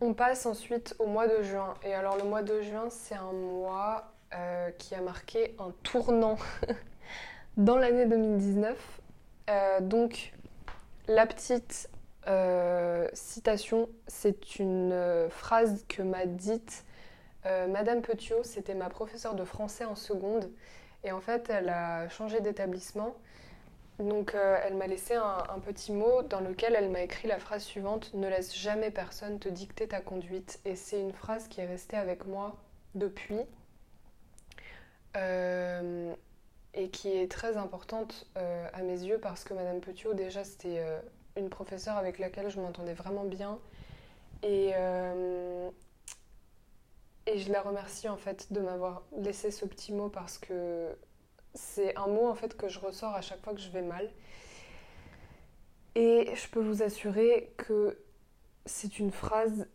On 0.01 0.15
passe 0.15 0.47
ensuite 0.47 0.95
au 0.99 1.07
mois 1.07 1.27
de 1.27 1.43
juin. 1.43 1.75
Et 1.83 1.93
alors 1.93 2.17
le 2.17 2.25
mois 2.25 2.43
de 2.43 2.61
juin, 2.61 2.89
c'est 2.91 3.17
un 3.17 3.33
mois 3.33 4.13
euh, 4.35 4.71
qui 4.79 4.95
a 4.95 5.01
marqué 5.01 5.57
un 5.59 5.73
tournant 5.83 6.39
dans 7.57 7.77
l'année 7.77 8.07
2019. 8.07 9.01
Euh, 9.51 9.81
donc 9.81 10.33
la 11.09 11.27
petite 11.27 11.91
citation, 13.15 13.89
c'est 14.07 14.59
une 14.59 15.29
phrase 15.31 15.87
que 15.89 16.03
m'a 16.03 16.27
dite 16.27 16.85
Madame 17.47 18.03
Petiot, 18.03 18.43
c'était 18.43 18.75
ma 18.75 18.91
professeure 18.91 19.35
de 19.35 19.45
français 19.45 19.87
en 19.87 19.95
seconde. 19.95 20.51
Et 21.05 21.13
en 21.13 21.21
fait, 21.21 21.49
elle 21.49 21.71
a 21.71 22.09
changé 22.11 22.41
d'établissement. 22.41 23.17
Donc, 23.99 24.35
euh, 24.35 24.61
elle 24.63 24.77
m'a 24.77 24.87
laissé 24.87 25.15
un, 25.15 25.59
petit 25.65 25.91
mot 25.93 26.23
dans 26.23 26.41
lequel 26.41 26.77
elle 26.77 26.89
m'a 26.89 27.03
écrit 27.03 27.27
la 27.27 27.41
phrase 27.41 27.65
suivante 27.65 28.15
Ne 28.15 28.29
laisse 28.29 28.57
jamais 28.57 28.93
personne 28.93 29.41
te 29.41 29.49
dicter 29.49 29.89
ta 29.89 30.01
conduite. 30.01 30.61
Et 30.65 30.77
c'est 30.77 31.01
une 31.01 31.13
phrase 31.13 31.49
qui 31.49 31.61
est 31.61 31.67
restée 31.67 31.97
avec 31.97 32.27
moi 32.27 32.57
depuis 32.95 33.41
euh, 35.17 36.15
et 36.75 36.91
qui 36.91 37.09
est 37.09 37.31
très 37.31 37.57
importante 37.57 38.27
euh, 38.37 38.69
à 38.73 38.83
mes 38.83 39.03
yeux 39.03 39.19
parce 39.19 39.43
que 39.43 39.53
Madame 39.53 39.81
Petiot, 39.81 40.15
déjà, 40.15 40.45
c'était 40.45 40.81
une 41.37 41.51
professeure 41.51 41.97
avec 41.97 42.21
laquelle 42.21 42.51
je 42.51 42.61
m'entendais 42.61 42.95
vraiment 42.95 43.25
bien. 43.25 43.59
Et, 44.45 44.69
et 47.27 47.39
je 47.39 47.53
la 47.53 47.63
remercie 47.63 48.09
en 48.09 48.17
fait 48.17 48.53
de 48.53 48.61
m'avoir 48.61 49.03
laissé 49.17 49.51
ce 49.51 49.65
petit 49.65 49.93
mot 49.93 50.09
parce 50.09 50.39
que 50.39 50.97
c'est 51.55 51.97
un 51.97 52.07
mot 52.07 52.29
en 52.29 52.35
fait 52.35 52.57
que 52.57 52.69
je 52.69 52.79
ressors 52.79 53.15
à 53.15 53.21
chaque 53.21 53.43
fois 53.43 53.55
que 53.55 53.61
je 53.61 53.71
vais 53.71 53.83
mal. 53.83 54.11
Et 55.95 56.31
je 56.35 56.49
peux 56.49 56.61
vous 56.61 56.83
assurer 56.83 57.53
que 57.57 57.99
c'est 58.67 58.99
une 58.99 59.11
phrase 59.11 59.67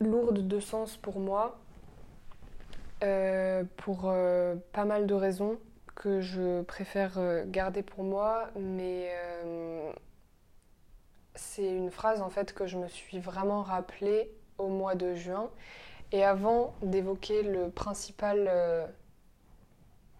lourde 0.00 0.46
de 0.46 0.60
sens 0.60 0.96
pour 0.96 1.18
moi, 1.20 1.58
euh, 3.02 3.64
pour 3.76 4.02
euh, 4.04 4.56
pas 4.72 4.84
mal 4.84 5.06
de 5.06 5.14
raisons 5.14 5.58
que 5.94 6.20
je 6.20 6.62
préfère 6.62 7.18
euh, 7.18 7.44
garder 7.46 7.82
pour 7.82 8.04
moi, 8.04 8.50
mais 8.58 9.10
c'est 11.34 11.68
une 11.68 11.90
phrase 11.90 12.20
en 12.20 12.30
fait 12.30 12.52
que 12.52 12.66
je 12.66 12.76
me 12.76 12.88
suis 12.88 13.20
vraiment 13.20 13.62
rappelée 13.62 14.30
au 14.58 14.68
mois 14.68 14.96
de 14.96 15.14
juin 15.14 15.50
et 16.10 16.24
avant 16.24 16.74
d'évoquer 16.82 17.42
le 17.42 17.70
principal 17.70 18.90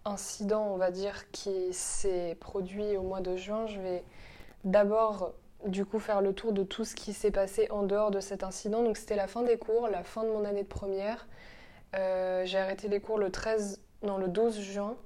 incident, 0.05 0.68
on 0.72 0.76
va 0.76 0.90
dire, 0.90 1.30
qui 1.30 1.72
s'est 1.72 2.36
produit 2.40 2.96
au 2.96 3.03
mois 3.03 3.20
de 3.20 3.36
juin, 3.36 3.66
je 3.66 3.80
vais 3.80 4.05
d'abord 4.64 5.34
du 5.64 5.84
coup 5.84 5.99
faire 5.99 6.20
le 6.20 6.32
tour 6.32 6.53
de 6.53 6.62
tout 6.62 6.84
ce 6.84 6.94
qui 6.94 7.12
s'est 7.12 7.30
passé 7.30 7.68
en 7.70 7.82
dehors 7.82 8.11
de 8.11 8.20
cet 8.20 8.42
incident. 8.44 8.82
Donc 8.82 8.96
c'était 8.96 9.16
la 9.16 9.26
fin 9.26 9.42
des 9.42 9.59
cours, 9.59 9.88
la 9.88 10.03
fin 10.03 10.22
de 10.22 10.28
mon 10.28 10.44
année 10.44 10.62
de 10.62 10.68
première. 10.68 11.26
Euh, 11.96 12.44
j'ai 12.44 12.59
arrêté 12.59 12.88
les 12.88 13.01
cours 13.01 13.18
le 13.18 13.30
13, 13.30 13.80
non 14.03 14.18
le 14.18 14.28
12 14.28 14.61
juin. 14.61 14.96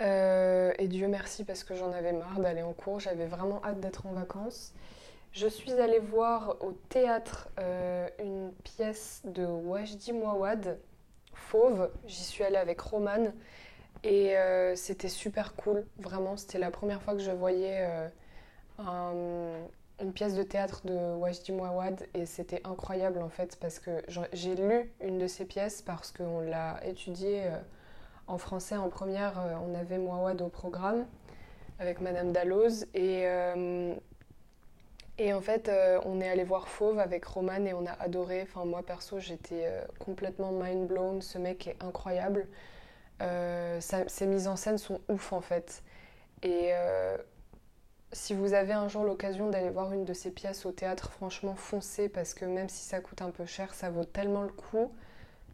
Euh, 0.00 0.72
et 0.78 0.88
Dieu 0.88 1.08
merci 1.08 1.44
parce 1.44 1.62
que 1.64 1.74
j'en 1.74 1.92
avais 1.92 2.12
marre 2.12 2.40
d'aller 2.40 2.62
en 2.62 2.72
cours, 2.72 3.00
j'avais 3.00 3.26
vraiment 3.26 3.60
hâte 3.64 3.80
d'être 3.80 4.06
en 4.06 4.12
vacances. 4.12 4.72
Je 5.32 5.46
suis 5.46 5.72
allée 5.72 5.98
voir 5.98 6.56
au 6.60 6.72
théâtre 6.88 7.48
euh, 7.58 8.08
une 8.18 8.52
pièce 8.64 9.20
de 9.24 9.44
Wajdi 9.44 10.12
Mouawad, 10.12 10.78
Fauve. 11.32 11.90
J'y 12.06 12.24
suis 12.24 12.44
allée 12.44 12.56
avec 12.56 12.80
Roman 12.80 13.32
et 14.02 14.36
euh, 14.36 14.74
c'était 14.76 15.08
super 15.08 15.54
cool, 15.56 15.84
vraiment. 15.98 16.36
C'était 16.36 16.58
la 16.58 16.70
première 16.70 17.02
fois 17.02 17.14
que 17.14 17.20
je 17.20 17.30
voyais 17.30 17.86
euh, 18.78 19.66
une 20.00 20.12
pièce 20.12 20.34
de 20.34 20.42
théâtre 20.42 20.82
de 20.84 21.14
Wajdi 21.14 21.52
Mouawad 21.52 22.06
et 22.14 22.26
c'était 22.26 22.60
incroyable 22.64 23.20
en 23.20 23.28
fait 23.28 23.56
parce 23.60 23.78
que 23.78 23.90
j'ai 24.32 24.54
lu 24.54 24.90
une 25.02 25.18
de 25.18 25.26
ces 25.26 25.44
pièces 25.44 25.82
parce 25.82 26.12
qu'on 26.12 26.40
l'a 26.40 26.80
étudiée 26.86 27.42
en 28.26 28.38
français 28.38 28.76
en 28.76 28.88
première. 28.88 29.34
on 29.68 29.74
avait 29.74 29.98
Mouawad 29.98 30.40
au 30.40 30.48
programme 30.48 31.04
avec 31.78 32.00
Madame 32.00 32.32
Dalloz 32.32 32.86
et 32.94 33.26
et 35.20 35.34
en 35.34 35.42
fait, 35.42 35.68
euh, 35.68 36.00
on 36.06 36.18
est 36.22 36.28
allé 36.28 36.44
voir 36.44 36.66
Fauve 36.66 36.98
avec 36.98 37.26
Roman 37.26 37.66
et 37.66 37.74
on 37.74 37.84
a 37.84 37.92
adoré. 37.92 38.40
Enfin, 38.40 38.64
moi 38.64 38.82
perso, 38.82 39.18
j'étais 39.18 39.66
euh, 39.66 39.84
complètement 39.98 40.50
mind 40.50 40.88
blown. 40.88 41.20
Ce 41.20 41.36
mec 41.36 41.66
est 41.66 41.76
incroyable. 41.82 42.48
Euh, 43.20 43.78
ses 43.80 44.26
mises 44.26 44.48
en 44.48 44.56
scène 44.56 44.78
sont 44.78 44.98
ouf 45.10 45.34
en 45.34 45.42
fait. 45.42 45.82
Et 46.42 46.72
si 48.12 48.32
vous 48.32 48.54
avez 48.54 48.72
un 48.72 48.88
jour 48.88 49.04
l'occasion 49.04 49.50
d'aller 49.50 49.68
voir 49.68 49.92
une 49.92 50.06
de 50.06 50.14
ses 50.14 50.30
pièces 50.30 50.64
au 50.64 50.72
théâtre, 50.72 51.10
franchement, 51.12 51.54
foncez 51.54 52.08
parce 52.08 52.32
que 52.32 52.46
même 52.46 52.70
si 52.70 52.82
ça 52.82 53.00
coûte 53.00 53.20
un 53.20 53.30
peu 53.30 53.44
cher, 53.44 53.74
ça 53.74 53.90
vaut 53.90 54.06
tellement 54.06 54.42
le 54.42 54.48
coup. 54.48 54.90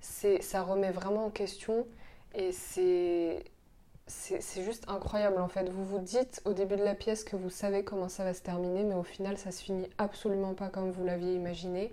Ça 0.01 0.63
remet 0.63 0.93
vraiment 0.93 1.27
en 1.27 1.31
question 1.31 1.89
et 2.35 2.53
c'est 2.53 3.43
c'est 4.07 4.63
juste 4.63 4.89
incroyable 4.89 5.41
en 5.41 5.49
fait. 5.49 5.69
Vous 5.69 5.85
vous 5.85 5.99
dites 5.99 6.41
au 6.45 6.53
début 6.53 6.77
de 6.77 6.85
la 6.85 6.95
pièce 6.95 7.25
que 7.25 7.35
vous 7.35 7.51
savez 7.51 7.83
comment 7.83 8.09
ça 8.09 8.23
va 8.23 8.35
se 8.35 8.43
terminer, 8.43 8.85
mais 8.85 8.95
au 8.95 9.03
final 9.03 9.37
ça 9.37 9.51
se 9.51 9.63
finit 9.63 9.89
absolument 9.99 10.55
pas 10.55 10.69
comme 10.69 10.91
vous 10.91 11.05
l'aviez 11.05 11.35
imaginé. 11.35 11.93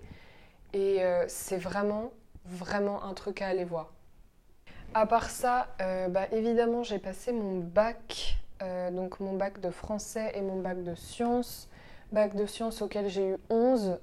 Et 0.73 1.03
euh, 1.03 1.25
c'est 1.27 1.57
vraiment, 1.57 2.11
vraiment 2.45 3.03
un 3.03 3.13
truc 3.13 3.41
à 3.41 3.47
aller 3.47 3.63
voir. 3.63 3.93
À 4.93 5.07
part 5.07 5.29
ça, 5.29 5.69
euh, 5.81 6.07
bah, 6.07 6.27
évidemment 6.31 6.83
j'ai 6.83 6.99
passé 6.99 7.31
mon 7.31 7.59
bac, 7.59 8.37
euh, 8.61 8.91
donc 8.91 9.19
mon 9.19 9.35
bac 9.35 9.59
de 9.59 9.71
français 9.71 10.31
et 10.35 10.41
mon 10.41 10.61
bac 10.61 10.83
de 10.83 10.93
sciences. 10.93 11.67
Bac 12.11 12.35
de 12.35 12.45
sciences 12.45 12.83
auquel 12.83 13.09
j'ai 13.09 13.29
eu 13.29 13.37
11. 13.49 13.97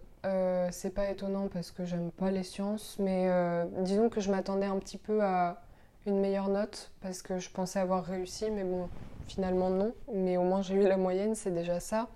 c'est 0.73 0.93
pas 0.93 1.09
étonnant 1.11 1.47
parce 1.47 1.71
que 1.71 1.85
j'aime 1.85 2.11
pas 2.11 2.33
les 2.33 2.43
sciences, 2.43 2.97
mais 2.99 3.31
disons 3.79 4.09
que 4.09 4.21
je 4.21 4.33
m'attendais 4.33 4.67
un 4.67 4.79
petit 4.81 4.99
peu 4.99 5.23
à 5.23 5.63
une 6.07 6.21
meilleure 6.21 6.49
note 6.49 6.91
parce 7.01 7.23
que 7.23 7.39
je 7.39 7.51
pensais 7.51 7.79
avoir 7.79 8.05
réussi, 8.05 8.51
mais 8.51 8.65
bon, 8.65 8.89
finalement 9.27 9.71
non. 9.71 9.95
Mais 10.13 10.37
au 10.37 10.43
moins 10.43 10.63
j'ai 10.63 10.75
eu 10.75 10.83
la 10.83 10.97
moyenne, 10.97 11.35
c'est 11.35 11.53
déjà 11.53 11.81
ça. 11.81 12.09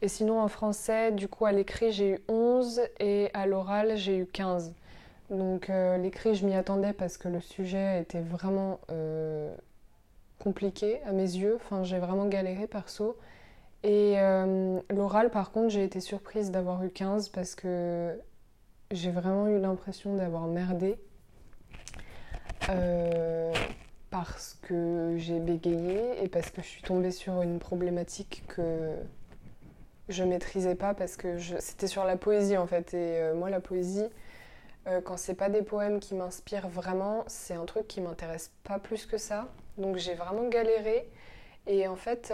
Et 0.00 0.08
sinon 0.08 0.40
en 0.40 0.48
français, 0.48 1.12
du 1.12 1.28
coup 1.28 1.44
à 1.46 1.52
l'écrit 1.52 1.92
j'ai 1.92 2.10
eu 2.12 2.18
11 2.28 2.82
et 3.00 3.30
à 3.34 3.46
l'oral 3.46 3.96
j'ai 3.96 4.16
eu 4.16 4.26
15. 4.26 4.72
Donc 5.30 5.68
euh, 5.70 5.98
l'écrit 5.98 6.34
je 6.34 6.46
m'y 6.46 6.54
attendais 6.54 6.92
parce 6.92 7.18
que 7.18 7.28
le 7.28 7.40
sujet 7.40 8.00
était 8.00 8.20
vraiment 8.20 8.80
euh, 8.90 9.54
compliqué 10.38 11.02
à 11.02 11.12
mes 11.12 11.22
yeux. 11.22 11.56
Enfin 11.56 11.82
j'ai 11.82 11.98
vraiment 11.98 12.26
galéré 12.26 12.66
perso. 12.66 13.16
Et 13.82 14.14
euh, 14.18 14.80
l'oral 14.90 15.30
par 15.30 15.50
contre 15.50 15.68
j'ai 15.68 15.84
été 15.84 16.00
surprise 16.00 16.50
d'avoir 16.50 16.82
eu 16.84 16.90
15 16.90 17.28
parce 17.30 17.54
que 17.54 18.18
j'ai 18.90 19.10
vraiment 19.10 19.48
eu 19.48 19.58
l'impression 19.58 20.16
d'avoir 20.16 20.46
merdé 20.46 20.98
euh, 22.70 23.52
parce 24.10 24.58
que 24.62 25.14
j'ai 25.16 25.38
bégayé 25.38 26.22
et 26.22 26.28
parce 26.28 26.50
que 26.50 26.62
je 26.62 26.66
suis 26.66 26.82
tombée 26.82 27.10
sur 27.10 27.42
une 27.42 27.58
problématique 27.58 28.42
que 28.48 28.94
je 30.08 30.24
maîtrisais 30.24 30.74
pas 30.74 30.94
parce 30.94 31.16
que 31.16 31.38
c'était 31.60 31.86
sur 31.86 32.04
la 32.04 32.16
poésie 32.16 32.56
en 32.56 32.66
fait. 32.66 32.94
Et 32.94 33.20
euh, 33.20 33.34
moi 33.34 33.50
la 33.50 33.60
poésie 33.60 34.06
euh, 34.86 35.00
quand 35.02 35.16
c'est 35.16 35.34
pas 35.34 35.48
des 35.48 35.62
poèmes 35.62 36.00
qui 36.00 36.14
m'inspirent 36.14 36.68
vraiment 36.68 37.24
c'est 37.26 37.54
un 37.54 37.64
truc 37.64 37.86
qui 37.86 38.00
m'intéresse 38.00 38.50
pas 38.64 38.78
plus 38.78 39.06
que 39.06 39.18
ça. 39.18 39.48
Donc 39.76 39.96
j'ai 39.96 40.14
vraiment 40.14 40.48
galéré. 40.48 41.08
Et 41.66 41.86
en 41.86 41.96
fait 41.96 42.32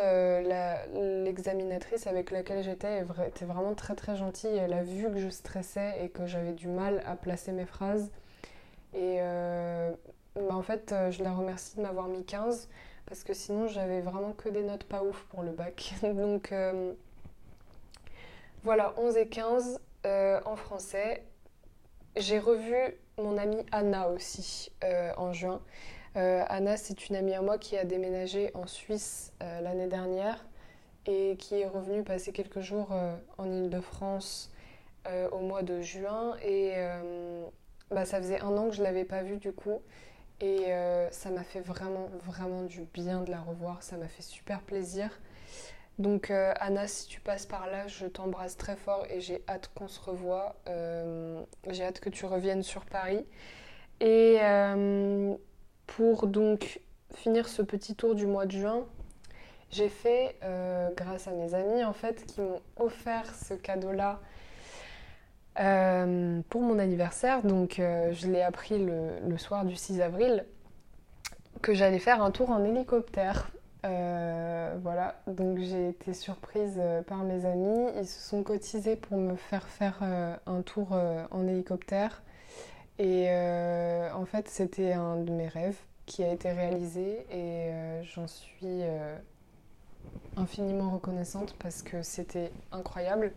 l'examinatrice 1.24 2.06
avec 2.06 2.30
laquelle 2.30 2.62
j'étais 2.62 3.04
était 3.26 3.44
vraiment 3.44 3.74
très 3.74 3.96
très 3.96 4.16
gentille. 4.16 4.56
Elle 4.56 4.72
a 4.72 4.84
vu 4.84 5.10
que 5.10 5.18
je 5.18 5.28
stressais 5.28 6.04
et 6.04 6.08
que 6.08 6.26
j'avais 6.26 6.52
du 6.52 6.68
mal 6.68 7.02
à 7.04 7.16
placer 7.16 7.50
mes 7.50 7.66
phrases. 7.66 8.12
Et 8.94 9.18
bah, 10.36 10.56
en 10.56 10.62
fait, 10.62 10.90
euh, 10.90 11.12
je 11.12 11.22
la 11.22 11.32
remercie 11.32 11.76
de 11.76 11.82
m'avoir 11.82 12.08
mis 12.08 12.24
15 12.24 12.68
parce 13.06 13.22
que 13.22 13.34
sinon 13.34 13.68
j'avais 13.68 14.00
vraiment 14.00 14.32
que 14.32 14.48
des 14.48 14.62
notes 14.62 14.84
pas 14.84 15.02
ouf 15.02 15.24
pour 15.30 15.42
le 15.42 15.52
bac. 15.52 15.94
Donc 16.02 16.50
euh, 16.50 16.92
voilà, 18.64 18.94
11 18.96 19.16
et 19.16 19.28
15 19.28 19.80
euh, 20.06 20.40
en 20.44 20.56
français. 20.56 21.22
J'ai 22.16 22.40
revu 22.40 22.74
mon 23.18 23.38
amie 23.38 23.64
Anna 23.70 24.08
aussi 24.08 24.70
en 25.16 25.32
juin. 25.32 25.60
Anna, 26.14 26.76
c'est 26.76 27.08
une 27.08 27.16
amie 27.16 27.34
à 27.34 27.42
moi 27.42 27.58
qui 27.58 27.76
a 27.76 27.84
déménagé 27.84 28.52
en 28.54 28.68
Suisse 28.68 29.32
l'année 29.40 29.88
dernière 29.88 30.44
et 31.06 31.34
qui 31.40 31.60
est 31.60 31.66
revenue 31.66 32.04
passer 32.04 32.30
quelques 32.30 32.60
jours 32.60 32.92
en 33.36 33.50
Ile-de-France 33.50 34.52
au 35.32 35.38
mois 35.40 35.62
de 35.62 35.80
juin. 35.80 36.36
Et 36.44 36.74
bah, 37.90 38.04
ça 38.04 38.18
faisait 38.18 38.40
un 38.40 38.56
an 38.56 38.68
que 38.68 38.76
je 38.76 38.80
ne 38.80 38.84
l'avais 38.84 39.04
pas 39.04 39.24
vue 39.24 39.38
du 39.38 39.52
coup. 39.52 39.80
Et 40.40 40.72
euh, 40.72 41.10
ça 41.10 41.30
m'a 41.30 41.44
fait 41.44 41.60
vraiment, 41.60 42.08
vraiment 42.24 42.62
du 42.62 42.82
bien 42.92 43.22
de 43.22 43.30
la 43.30 43.40
revoir. 43.40 43.82
Ça 43.82 43.96
m'a 43.96 44.08
fait 44.08 44.22
super 44.22 44.60
plaisir. 44.60 45.10
Donc 45.98 46.30
euh, 46.30 46.52
Anna, 46.58 46.88
si 46.88 47.06
tu 47.06 47.20
passes 47.20 47.46
par 47.46 47.66
là, 47.68 47.86
je 47.86 48.06
t'embrasse 48.06 48.56
très 48.56 48.76
fort 48.76 49.06
et 49.10 49.20
j'ai 49.20 49.42
hâte 49.48 49.70
qu'on 49.74 49.88
se 49.88 50.00
revoie. 50.00 50.56
Euh, 50.68 51.40
j'ai 51.70 51.84
hâte 51.84 52.00
que 52.00 52.10
tu 52.10 52.26
reviennes 52.26 52.62
sur 52.62 52.84
Paris. 52.84 53.24
Et 54.00 54.38
pour 55.86 56.26
donc 56.26 56.80
finir 57.14 57.48
ce 57.48 57.62
petit 57.62 57.94
tour 57.94 58.14
du 58.14 58.26
mois 58.26 58.44
de 58.44 58.50
juin, 58.50 58.86
j'ai 59.70 59.88
fait, 59.88 60.36
grâce 60.96 61.28
à 61.28 61.30
mes 61.30 61.54
amis 61.54 61.84
en 61.84 61.92
fait, 61.92 62.26
qui 62.26 62.40
m'ont 62.40 62.60
offert 62.76 63.32
ce 63.34 63.54
cadeau-là 63.54 64.20
euh, 65.60 66.40
pour 66.48 66.62
mon 66.62 66.78
anniversaire. 66.78 67.42
Donc 67.42 67.78
euh, 67.78 68.12
je 68.12 68.26
l'ai 68.26 68.42
appris 68.42 68.78
le, 68.78 69.38
soir 69.38 69.64
du 69.64 69.76
6 69.76 70.00
avril 70.00 70.44
que 71.62 71.74
j'allais 71.74 71.98
faire 71.98 72.22
un 72.22 72.30
tour 72.30 72.50
en 72.50 72.64
hélicoptère. 72.64 73.50
Euh, 73.86 74.76
voilà, 74.82 75.20
donc 75.26 75.58
j'ai 75.58 75.90
été 75.90 76.14
surprise 76.14 76.80
par 77.06 77.18
mes 77.18 77.44
amis. 77.44 77.90
Ils 77.96 78.06
se 78.06 78.28
sont 78.28 78.42
cotisés 78.42 78.96
pour 78.96 79.18
me 79.18 79.36
faire 79.36 79.66
faire 79.68 80.02
un 80.02 80.62
tour 80.62 80.92
en 81.30 81.46
hélicoptère. 81.46 82.22
Et 82.98 83.28
en 83.30 84.24
fait, 84.24 84.48
c'était 84.48 84.92
un 84.92 85.16
de 85.16 85.30
mes 85.30 85.48
rêves 85.48 85.78
qui 86.06 86.22
a 86.24 86.32
été 86.32 86.50
réalisé 86.50 87.26
et 87.30 87.70
j'en 88.02 88.26
suis 88.26 88.82
infiniment 90.36 90.90
reconnaissante 90.90 91.54
parce 91.58 91.82
que 91.82 92.02
c'était 92.02 92.50
incroyable. 92.72 93.32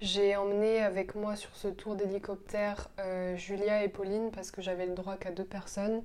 J'ai 0.00 0.36
emmené 0.36 0.80
avec 0.80 1.14
moi 1.14 1.36
sur 1.36 1.54
ce 1.56 1.68
tour 1.68 1.96
d'hélicoptère 1.96 2.90
Julia 3.36 3.84
et 3.84 3.88
Pauline 3.88 4.30
parce 4.30 4.50
que 4.50 4.60
j'avais 4.60 4.86
le 4.86 4.94
droit 4.94 5.16
qu'à 5.16 5.30
deux 5.30 5.44
personnes. 5.44 6.02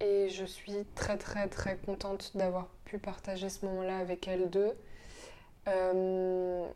Et 0.00 0.28
je 0.28 0.44
suis 0.44 0.84
très 0.94 1.16
très 1.16 1.48
très 1.48 1.76
contente 1.78 2.36
d'avoir 2.36 2.68
pu 2.84 2.98
partager 2.98 3.48
ce 3.48 3.64
moment-là 3.66 3.98
avec 3.98 4.28
elles 4.28 4.50
deux. 4.50 4.76
Euh, 5.68 6.66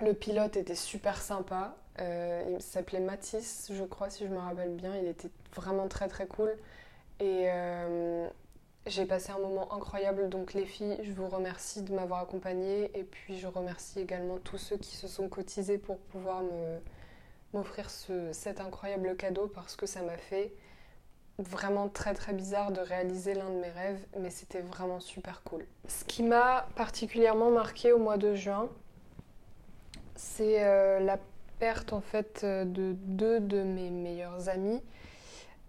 le 0.00 0.14
pilote 0.14 0.56
était 0.56 0.76
super 0.76 1.20
sympa. 1.20 1.76
Euh, 1.98 2.44
il 2.54 2.62
s'appelait 2.62 3.00
Mathis, 3.00 3.70
je 3.74 3.84
crois, 3.84 4.08
si 4.08 4.24
je 4.24 4.30
me 4.30 4.38
rappelle 4.38 4.74
bien. 4.74 4.96
Il 4.96 5.06
était 5.08 5.30
vraiment 5.54 5.88
très 5.88 6.08
très 6.08 6.26
cool. 6.26 6.56
Et 7.18 7.46
euh, 7.50 8.28
j'ai 8.90 9.06
passé 9.06 9.32
un 9.32 9.38
moment 9.38 9.72
incroyable. 9.72 10.28
Donc 10.28 10.52
les 10.54 10.66
filles, 10.66 10.98
je 11.02 11.12
vous 11.12 11.28
remercie 11.28 11.82
de 11.82 11.92
m'avoir 11.94 12.20
accompagnée. 12.20 12.90
Et 12.98 13.04
puis 13.04 13.38
je 13.38 13.46
remercie 13.46 14.00
également 14.00 14.38
tous 14.38 14.58
ceux 14.58 14.76
qui 14.76 14.96
se 14.96 15.08
sont 15.08 15.28
cotisés 15.28 15.78
pour 15.78 15.98
pouvoir 15.98 16.42
m'offrir 17.52 17.90
cet 17.90 18.60
incroyable 18.60 19.16
cadeau 19.16 19.46
parce 19.48 19.76
que 19.76 19.86
ça 19.86 20.02
m'a 20.02 20.16
fait 20.16 20.52
vraiment 21.38 21.88
très 21.88 22.14
très 22.14 22.32
bizarre 22.32 22.70
de 22.70 22.80
réaliser 22.80 23.34
l'un 23.34 23.48
de 23.48 23.56
mes 23.56 23.70
rêves, 23.70 24.04
mais 24.18 24.30
c'était 24.30 24.60
vraiment 24.60 25.00
super 25.00 25.42
cool. 25.42 25.64
Ce 25.88 26.04
qui 26.04 26.22
m'a 26.22 26.68
particulièrement 26.76 27.50
marqué 27.50 27.92
au 27.92 27.98
mois 27.98 28.18
de 28.18 28.34
juin, 28.34 28.68
c'est 30.14 30.62
euh, 30.62 31.00
la 31.00 31.18
perte 31.58 31.92
en 31.92 32.00
fait 32.00 32.44
de 32.44 32.94
deux 32.94 33.40
de 33.40 33.62
mes 33.62 33.90
meilleurs 33.90 34.48
amis, 34.48 34.82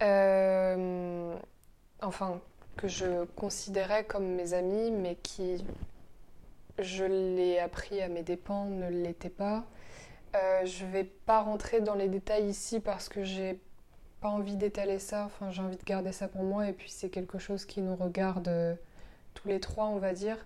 euh, 0.02 1.36
enfin 2.02 2.42
que 2.82 2.88
je 2.88 3.26
considérais 3.36 4.04
comme 4.04 4.26
mes 4.26 4.54
amis, 4.54 4.92
mais 4.92 5.16
qui, 5.16 5.64
je 6.80 7.06
l'ai 7.06 7.60
appris 7.60 8.02
à 8.02 8.08
mes 8.08 8.24
dépens, 8.24 8.66
ne 8.66 8.90
l'étaient 8.90 9.30
pas. 9.30 9.66
je 10.34 10.86
vais 10.86 11.04
pas 11.04 11.42
rentrer 11.42 11.82
dans 11.82 11.96
les 11.96 12.08
détails 12.08 12.48
ici 12.48 12.80
parce 12.80 13.10
que 13.10 13.24
j'ai 13.24 13.60
pas 14.22 14.30
envie 14.30 14.56
d'étaler 14.56 15.00
ça, 15.00 15.26
enfin 15.26 15.50
j'ai 15.52 15.62
envie 15.62 15.76
de 15.78 15.84
garder 15.84 16.12
ça 16.12 16.28
pour 16.28 16.44
moi 16.44 16.70
et 16.70 16.74
puis 16.74 16.90
c'est 16.90 17.10
quelque 17.10 17.40
chose 17.40 17.66
qui 17.66 17.82
nous 17.82 17.96
regarde 17.96 18.48
euh, 18.48 18.76
tous 19.34 19.48
les 19.48 19.60
trois 19.60 19.88
on 19.88 19.98
va 19.98 20.14
dire. 20.14 20.38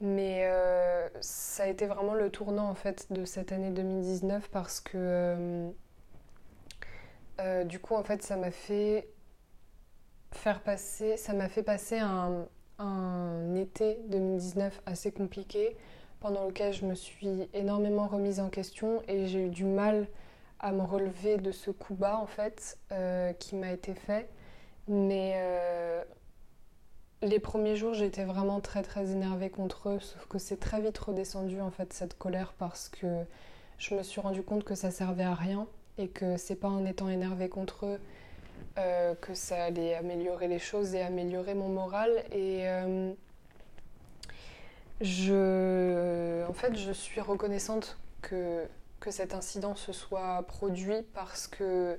Mais 0.00 0.44
euh, 0.46 1.08
ça 1.20 1.64
a 1.64 1.66
été 1.66 1.86
vraiment 1.86 2.14
le 2.14 2.30
tournant 2.30 2.68
en 2.70 2.74
fait 2.74 3.12
de 3.12 3.24
cette 3.24 3.52
année 3.52 3.70
2019 3.70 4.48
parce 4.50 4.80
que 4.80 5.70
euh, 7.40 7.64
du 7.64 7.78
coup 7.80 7.94
en 7.94 8.02
fait 8.02 8.22
ça 8.22 8.36
m'a 8.36 8.50
fait 8.50 9.08
faire 10.32 10.60
passer, 10.60 11.16
ça 11.16 11.32
m'a 11.32 11.48
fait 11.48 11.62
passer 11.62 11.98
un, 11.98 12.46
été 13.56 13.98
2019 14.08 14.82
assez 14.86 15.10
compliqué 15.10 15.76
pendant 16.20 16.46
lequel 16.46 16.72
je 16.72 16.84
me 16.84 16.94
suis 16.94 17.48
énormément 17.52 18.06
remise 18.06 18.38
en 18.38 18.50
question 18.50 19.02
et 19.08 19.26
j'ai 19.26 19.46
eu 19.46 19.48
du 19.48 19.64
mal 19.64 20.06
à 20.60 20.72
me 20.72 20.82
relever 20.82 21.38
de 21.38 21.50
ce 21.50 21.70
coup 21.70 21.94
bas 21.94 22.18
en 22.18 22.26
fait 22.26 22.78
euh, 22.92 23.32
qui 23.32 23.56
m'a 23.56 23.72
été 23.72 23.94
fait. 23.94 24.28
Mais 24.86 25.34
euh, 25.36 26.04
les 27.22 27.40
premiers 27.40 27.74
jours 27.74 27.94
j'étais 27.94 28.24
vraiment 28.24 28.60
très 28.60 28.82
très 28.82 29.10
énervée 29.10 29.50
contre 29.50 29.88
eux, 29.88 30.00
sauf 30.00 30.26
que 30.26 30.38
c'est 30.38 30.58
très 30.58 30.80
vite 30.80 30.98
redescendu 30.98 31.60
en 31.60 31.70
fait 31.70 31.92
cette 31.92 32.16
colère 32.16 32.54
parce 32.58 32.88
que 32.88 33.24
je 33.78 33.94
me 33.94 34.02
suis 34.02 34.20
rendu 34.20 34.42
compte 34.42 34.64
que 34.64 34.74
ça 34.74 34.90
servait 34.90 35.24
à 35.24 35.34
rien 35.34 35.66
et 35.98 36.08
que 36.08 36.36
c'est 36.36 36.56
pas 36.56 36.68
en 36.68 36.84
étant 36.84 37.08
énervée 37.08 37.48
contre 37.48 37.86
eux 37.86 38.00
euh, 38.78 39.14
que 39.14 39.34
ça 39.34 39.64
allait 39.64 39.94
améliorer 39.94 40.48
les 40.48 40.58
choses 40.58 40.94
et 40.94 41.02
améliorer 41.02 41.54
mon 41.54 41.68
moral 41.68 42.10
et 42.32 42.64
je 45.00 46.44
en 46.48 46.52
fait 46.52 46.74
je 46.76 46.92
suis 46.92 47.20
reconnaissante 47.20 47.98
que 48.22 48.64
que 49.00 49.10
cet 49.10 49.34
incident 49.34 49.74
se 49.76 49.92
soit 49.92 50.42
produit 50.46 51.02
parce 51.14 51.46
que 51.46 51.98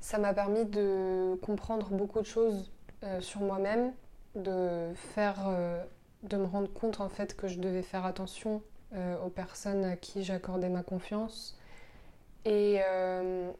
ça 0.00 0.18
m'a 0.18 0.32
permis 0.32 0.64
de 0.64 1.36
comprendre 1.42 1.88
beaucoup 1.90 2.20
de 2.20 2.26
choses 2.26 2.70
euh, 3.04 3.20
sur 3.20 3.40
moi-même, 3.40 3.92
de 4.34 4.92
faire, 5.14 5.46
euh, 5.48 5.84
de 6.22 6.36
me 6.36 6.46
rendre 6.46 6.72
compte 6.72 7.00
en 7.00 7.08
fait 7.08 7.36
que 7.36 7.48
je 7.48 7.58
devais 7.58 7.82
faire 7.82 8.04
attention 8.04 8.62
euh, 8.94 9.16
aux 9.24 9.30
personnes 9.30 9.84
à 9.84 9.96
qui 9.96 10.24
j'accordais 10.24 10.68
ma 10.68 10.82
confiance. 10.82 11.57
Et 12.44 12.80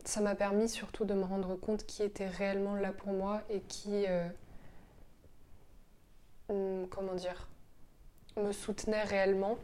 ça 0.04 0.20
m'a 0.20 0.34
permis 0.34 0.68
surtout 0.68 1.04
de 1.04 1.12
me 1.12 1.24
rendre 1.24 1.56
compte 1.56 1.84
qui 1.84 2.02
était 2.02 2.28
réellement 2.28 2.74
là 2.74 2.92
pour 2.92 3.12
moi 3.12 3.42
et 3.50 3.60
qui, 3.60 4.06
hum, 6.48 6.86
comment 6.88 7.14
dire, 7.14 7.48
me 8.36 8.52
soutenait 8.52 9.02
réellement. 9.02 9.58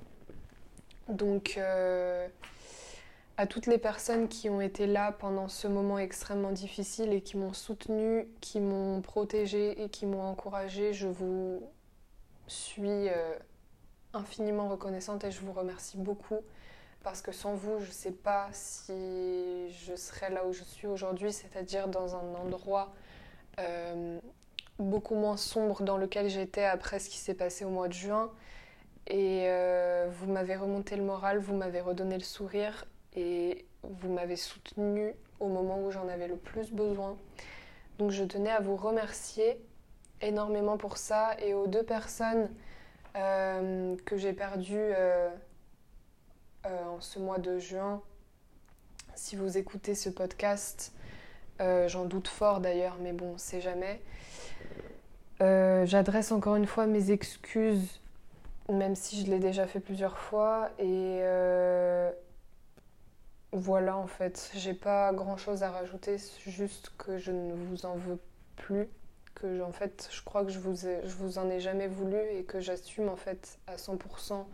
Donc 1.08 1.58
à 3.36 3.46
toutes 3.46 3.66
les 3.66 3.78
personnes 3.78 4.28
qui 4.28 4.48
ont 4.48 4.60
été 4.60 4.86
là 4.86 5.10
pendant 5.10 5.48
ce 5.48 5.66
moment 5.66 5.98
extrêmement 5.98 6.52
difficile 6.52 7.12
et 7.12 7.20
qui 7.20 7.36
m'ont 7.36 7.52
soutenu, 7.52 8.28
qui 8.40 8.60
m'ont 8.60 9.00
protégée 9.00 9.82
et 9.82 9.88
qui 9.88 10.06
m'ont 10.06 10.22
encouragée, 10.22 10.92
je 10.92 11.08
vous 11.08 11.62
suis 12.46 13.08
euh, 13.08 13.34
infiniment 14.12 14.68
reconnaissante 14.68 15.24
et 15.24 15.32
je 15.32 15.40
vous 15.40 15.52
remercie 15.52 15.96
beaucoup 15.96 16.40
parce 17.04 17.20
que 17.20 17.32
sans 17.32 17.54
vous, 17.54 17.78
je 17.80 17.86
ne 17.86 17.92
sais 17.92 18.12
pas 18.12 18.48
si 18.52 19.70
je 19.70 19.94
serais 19.94 20.30
là 20.30 20.46
où 20.46 20.52
je 20.52 20.64
suis 20.64 20.86
aujourd'hui, 20.86 21.32
c'est-à-dire 21.32 21.86
dans 21.86 22.16
un 22.16 22.34
endroit 22.34 22.92
euh, 23.60 24.18
beaucoup 24.78 25.14
moins 25.14 25.36
sombre 25.36 25.82
dans 25.82 25.98
lequel 25.98 26.28
j'étais 26.30 26.64
après 26.64 26.98
ce 26.98 27.10
qui 27.10 27.18
s'est 27.18 27.34
passé 27.34 27.66
au 27.66 27.68
mois 27.68 27.88
de 27.88 27.92
juin. 27.92 28.32
Et 29.06 29.44
euh, 29.48 30.08
vous 30.10 30.32
m'avez 30.32 30.56
remonté 30.56 30.96
le 30.96 31.02
moral, 31.02 31.38
vous 31.38 31.54
m'avez 31.54 31.82
redonné 31.82 32.16
le 32.16 32.24
sourire 32.24 32.86
et 33.14 33.66
vous 33.82 34.10
m'avez 34.10 34.36
soutenu 34.36 35.12
au 35.40 35.48
moment 35.48 35.84
où 35.84 35.90
j'en 35.90 36.08
avais 36.08 36.26
le 36.26 36.36
plus 36.36 36.72
besoin. 36.72 37.18
Donc 37.98 38.12
je 38.12 38.24
tenais 38.24 38.50
à 38.50 38.60
vous 38.60 38.76
remercier 38.76 39.60
énormément 40.22 40.78
pour 40.78 40.96
ça 40.96 41.36
et 41.38 41.52
aux 41.52 41.66
deux 41.66 41.82
personnes 41.82 42.48
euh, 43.14 43.94
que 44.06 44.16
j'ai 44.16 44.32
perdues 44.32 44.94
en 46.64 47.00
ce 47.00 47.18
mois 47.18 47.38
de 47.38 47.58
juin. 47.58 48.02
Si 49.14 49.36
vous 49.36 49.58
écoutez 49.58 49.94
ce 49.94 50.08
podcast, 50.08 50.92
j'en 51.60 52.04
doute 52.04 52.28
fort 52.28 52.60
d'ailleurs, 52.60 52.96
mais 53.00 53.12
bon, 53.12 53.34
c'est 53.36 53.60
jamais. 53.60 54.00
J'adresse 55.40 56.32
encore 56.32 56.56
une 56.56 56.66
fois 56.66 56.86
mes 56.86 57.10
excuses, 57.10 58.00
même 58.68 58.94
si 58.94 59.24
je 59.24 59.30
l'ai 59.30 59.38
déjà 59.38 59.66
fait 59.66 59.80
plusieurs 59.80 60.18
fois, 60.18 60.70
et 60.78 61.20
voilà, 63.52 63.96
en 63.96 64.08
fait, 64.08 64.50
j'ai 64.54 64.74
pas 64.74 65.12
grand 65.12 65.36
chose 65.36 65.62
à 65.62 65.70
rajouter, 65.70 66.16
juste 66.44 66.92
que 66.98 67.18
je 67.18 67.30
ne 67.30 67.52
vous 67.52 67.86
en 67.86 67.94
veux 67.94 68.18
plus, 68.56 68.88
que 69.34 69.62
en 69.62 69.70
fait, 69.70 70.08
je 70.10 70.22
crois 70.24 70.44
que 70.44 70.50
je 70.50 70.58
vous, 70.58 70.74
je 70.76 71.14
vous 71.16 71.38
en 71.38 71.48
ai 71.50 71.60
jamais 71.60 71.86
voulu 71.86 72.18
et 72.32 72.42
que 72.44 72.60
j'assume 72.60 73.08
en 73.08 73.16
fait 73.16 73.58
à 73.66 73.76
100% 73.76 74.44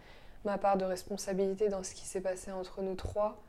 ma 0.45 0.59
part 0.59 0.77
de 0.77 0.85
responsabilité 0.85 1.69
dans 1.69 1.83
ce 1.83 1.95
qui 1.95 2.05
s'est 2.05 2.21
passé 2.21 2.53
entre 2.53 2.83
nous 2.83 2.95
trois. 2.95 3.41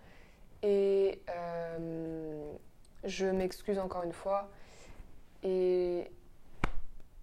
Et 0.64 1.22
euh, 1.30 2.52
je 3.04 3.26
m'excuse 3.26 3.80
encore 3.80 4.04
une 4.04 4.14
fois 4.14 4.50
et 5.44 6.12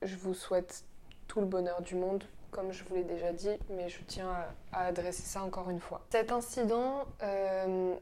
je 0.02 0.16
vous 0.16 0.34
souhaite 0.34 0.84
tout 1.28 1.40
le 1.40 1.46
bonheur 1.46 1.82
du 1.82 1.94
monde 1.94 2.24
comme 2.50 2.72
je 2.72 2.82
vous 2.84 2.94
l'ai 2.94 3.04
déjà 3.04 3.32
dit, 3.32 3.56
mais 3.70 3.88
je 3.88 3.98
tiens 4.06 4.34
à, 4.72 4.86
adresser 4.86 5.22
ça 5.22 5.42
encore 5.42 5.70
une 5.70 5.80
fois. 5.80 6.04
Cet 6.10 6.32
incident 6.32 7.04
euh, 7.22 7.94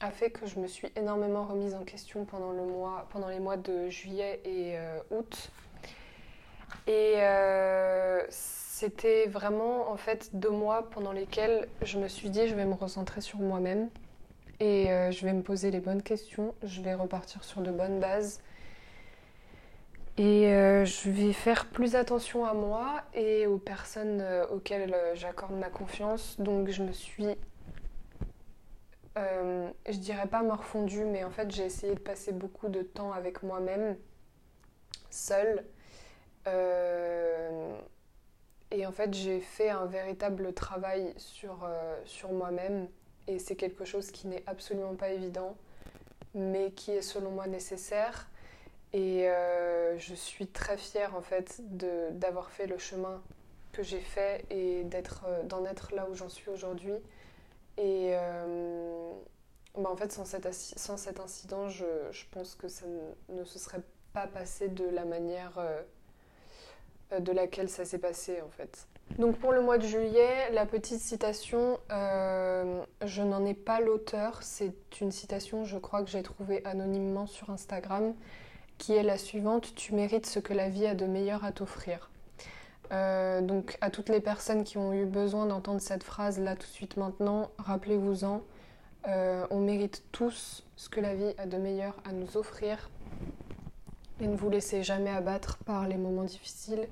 a 0.00 0.10
fait 0.10 0.30
que 0.30 0.46
je 0.46 0.58
me 0.58 0.66
suis 0.66 0.88
énormément 0.96 1.44
remise 1.44 1.74
en 1.74 1.84
question 1.84 2.24
pendant, 2.24 2.52
le 2.52 2.64
mois, 2.64 3.06
pendant 3.10 3.28
les 3.28 3.40
mois 3.40 3.56
de 3.56 3.88
juillet 3.88 4.40
et 4.44 4.76
euh, 4.76 4.98
août. 5.10 5.50
Et 6.86 7.14
c'était 8.76 9.26
vraiment 9.26 9.90
en 9.90 9.96
fait 9.96 10.30
deux 10.34 10.50
mois 10.50 10.90
pendant 10.90 11.12
lesquels 11.12 11.68
je 11.82 11.98
me 11.98 12.08
suis 12.08 12.28
dit 12.28 12.48
je 12.48 12.54
vais 12.54 12.64
me 12.64 12.74
recentrer 12.74 13.20
sur 13.20 13.38
moi-même 13.38 13.88
et 14.58 14.90
euh, 14.90 15.10
je 15.12 15.24
vais 15.24 15.32
me 15.32 15.42
poser 15.42 15.70
les 15.70 15.80
bonnes 15.80 16.02
questions, 16.02 16.54
je 16.62 16.82
vais 16.82 16.94
repartir 16.94 17.44
sur 17.44 17.60
de 17.60 17.70
bonnes 17.70 18.00
bases. 18.00 18.40
Et 20.16 20.44
je 20.44 21.10
vais 21.10 21.32
faire 21.32 21.66
plus 21.66 21.96
attention 21.96 22.44
à 22.44 22.54
moi 22.54 23.02
et 23.14 23.48
aux 23.48 23.58
personnes 23.58 24.24
auxquelles 24.52 24.94
j'accorde 25.14 25.54
ma 25.54 25.68
confiance. 25.68 26.36
Donc 26.38 26.68
je 26.68 26.84
me 26.84 26.92
suis 26.92 27.36
euh, 29.16 29.70
je 29.88 29.98
dirais 29.98 30.26
pas 30.26 30.42
morfondu, 30.42 31.04
mais 31.04 31.24
en 31.24 31.30
fait 31.30 31.50
j'ai 31.50 31.64
essayé 31.64 31.94
de 31.94 32.00
passer 32.00 32.32
beaucoup 32.32 32.68
de 32.68 32.82
temps 32.82 33.12
avec 33.12 33.42
moi-même. 33.42 33.96
seule. 35.10 35.64
Et 38.70 38.86
en 38.86 38.92
fait, 38.92 39.14
j'ai 39.14 39.40
fait 39.40 39.70
un 39.70 39.86
véritable 39.86 40.52
travail 40.52 41.14
sur, 41.16 41.68
sur 42.04 42.32
moi-même 42.32 42.88
et 43.26 43.38
c'est 43.38 43.56
quelque 43.56 43.84
chose 43.84 44.10
qui 44.10 44.26
n'est 44.28 44.42
absolument 44.46 44.94
pas 44.94 45.10
évident, 45.10 45.56
mais 46.34 46.72
qui 46.72 46.90
est 46.90 47.02
selon 47.02 47.30
moi 47.30 47.46
nécessaire. 47.46 48.28
Et 48.92 49.28
euh, 49.28 49.98
je 49.98 50.14
suis 50.14 50.46
très 50.46 50.76
fière 50.76 51.16
en 51.16 51.20
fait 51.20 51.60
d'avoir 52.12 52.50
fait 52.50 52.66
le 52.66 52.78
chemin 52.78 53.22
que 53.72 53.82
j'ai 53.82 54.00
fait 54.00 54.44
et 54.50 54.84
euh, 54.84 55.42
d'en 55.42 55.64
être 55.64 55.94
là 55.94 56.08
où 56.08 56.14
j'en 56.14 56.28
suis 56.28 56.48
aujourd'hui. 56.50 56.94
Et 57.76 58.10
euh, 58.12 59.12
bah, 59.76 59.90
en 59.90 59.96
fait, 59.96 60.12
sans 60.12 60.24
cet, 60.24 60.52
sans 60.54 60.96
cet 60.96 61.18
incident, 61.18 61.68
je, 61.68 61.84
je, 62.12 62.24
pense 62.30 62.54
que 62.54 62.68
ça 62.68 62.86
ne, 63.30 63.42
se 63.42 63.58
serait 63.58 63.82
pas 64.12 64.28
passé 64.28 64.68
de 64.68 64.84
la 64.84 65.04
manière 65.04 65.58
de 67.20 67.32
laquelle 67.32 67.68
ça 67.68 67.84
s'est 67.84 67.98
passé 67.98 68.40
en 68.42 68.50
fait. 68.50 68.86
Donc 69.18 69.36
pour 69.36 69.52
le 69.52 69.60
mois 69.60 69.78
de 69.78 69.86
juillet, 69.86 70.50
la 70.52 70.66
petite 70.66 71.00
citation, 71.00 71.78
euh, 71.92 72.82
je 73.04 73.22
n'en 73.22 73.44
ai 73.44 73.54
pas 73.54 73.80
l'auteur, 73.80 74.42
c'est 74.42 74.74
une 75.00 75.12
citation 75.12 75.64
je 75.64 75.78
crois 75.78 76.02
que 76.02 76.10
j'ai 76.10 76.22
trouvée 76.22 76.64
anonymement 76.64 77.26
sur 77.26 77.50
Instagram, 77.50 78.14
qui 78.76 78.92
est 78.94 79.04
la 79.04 79.18
suivante, 79.18 79.74
tu 79.76 79.94
mérites 79.94 80.26
ce 80.26 80.40
que 80.40 80.52
la 80.52 80.68
vie 80.68 80.86
a 80.86 80.94
de 80.94 81.06
meilleur 81.06 81.44
à 81.44 81.52
t'offrir. 81.52 82.10
Euh, 82.92 83.40
donc 83.40 83.78
à 83.80 83.90
toutes 83.90 84.08
les 84.08 84.20
personnes 84.20 84.64
qui 84.64 84.78
ont 84.78 84.92
eu 84.92 85.04
besoin 85.04 85.46
d'entendre 85.46 85.80
cette 85.80 86.02
phrase 86.02 86.38
là 86.40 86.54
tout 86.56 86.66
de 86.66 86.72
suite 86.72 86.96
maintenant, 86.96 87.50
rappelez-vous-en, 87.58 88.42
euh, 89.06 89.46
on 89.50 89.60
mérite 89.60 90.02
tous 90.10 90.64
ce 90.76 90.88
que 90.88 91.00
la 91.00 91.14
vie 91.14 91.34
a 91.38 91.46
de 91.46 91.56
meilleur 91.56 91.94
à 92.04 92.12
nous 92.12 92.36
offrir. 92.36 92.90
Et 94.20 94.26
ne 94.26 94.36
vous 94.36 94.50
laissez 94.50 94.82
jamais 94.82 95.10
abattre 95.10 95.58
par 95.64 95.86
les 95.86 95.96
moments 95.96 96.24
difficiles 96.24 96.88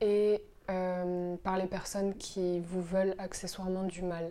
et 0.00 0.42
euh, 0.70 1.36
par 1.42 1.56
les 1.56 1.66
personnes 1.66 2.14
qui 2.14 2.60
vous 2.60 2.80
veulent 2.80 3.16
accessoirement 3.18 3.82
du 3.82 4.02
mal. 4.02 4.30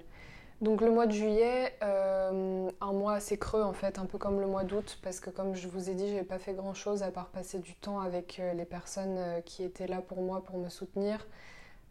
Donc 0.62 0.80
le 0.80 0.90
mois 0.90 1.06
de 1.06 1.12
juillet, 1.12 1.76
euh, 1.84 2.70
un 2.80 2.94
mois 2.94 3.16
assez 3.16 3.38
creux 3.38 3.64
en 3.64 3.74
fait, 3.74 4.00
un 4.00 4.06
peu 4.06 4.18
comme 4.18 4.40
le 4.40 4.48
mois 4.48 4.64
d'août, 4.64 5.00
parce 5.04 5.20
que 5.20 5.30
comme 5.30 5.56
je 5.56 5.68
vous 5.68 5.90
ai 5.90 5.96
dit, 5.96 6.08
j'ai 6.08 6.24
pas 6.24 6.40
fait 6.40 6.54
grand 6.54 6.74
chose 6.74 7.04
à 7.04 7.12
part 7.12 7.28
passer 7.28 7.60
du 7.60 7.76
temps 7.76 8.00
avec 8.00 8.40
euh, 8.40 8.54
les 8.54 8.64
personnes 8.64 9.42
qui 9.44 9.64
étaient 9.64 9.88
là 9.88 10.02
pour 10.02 10.22
moi, 10.22 10.44
pour 10.44 10.58
me 10.60 10.70
soutenir. 10.70 11.28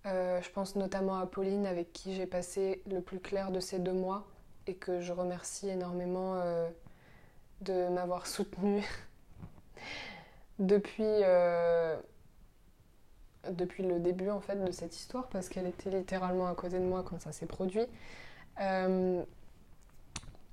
je 0.05 0.51
pense 0.51 0.77
notamment 0.77 1.19
à 1.19 1.27
Pauline, 1.27 1.67
avec 1.67 1.93
qui 1.93 2.15
j'ai 2.15 2.27
passé 2.27 2.83
le 2.91 3.03
plus 3.03 3.21
clair 3.21 3.51
de 3.51 3.61
ces 3.61 3.79
deux 3.79 3.93
mois, 3.93 4.27
et 4.67 4.75
que 4.75 5.01
je 5.01 5.13
remercie 5.13 5.69
énormément 5.69 6.41
de 7.61 7.89
m'avoir 7.89 8.27
soutenue 8.27 8.85
depuis 10.59 11.23
depuis 13.51 13.83
le 13.83 13.99
début 14.01 14.31
en 14.31 14.41
fait 14.41 14.57
de 14.57 14.71
cette 14.73 14.97
histoire 14.97 15.29
parce 15.29 15.49
qu'elle 15.49 15.67
était 15.67 15.91
littéralement 15.91 16.49
à 16.49 16.55
côté 16.55 16.79
de 16.79 16.85
moi 16.85 17.03
quand 17.03 17.21
ça 17.21 17.33
s'est 17.33 17.47
produit. 17.47 17.87
Euh, 18.61 19.23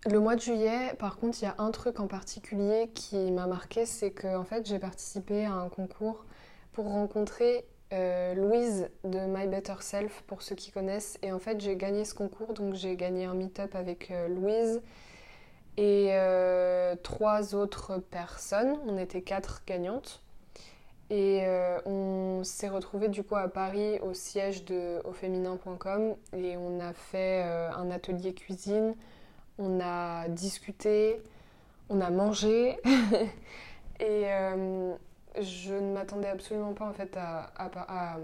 le 0.08 0.20
mois 0.20 0.36
de 0.36 0.42
juillet, 0.42 0.94
par 1.00 1.18
contre, 1.18 1.42
il 1.42 1.46
y 1.46 1.48
a 1.48 1.56
un 1.58 1.72
truc 1.72 2.00
en 2.00 2.08
particulier 2.08 2.92
qui 2.94 3.32
m'a 3.32 3.48
marqué, 3.48 3.86
c'est 3.86 4.12
que 4.12 4.36
en 4.36 4.44
fait, 4.44 4.66
j'ai 4.68 4.78
participé 4.78 5.46
à 5.46 5.54
un 5.54 5.70
concours 5.70 6.26
pour 6.74 6.86
rencontrer 6.86 7.66
euh, 7.94 8.36
Louise 8.36 8.90
de 9.04 9.20
My 9.20 9.48
Better 9.48 9.76
Self, 9.80 10.24
pour 10.28 10.44
ceux 10.44 10.56
qui 10.56 10.72
connaissent. 10.72 11.18
Et 11.24 11.32
en 11.32 11.40
fait, 11.40 11.60
j'ai 11.60 11.76
gagné 11.76 12.06
ce 12.06 12.14
concours, 12.14 12.54
donc 12.54 12.76
j'ai 12.76 12.96
gagné 12.96 13.26
un 13.26 13.34
meet-up 13.34 13.74
avec 13.74 14.12
euh, 14.12 14.28
Louise 14.28 14.82
et 15.78 16.12
trois 17.04 17.54
autres 17.54 17.98
personnes. 17.98 18.78
On 18.88 18.98
était 18.98 19.22
quatre 19.22 19.64
gagnantes. 19.66 20.22
Et 21.12 21.42
euh, 21.44 21.78
on 21.86 22.44
s'est 22.44 22.68
retrouvé 22.68 23.10
du 23.10 23.24
coup 23.24 23.36
à 23.36 23.48
Paris 23.48 24.00
au 24.00 24.14
siège 24.14 24.66
de 24.66 25.02
auféminin.com 25.06 26.16
et 26.34 26.58
on 26.58 26.80
a 26.80 26.94
fait 26.94 27.44
euh, 27.46 27.70
un 27.74 27.92
atelier 27.92 28.34
cuisine, 28.34 28.96
on 29.60 29.80
a 29.80 30.28
discuté, 30.30 31.22
on 31.90 32.02
a 32.02 32.10
mangé 32.10 32.80
et 34.00 34.32
euh, 34.32 34.96
je 35.40 35.76
ne 35.76 35.94
m'attendais 35.94 36.28
absolument 36.28 36.74
pas 36.74 36.90
en 36.90 36.94
fait 36.94 37.16
à, 37.18 38.18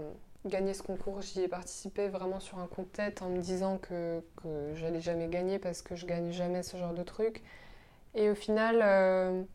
gagner 0.44 0.74
ce 0.74 0.82
concours. 0.82 1.22
J'y 1.22 1.42
ai 1.42 1.48
participé 1.48 2.08
vraiment 2.08 2.40
sur 2.40 2.58
un 2.58 2.66
coup 2.66 2.82
de 2.82 2.88
tête 2.88 3.22
en 3.22 3.28
me 3.28 3.38
disant 3.38 3.78
que, 3.78 4.20
que 4.42 4.74
j'allais 4.74 5.00
jamais 5.00 5.28
gagner 5.28 5.60
parce 5.60 5.82
que 5.82 5.94
je 5.94 6.04
gagne 6.04 6.32
jamais 6.32 6.64
ce 6.64 6.76
genre 6.76 6.94
de 6.94 7.04
truc. 7.04 7.44
Et 8.16 8.28
au 8.28 8.34
final 8.34 9.46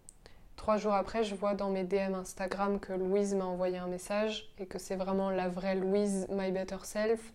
Trois 0.57 0.77
jours 0.77 0.93
après, 0.93 1.23
je 1.23 1.35
vois 1.35 1.53
dans 1.53 1.69
mes 1.69 1.83
DM 1.83 2.15
Instagram 2.15 2.79
que 2.79 2.91
Louise 2.91 3.33
m'a 3.35 3.45
envoyé 3.45 3.77
un 3.77 3.87
message 3.87 4.51
et 4.57 4.65
que 4.65 4.79
c'est 4.79 4.95
vraiment 4.95 5.29
la 5.29 5.47
vraie 5.47 5.75
Louise, 5.75 6.27
My 6.29 6.51
Better 6.51 6.79
Self. 6.83 7.31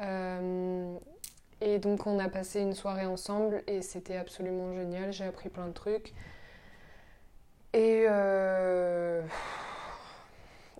Euh, 0.00 0.96
et 1.60 1.78
donc 1.78 2.06
on 2.06 2.18
a 2.18 2.28
passé 2.28 2.60
une 2.60 2.72
soirée 2.72 3.04
ensemble 3.04 3.62
et 3.66 3.82
c'était 3.82 4.16
absolument 4.16 4.72
génial. 4.72 5.12
J'ai 5.12 5.24
appris 5.24 5.48
plein 5.48 5.66
de 5.66 5.72
trucs. 5.72 6.14
Et 7.74 8.04
euh, 8.08 9.22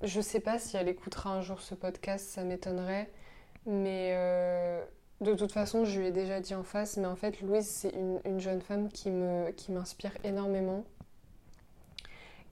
je 0.03 0.21
sais 0.21 0.41
pas 0.41 0.59
si 0.59 0.77
elle 0.77 0.89
écoutera 0.89 1.31
un 1.31 1.43
jour 1.43 1.61
ce 1.61 1.75
podcast, 1.75 2.27
ça 2.29 2.45
m'étonnerait. 2.45 3.11
Mais 3.67 4.13
euh, 4.15 4.83
de 5.21 5.35
toute 5.35 5.53
façon, 5.53 5.85
je 5.85 6.01
lui 6.01 6.07
ai 6.07 6.13
déjà 6.13 6.41
dit 6.41 6.55
en 6.55 6.63
face. 6.63 6.97
Mais 6.97 7.07
en 7.07 7.17
fait, 7.17 7.41
Louise, 7.43 7.67
c'est 7.67 7.91
une, 7.91 8.21
une, 8.25 8.41
jeune 8.41 8.61
femme 8.61 8.89
qui 8.89 9.11
m'inspire 9.11 10.15
qui 10.21 10.29
énormément 10.29 10.85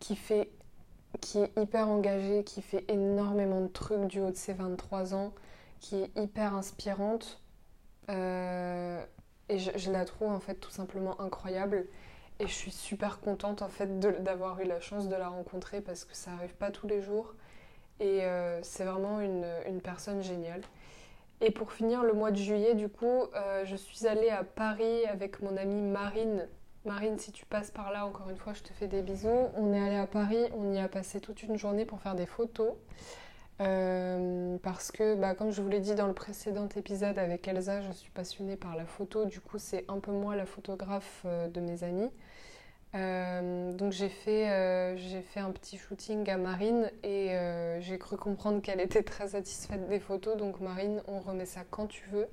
qui 0.01 0.17
fait 0.17 0.51
qui 1.21 1.39
est 1.39 1.53
hyper 1.59 1.89
engagée, 1.89 2.45
qui 2.45 2.63
fait 2.63 2.85
énormément 2.89 3.61
de 3.61 3.69
trucs 3.69 4.07
du 4.07 4.21
haut 4.21 4.31
de 4.31 4.37
ses 4.37 4.53
23 4.53 5.15
ans, 5.15 5.33
qui 5.81 5.97
est 5.97 6.17
hyper 6.17 6.55
inspirante. 6.55 7.43
Euh, 8.09 9.05
et 9.49 9.59
je, 9.59 9.91
la 9.91 10.05
trouve 10.05 10.31
en 10.31 10.41
fait 10.41 10.55
tout 10.55 10.71
simplement 10.71 11.21
incroyable. 11.21 11.87
Et 12.39 12.47
je 12.47 12.53
suis 12.53 12.71
super 12.71 13.21
contente 13.21 13.61
en 13.61 13.69
fait 13.69 13.99
d'avoir 13.99 14.61
eu 14.61 14.65
la 14.65 14.81
chance 14.81 15.09
de 15.09 15.17
la 15.17 15.29
rencontrer 15.29 15.81
parce 15.81 16.05
que 16.05 16.17
ça 16.17 16.31
arrive 16.33 16.55
pas 16.55 16.71
tous 16.71 16.87
les 16.87 17.03
jours. 17.03 17.35
Et 17.99 18.25
euh, 18.25 18.63
c'est 18.63 18.85
vraiment 18.85 19.21
une, 19.21 19.45
une, 19.67 19.83
personne 19.83 20.23
géniale. 20.23 20.63
Et 21.43 21.51
pour 21.51 21.73
finir 21.73 22.03
le 22.03 22.15
mois 22.15 22.31
de 22.31 22.37
juillet, 22.37 22.75
du 22.75 22.89
coup, 22.89 23.25
euh, 23.35 23.65
je 23.67 23.77
suis 23.77 24.07
allée 24.07 24.31
à 24.31 24.45
Paris 24.45 25.05
avec 25.07 25.43
mon 25.43 25.57
amie 25.57 25.83
Marine 25.83 26.49
Marine, 26.87 27.19
si 27.19 27.31
tu 27.31 27.45
passes 27.45 27.71
par 27.71 27.93
là, 27.93 28.07
encore 28.07 28.31
une 28.31 28.39
fois, 28.39 28.55
je 28.55 28.63
te 28.63 28.73
fais 28.73 28.89
des 28.89 29.03
bisous. 29.03 29.29
On 29.55 29.73
est 29.75 29.81
allé 29.81 29.97
à 29.97 30.07
Paris, 30.07 30.47
on 30.57 30.73
y 30.73 30.79
a 30.79 30.89
passé 30.89 31.21
toute 31.21 31.43
une 31.43 31.59
journée 31.59 31.85
pour 31.85 32.01
faire 32.01 32.15
des 32.15 32.27
photos. 32.27 32.73
Euh, 33.61 34.57
parce 34.63 34.91
que, 34.91 35.15
bah, 35.15 35.35
comme 35.35 35.51
je 35.51 35.61
vous 35.61 35.69
l'ai 35.69 35.81
dit 35.81 35.95
dans 35.95 36.07
le 36.07 36.15
précédent 36.15 36.69
épisode 36.75 37.19
avec 37.19 37.47
Elsa, 37.47 37.83
je 37.83 37.93
suis 37.93 38.11
passionnée 38.11 38.57
par 38.57 38.77
la 38.77 38.87
photo. 38.87 39.27
Du 39.27 39.41
coup, 39.41 39.59
c'est 39.59 39.85
un 39.89 39.99
peu 39.99 40.13
moi 40.13 40.37
la 40.37 40.47
photographe 40.47 41.23
euh, 41.27 41.49
de 41.49 41.61
mes 41.61 41.85
amis. 41.85 42.11
Euh, 42.95 43.73
donc 43.73 43.93
j'ai 43.93 44.09
fait, 44.09 44.97
j'ai 44.97 45.21
fait 45.21 45.39
un 45.39 45.53
petit 45.53 45.77
shooting 45.77 46.29
à 46.29 46.39
Marine 46.39 46.91
et 47.05 47.37
j'ai 47.81 47.99
cru 47.99 48.17
comprendre 48.17 48.63
qu'elle 48.63 48.81
était 48.81 49.03
très 49.03 49.29
satisfaite 49.29 49.89
des 49.89 50.01
photos. 50.01 50.37
Donc 50.37 50.61
Marine, 50.61 51.03
on 51.07 51.21
remet 51.21 51.47
ça 51.47 51.61
quand 51.71 51.87
tu 51.87 52.09
veux. 52.11 52.29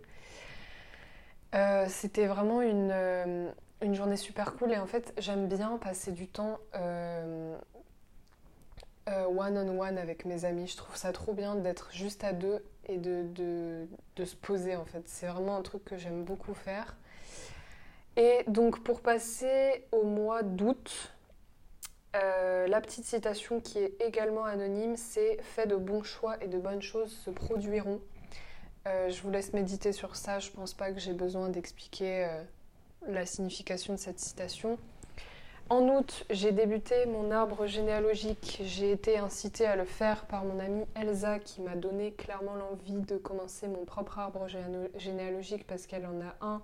C'était 1.90 2.26
vraiment 2.26 2.62
une 2.62 3.52
une 3.82 3.94
journée 3.94 4.18
super 4.18 4.56
cool 4.56 4.72
et 4.72 4.78
en 4.78 4.88
fait 4.88 5.14
j'aime 5.18 5.48
bien 5.48 5.78
passer 5.78 6.12
du 6.12 6.28
temps 6.28 6.60
euh, 6.76 7.58
euh, 9.08 9.26
one 9.26 9.58
on 9.58 9.80
one 9.80 9.98
avec 9.98 10.26
mes 10.26 10.46
amis. 10.46 10.68
Je 10.68 10.78
trouve 10.78 10.96
ça 10.96 11.14
trop 11.14 11.34
bien 11.34 11.56
d'être 11.56 11.90
juste 11.92 12.24
à 12.24 12.34
deux 12.34 12.64
et 12.88 12.98
de, 12.98 13.88
se 14.18 14.36
poser 14.36 14.76
en 14.76 14.86
fait. 14.86 15.04
C'est 15.06 15.28
vraiment 15.28 15.56
un 15.56 15.62
truc 15.62 15.86
que 15.86 15.98
j'aime 15.98 16.24
beaucoup 16.24 16.54
faire. 16.54 16.98
Et 18.16 18.44
donc 18.48 18.84
pour 18.84 19.02
passer 19.02 19.86
au 19.92 20.04
mois 20.04 20.42
d'août, 20.42 21.14
euh, 22.16 22.68
la 22.68 22.82
petite 22.82 23.06
citation 23.06 23.62
qui 23.62 23.78
est 23.78 24.02
également 24.02 24.46
anonyme, 24.46 24.98
c'est 24.98 25.38
Fait 25.44 25.68
de 25.68 25.76
bons 25.76 26.04
choix 26.04 26.42
et 26.44 26.48
de 26.48 26.58
bonnes 26.58 26.82
choses 26.82 27.12
se 27.12 27.30
produiront. 27.30 28.02
je 28.86 29.22
vous 29.22 29.30
laisse 29.30 29.54
méditer 29.54 29.92
sur 29.92 30.16
ça, 30.16 30.40
je 30.40 30.50
pense 30.50 30.74
pas 30.74 30.92
que 30.92 31.00
j'ai 31.00 31.14
besoin 31.14 31.50
d'expliquer 31.50 32.28
la 33.08 33.26
signification 33.26 33.94
de 33.94 34.00
cette 34.00 34.20
citation. 34.20 34.78
En 35.70 35.90
août, 35.90 36.26
j'ai 36.30 36.54
débuté 36.54 37.06
mon 37.08 37.30
arbre 37.30 37.68
généalogique. 37.68 38.62
J'ai 38.64 38.94
été 38.94 39.18
incitée 39.18 39.66
à 39.66 39.76
le 39.76 39.84
faire 39.84 40.26
par 40.26 40.46
mon 40.46 40.60
amie 40.60 40.86
Elsa 40.96 41.40
qui 41.40 41.60
m'a 41.60 41.76
donné 41.76 42.14
clairement 42.14 42.56
l'envie 42.56 43.02
de 43.02 43.18
commencer 43.18 43.68
mon 43.68 43.84
propre 43.84 44.18
arbre 44.18 44.48
généalogique 44.96 45.68
parce 45.68 45.86
qu'elle 45.86 46.06
en 46.06 46.22
a 46.22 46.38
un. 46.40 46.62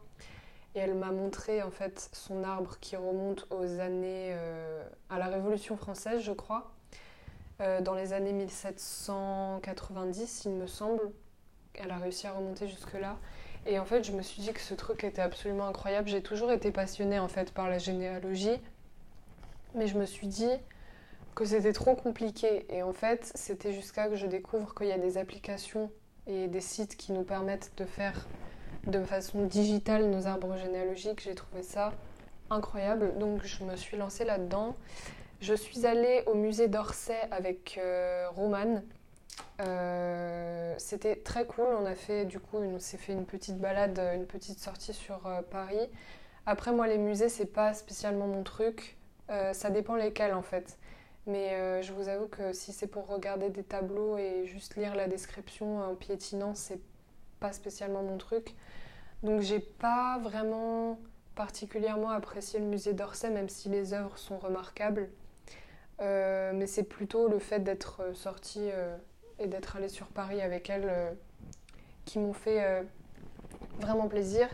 Et 0.75 0.79
elle 0.79 0.95
m'a 0.95 1.11
montré 1.11 1.61
en 1.61 1.69
fait 1.69 2.11
son 2.13 2.45
arbre 2.45 2.77
qui 2.79 2.95
remonte 2.95 3.45
aux 3.51 3.81
années 3.81 4.29
euh, 4.31 4.88
à 5.09 5.19
la 5.19 5.27
Révolution 5.27 5.75
française, 5.75 6.21
je 6.21 6.31
crois, 6.31 6.71
euh, 7.61 7.81
dans 7.81 7.95
les 7.95 8.13
années 8.13 8.34
1790, 8.34 10.43
il 10.45 10.51
me 10.51 10.65
semble. 10.65 11.11
Elle 11.75 11.91
a 11.91 11.97
réussi 11.97 12.25
à 12.25 12.31
remonter 12.31 12.69
jusque-là. 12.69 13.17
Et 13.66 13.80
en 13.80 13.86
fait, 13.86 14.03
je 14.03 14.11
me 14.11 14.22
suis 14.22 14.41
dit 14.41 14.53
que 14.53 14.59
ce 14.59 14.74
truc 14.74 15.03
était 15.03 15.22
absolument 15.22 15.68
incroyable. 15.68 16.09
J'ai 16.09 16.22
toujours 16.22 16.51
été 16.51 16.72
passionnée 16.72 17.20
en 17.20 17.28
fait 17.28 17.51
par 17.53 17.70
la 17.70 17.78
généalogie. 17.78 18.59
Mais 19.76 19.88
je 19.88 19.97
me 19.97 20.05
suis 20.05 20.28
dit, 20.28 20.51
que 21.34 21.45
c'était 21.45 21.74
trop 21.74 21.95
compliqué. 21.95 22.66
Et 22.70 22.84
en 22.84 22.93
fait, 22.93 23.32
c'était 23.36 23.74
jusqu'à 23.74 24.07
que 24.07 24.16
je 24.16 24.28
découvre 24.28 24.74
qu'il 24.76 24.88
y 24.88 24.91
a 24.91 24.97
des 24.97 25.18
applications 25.18 25.91
et 26.28 26.47
des 26.47 26.61
sites 26.61 26.95
qui 26.95 27.11
nous 27.11 27.24
permettent 27.24 27.72
de 27.78 27.86
faire 27.86 28.28
de 28.88 29.03
façon 29.03 29.45
digitale 29.45 30.09
nos 30.09 30.28
arbres 30.28 30.55
généalogiques. 30.57 31.22
J'ai 31.22 31.36
trouvé 31.36 31.64
ça 31.64 31.93
incroyable. 32.49 33.18
Donc 33.18 33.43
je 33.43 33.64
me 33.64 33.76
suis 33.76 33.97
lancée 33.97 34.26
là-dedans. 34.26 34.76
Je 35.41 35.53
suis 35.53 35.86
allée 35.86 36.24
au 36.28 36.36
musée 36.36 36.68
d'Orsay 36.68 37.20
avec 37.32 37.80
euh. 37.82 38.28
Euh, 39.61 40.75
c'était 40.77 41.15
très 41.15 41.45
cool. 41.45 41.65
On 41.79 41.86
a 41.86 41.95
fait 41.95 42.25
du 42.25 42.39
coup, 42.39 42.57
on 42.57 42.79
s'est 42.79 42.97
fait 42.97 43.13
une 43.13 43.25
petite 43.25 43.57
balade, 43.57 43.99
une 44.15 44.25
petite 44.25 44.59
sortie 44.59 44.93
sur 44.93 45.25
euh, 45.27 45.41
Paris. 45.41 45.89
Après 46.45 46.71
moi, 46.71 46.88
les 46.88 46.97
musées, 46.97 47.29
c'est 47.29 47.45
pas 47.45 47.73
spécialement 47.73 48.27
mon 48.27 48.43
truc. 48.43 48.97
ça 49.53 49.69
dépend 49.69 49.95
lesquels 49.95 50.34
en 50.34 50.41
fait. 50.41 50.77
Mais 51.25 51.81
je 51.81 51.93
vous 51.93 52.09
avoue 52.09 52.27
que 52.27 52.51
si 52.51 52.73
c'est 52.73 52.88
pour 52.88 53.07
regarder 53.07 53.49
des 53.49 53.63
tableaux 53.63 54.17
et 54.17 54.45
juste 54.45 54.75
lire 54.75 54.93
la 54.95 55.07
description 55.07 55.79
en 55.79 55.95
piétinant, 55.95 56.53
c'est 56.53 56.81
pas 57.39 57.53
spécialement 57.53 58.03
mon 58.03 58.17
truc. 58.17 58.55
Donc 59.23 59.39
j'ai 59.41 59.59
pas 59.59 60.19
vraiment 60.19 60.99
particulièrement 61.36 62.09
apprécié 62.09 62.59
le 62.59 62.65
musée 62.65 62.93
d'Orsay, 62.93 63.29
même 63.29 63.49
si 63.49 63.69
les 63.69 63.93
œuvres 63.93 64.17
sont 64.17 64.38
remarquables. 64.38 65.09
Euh, 66.01 66.51
mais 66.53 66.67
c'est 66.67 66.84
plutôt 66.84 67.27
le 67.27 67.39
fait 67.39 67.59
d'être 67.59 68.01
euh, 68.01 68.13
euh, 68.57 68.97
et 69.39 69.47
d'être 69.47 69.75
allée 69.75 69.89
sur 69.89 70.07
Paris 70.07 70.41
avec 70.41 70.69
elle 70.69 71.15
qui 72.05 72.19
m'ont 72.19 72.34
fait 72.34 72.84
vraiment 73.79 74.07
plaisir. 74.07 74.47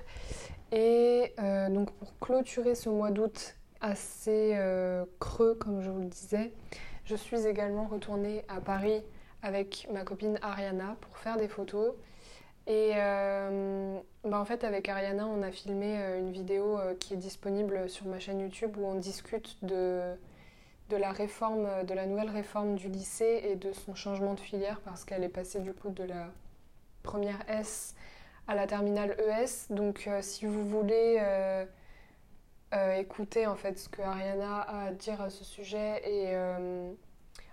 Et 0.71 1.33
donc 1.69 1.91
pour 1.91 2.17
clôturer 2.19 2.75
ce 2.75 2.89
mois 2.89 3.11
d'août 3.11 3.55
assez 3.81 4.57
creux, 5.19 5.55
comme 5.55 5.81
je 5.81 5.89
vous 5.89 6.01
le 6.01 6.07
disais, 6.07 6.51
je 7.05 7.15
suis 7.15 7.47
également 7.47 7.85
retournée 7.85 8.43
à 8.47 8.61
Paris 8.61 9.03
avec 9.41 9.87
ma 9.91 10.03
copine 10.03 10.37
Ariana 10.41 10.95
pour 11.01 11.17
faire 11.17 11.37
des 11.37 11.47
photos. 11.47 11.93
Et 12.67 12.91
euh, 12.95 13.97
bah 14.23 14.39
en 14.39 14.45
fait, 14.45 14.63
avec 14.63 14.87
Ariana, 14.89 15.25
on 15.25 15.41
a 15.41 15.51
filmé 15.51 15.97
euh, 15.97 16.19
une 16.19 16.31
vidéo 16.31 16.77
euh, 16.77 16.93
qui 16.93 17.15
est 17.15 17.17
disponible 17.17 17.89
sur 17.89 18.05
ma 18.05 18.19
chaîne 18.19 18.39
YouTube 18.39 18.77
où 18.77 18.85
on 18.85 18.95
discute 18.95 19.57
de, 19.63 20.13
de 20.89 20.97
la 20.97 21.11
réforme, 21.11 21.67
de 21.85 21.93
la 21.93 22.05
nouvelle 22.05 22.29
réforme 22.29 22.75
du 22.75 22.87
lycée 22.89 23.41
et 23.43 23.55
de 23.55 23.71
son 23.71 23.95
changement 23.95 24.33
de 24.33 24.39
filière 24.39 24.81
parce 24.81 25.05
qu'elle 25.05 25.23
est 25.23 25.29
passée 25.29 25.59
du 25.59 25.73
coup 25.73 25.89
de 25.89 26.03
la 26.03 26.27
première 27.03 27.39
S 27.49 27.95
à 28.47 28.55
la 28.55 28.67
terminale 28.67 29.15
ES. 29.19 29.73
Donc, 29.73 30.09
si 30.21 30.45
vous 30.45 30.67
voulez 30.67 31.21
écouter 32.97 33.47
en 33.47 33.55
fait 33.55 33.77
ce 33.77 33.89
que 33.89 34.01
Ariana 34.01 34.61
a 34.61 34.85
à 34.85 34.91
dire 34.91 35.21
à 35.21 35.29
ce 35.29 35.43
sujet 35.43 36.01
et 36.05 36.35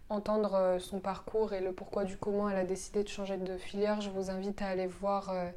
entendre 0.09 0.55
euh, 0.55 0.79
son 0.79 1.01
parcours 1.01 1.53
et 1.53 1.61
le 1.61 1.73
pourquoi 1.73 2.05
du 2.05 2.17
comment 2.17 2.49
elle 2.49 2.59
a 2.59 2.65
décidé 2.65 3.03
de 3.03 3.09
changer 3.09 3.37
de 3.37 3.57
filière, 3.57 4.01
je 4.01 4.11
vous 4.11 4.31
invite 4.31 4.63
à 4.63 4.69
aller 4.69 4.87
voir 4.87 5.31
euh, 5.31 5.51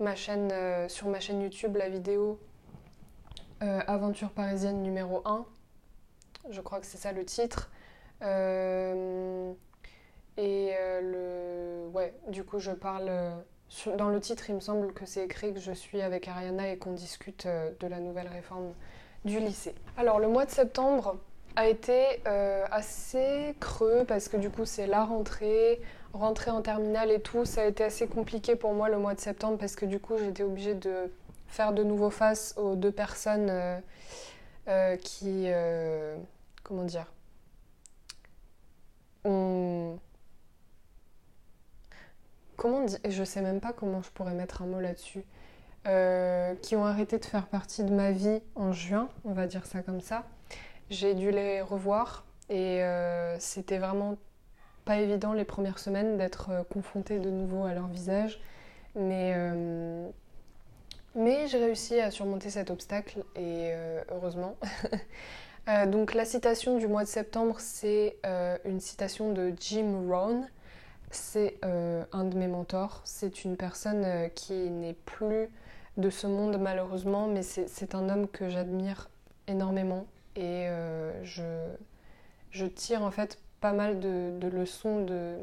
ma 0.00 0.14
chaîne, 0.16 0.50
euh, 0.52 0.88
sur 0.88 1.08
ma 1.08 1.20
chaîne 1.20 1.40
YouTube 1.40 1.76
la 1.76 1.88
vidéo 1.88 2.38
Aventure 3.60 4.28
parisienne 4.28 4.82
numéro 4.82 5.22
1. 5.24 5.46
Je 6.50 6.60
crois 6.60 6.80
que 6.80 6.86
c'est 6.86 6.98
ça 6.98 7.12
le 7.12 7.24
titre. 7.24 7.70
et 8.22 8.26
le, 10.36 11.88
ouais, 11.92 12.14
du 12.28 12.44
coup, 12.44 12.58
je 12.58 12.72
parle. 12.72 13.10
dans 13.96 14.08
le 14.08 14.20
titre, 14.20 14.48
il 14.50 14.56
me 14.56 14.60
semble 14.60 14.92
que 14.92 15.06
c'est 15.06 15.24
écrit 15.24 15.52
que 15.52 15.60
je 15.60 15.72
suis 15.72 16.00
avec 16.02 16.28
Ariana 16.28 16.70
et 16.70 16.78
qu'on 16.78 16.92
discute 16.92 17.46
de 17.46 17.86
la 17.86 18.00
nouvelle 18.00 18.28
réforme 18.28 18.72
du 19.24 19.38
lycée. 19.40 19.74
Alors, 19.96 20.18
le 20.18 20.28
mois 20.28 20.44
de 20.44 20.50
septembre, 20.50 21.18
a 21.56 21.68
été 21.68 22.20
euh, 22.26 22.64
assez 22.70 23.54
creux 23.60 24.04
parce 24.06 24.28
que 24.28 24.36
du 24.36 24.50
coup 24.50 24.64
c'est 24.64 24.86
la 24.86 25.04
rentrée, 25.04 25.80
rentrée 26.12 26.50
en 26.50 26.62
terminale 26.62 27.10
et 27.10 27.20
tout, 27.20 27.44
ça 27.44 27.62
a 27.62 27.66
été 27.66 27.84
assez 27.84 28.06
compliqué 28.06 28.56
pour 28.56 28.74
moi 28.74 28.88
le 28.88 28.98
mois 28.98 29.14
de 29.14 29.20
septembre 29.20 29.58
parce 29.58 29.76
que 29.76 29.86
du 29.86 30.00
coup 30.00 30.14
j'étais 30.18 30.42
obligée 30.42 30.74
de 30.74 31.12
faire 31.46 31.72
de 31.72 31.84
nouveau 31.84 32.10
face 32.10 32.54
aux 32.56 32.74
deux 32.74 32.90
personnes 32.90 33.48
euh, 33.50 33.78
euh, 34.68 34.96
qui, 34.96 35.46
comment 36.64 36.84
dire, 36.84 37.12
ont... 39.24 39.98
Comment 42.56 42.84
dire 42.84 42.98
Je 43.08 43.22
sais 43.22 43.42
même 43.42 43.60
pas 43.60 43.72
comment 43.72 44.02
je 44.02 44.10
pourrais 44.10 44.34
mettre 44.34 44.62
un 44.62 44.66
mot 44.66 44.80
là-dessus. 44.80 45.24
qui 46.62 46.76
ont 46.76 46.84
arrêté 46.84 47.18
de 47.18 47.24
faire 47.24 47.46
partie 47.46 47.84
de 47.84 47.92
ma 47.92 48.10
vie 48.10 48.40
en 48.56 48.72
juin, 48.72 49.08
on 49.24 49.32
va 49.32 49.46
dire 49.46 49.66
ça 49.66 49.82
comme 49.82 50.00
ça. 50.00 50.24
J'ai 50.90 51.14
dû 51.14 51.30
les 51.30 51.62
revoir 51.62 52.24
et 52.50 52.82
euh, 52.82 53.38
c'était 53.38 53.78
vraiment 53.78 54.16
pas 54.84 54.98
évident 54.98 55.32
les 55.32 55.44
premières 55.44 55.78
semaines 55.78 56.18
d'être 56.18 56.50
euh, 56.50 56.62
confrontée 56.62 57.18
de 57.18 57.30
nouveau 57.30 57.64
à 57.64 57.72
leur 57.72 57.88
visage. 57.88 58.40
Euh, 58.96 60.08
mais 61.14 61.48
j'ai 61.48 61.58
réussi 61.58 61.98
à 62.00 62.10
surmonter 62.10 62.50
cet 62.50 62.70
obstacle 62.70 63.24
et 63.34 63.72
heureusement. 64.10 64.56
donc 65.86 66.14
la 66.14 66.24
citation 66.24 66.78
du 66.78 66.86
mois 66.86 67.04
de 67.04 67.08
septembre, 67.08 67.56
c'est 67.58 68.16
une 68.64 68.80
citation 68.80 69.32
de 69.32 69.52
Jim 69.58 70.04
Rohn. 70.08 70.46
C'est 71.10 71.58
un 71.62 72.24
de 72.24 72.36
mes 72.36 72.48
mentors. 72.48 73.00
C'est 73.04 73.44
une 73.44 73.56
personne 73.56 74.30
qui 74.34 74.70
n'est 74.70 74.96
plus 75.06 75.48
de 75.96 76.10
ce 76.10 76.26
monde 76.26 76.58
malheureusement, 76.60 77.26
mais 77.26 77.42
c'est 77.42 77.94
un 77.94 78.08
homme 78.08 78.28
que 78.28 78.48
j'admire 78.48 79.08
énormément 79.46 80.06
et 80.36 80.66
euh, 80.68 81.12
je, 82.50 82.66
tire 82.66 83.02
en 83.02 83.10
fait 83.10 83.38
pas 83.60 83.72
mal 83.72 84.00
de, 84.00 84.48
leçons 84.48 85.04
de, 85.04 85.36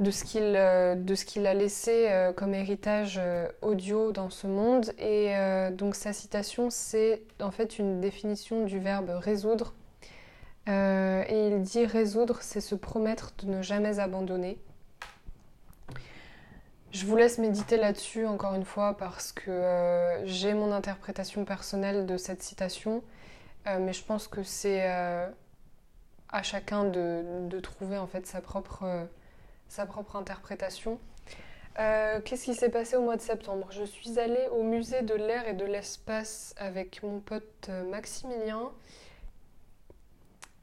de 0.00 0.10
ce 0.10 0.24
qu'il 0.24 0.56
euh, 0.56 1.46
a 1.46 1.54
laissé 1.54 2.08
euh, 2.08 2.32
comme 2.32 2.54
héritage 2.54 3.20
audio 3.62 4.12
dans 4.12 4.30
ce 4.30 4.46
monde. 4.46 4.92
Et 4.98 5.32
donc 5.72 5.94
sa 5.94 6.12
citation, 6.12 6.70
c'est 6.70 7.22
en 7.40 7.50
fait 7.50 7.78
une 7.78 8.00
définition 8.00 8.64
du 8.64 8.78
verbe 8.78 9.10
résoudre. 9.10 9.74
et 10.66 11.48
il 11.48 11.62
dit 11.62 11.86
résoudre, 11.86 12.38
c'est 12.40 12.60
se 12.60 12.74
promettre 12.74 13.32
de 13.38 13.46
ne 13.46 13.62
jamais 13.62 13.98
abandonner. 13.98 14.58
Je 16.92 17.06
vous 17.06 17.16
laisse 17.16 17.38
méditer 17.38 17.76
là-dessus 17.76 18.26
encore 18.26 18.54
une 18.54 18.64
fois 18.64 18.96
parce 18.96 19.30
que 19.30 20.20
j'ai 20.24 20.54
mon 20.54 20.72
interprétation 20.72 21.44
personnelle 21.44 22.04
de 22.04 22.16
cette 22.16 22.42
citation 22.42 23.02
euh, 23.66 23.78
mais 23.80 23.92
je 23.92 24.04
pense 24.04 24.26
que 24.28 24.42
c'est 24.42 24.90
euh, 24.90 25.28
à 26.30 26.42
chacun 26.42 26.84
de, 26.84 27.60
trouver 27.60 27.98
en 27.98 28.06
fait 28.06 28.26
sa 28.26 28.40
propre, 28.40 28.84
euh, 28.84 29.04
sa 29.70 29.86
propre 29.86 30.16
interprétation. 30.16 30.98
Qu'est-ce 31.76 32.44
qui 32.44 32.54
s'est 32.54 32.68
passé 32.68 32.96
au 32.96 33.00
mois 33.00 33.16
de 33.16 33.22
septembre? 33.22 33.68
Je 33.70 33.84
suis 33.84 34.18
allée 34.18 34.48
au 34.52 34.62
musée 34.62 35.00
de 35.00 35.14
l'air 35.14 35.48
et 35.48 35.54
de 35.54 35.64
l'espace 35.64 36.54
avec 36.58 37.02
mon 37.02 37.20
pote 37.20 37.70
Maximilien 37.88 38.70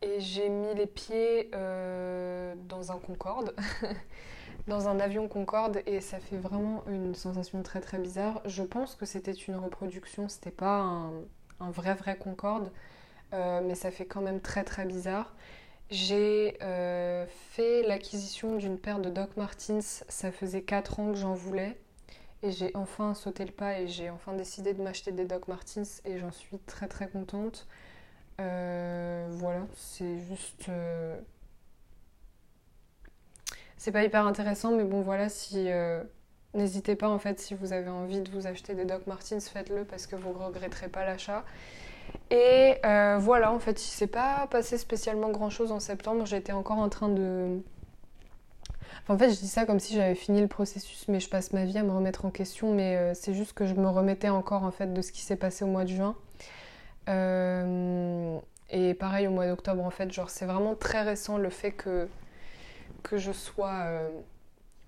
et 0.01 0.19
j'ai 0.19 0.49
mis 0.49 0.75
les 0.75 0.85
pieds 0.85 1.49
dans 1.51 2.91
un 2.91 2.99
Concorde, 2.99 3.55
dans 4.67 4.87
un 4.87 4.99
avion 4.99 5.27
Concorde 5.27 5.81
et 5.85 6.01
ça 6.01 6.19
fait 6.19 6.37
vraiment 6.37 6.83
une 6.87 7.15
sensation 7.15 7.63
très 7.63 7.81
très 7.81 7.97
bizarre. 7.97 8.41
Je 8.45 8.63
pense 8.63 8.95
que 8.95 9.05
c'était 9.05 9.31
une 9.31 9.55
reproduction, 9.55 10.29
c'était 10.29 10.51
pas 10.51 10.79
un, 11.59 11.71
vrai 11.71 11.95
vrai 11.95 12.17
Concorde, 12.17 12.71
euh, 13.33 13.61
mais 13.63 13.75
ça 13.75 13.91
fait 13.91 14.05
quand 14.05 14.21
même 14.21 14.41
très 14.41 14.63
très 14.63 14.85
bizarre. 14.85 15.33
J'ai 15.89 16.57
euh, 16.61 17.25
fait 17.51 17.83
l'acquisition 17.83 18.57
d'une 18.57 18.77
paire 18.77 18.99
de 18.99 19.09
Doc 19.09 19.37
Martens, 19.37 20.03
ça 20.09 20.31
faisait 20.31 20.61
4 20.61 20.99
ans 20.99 21.11
que 21.11 21.17
j'en 21.17 21.33
voulais. 21.33 21.79
Et 22.43 22.51
j'ai 22.51 22.71
enfin 22.75 23.13
sauté 23.15 23.45
le 23.45 23.51
pas 23.51 23.79
et 23.79 23.87
j'ai 23.87 24.09
enfin 24.09 24.33
décidé 24.33 24.73
de 24.73 24.81
m'acheter 24.83 25.11
des 25.11 25.25
Doc 25.25 25.47
Martens 25.47 26.01
et 26.05 26.19
j'en 26.19 26.31
suis 26.31 26.59
très 26.59 26.87
très 26.87 27.07
contente. 27.09 27.67
Euh, 28.41 29.27
voilà, 29.31 29.65
c'est 29.75 30.19
juste. 30.19 30.69
C'est 33.77 33.91
pas 33.91 34.03
hyper 34.03 34.25
intéressant, 34.25 34.71
mais 34.75 34.83
bon 34.83 35.01
voilà, 35.01 35.29
si. 35.29 35.69
N'hésitez 36.53 36.95
pas 36.95 37.09
en 37.09 37.19
fait, 37.19 37.39
si 37.39 37.53
vous 37.53 37.73
avez 37.73 37.89
envie 37.89 38.21
de 38.21 38.31
vous 38.31 38.47
acheter 38.47 38.73
des 38.73 38.85
Doc 38.85 39.05
Martens, 39.05 39.47
faites-le 39.47 39.85
parce 39.85 40.07
que 40.07 40.15
vous 40.15 40.29
ne 40.29 40.37
regretterez 40.37 40.87
pas 40.89 41.05
l'achat. 41.05 41.45
Et 42.29 42.75
euh, 42.85 43.17
voilà, 43.19 43.51
en 43.53 43.59
fait, 43.59 43.81
il 43.83 43.89
s'est 43.89 44.07
pas 44.07 44.47
passé 44.47 44.77
spécialement 44.77 45.29
grand 45.29 45.49
chose 45.49 45.71
en 45.71 45.79
septembre. 45.79 46.25
J'étais 46.25 46.51
encore 46.51 46.77
en 46.77 46.89
train 46.89 47.09
de. 47.09 47.61
en 49.07 49.17
fait, 49.17 49.29
je 49.29 49.39
dis 49.39 49.47
ça 49.47 49.65
comme 49.65 49.79
si 49.79 49.95
j'avais 49.95 50.15
fini 50.15 50.41
le 50.41 50.47
processus, 50.47 51.07
mais 51.07 51.19
je 51.19 51.29
passe 51.29 51.53
ma 51.53 51.63
vie 51.63 51.77
à 51.77 51.83
me 51.83 51.91
remettre 51.91 52.25
en 52.25 52.29
question. 52.29 52.73
Mais 52.73 52.97
euh, 52.97 53.13
c'est 53.13 53.33
juste 53.33 53.53
que 53.53 53.65
je 53.65 53.73
me 53.75 53.87
remettais 53.87 54.29
encore 54.29 54.63
en 54.63 54.71
fait 54.71 54.93
de 54.93 55.01
ce 55.01 55.11
qui 55.11 55.21
s'est 55.21 55.37
passé 55.37 55.63
au 55.63 55.67
mois 55.67 55.85
de 55.85 55.89
juin. 55.89 56.15
Euh, 57.07 58.37
et 58.69 58.93
pareil 58.93 59.27
au 59.27 59.31
mois 59.31 59.47
d'octobre, 59.47 59.83
en 59.83 59.91
fait, 59.91 60.11
genre 60.11 60.29
c'est 60.29 60.45
vraiment 60.45 60.75
très 60.75 61.03
récent 61.03 61.37
le 61.37 61.49
fait 61.49 61.71
que, 61.71 62.09
que 63.03 63.17
je 63.17 63.31
sois 63.31 63.85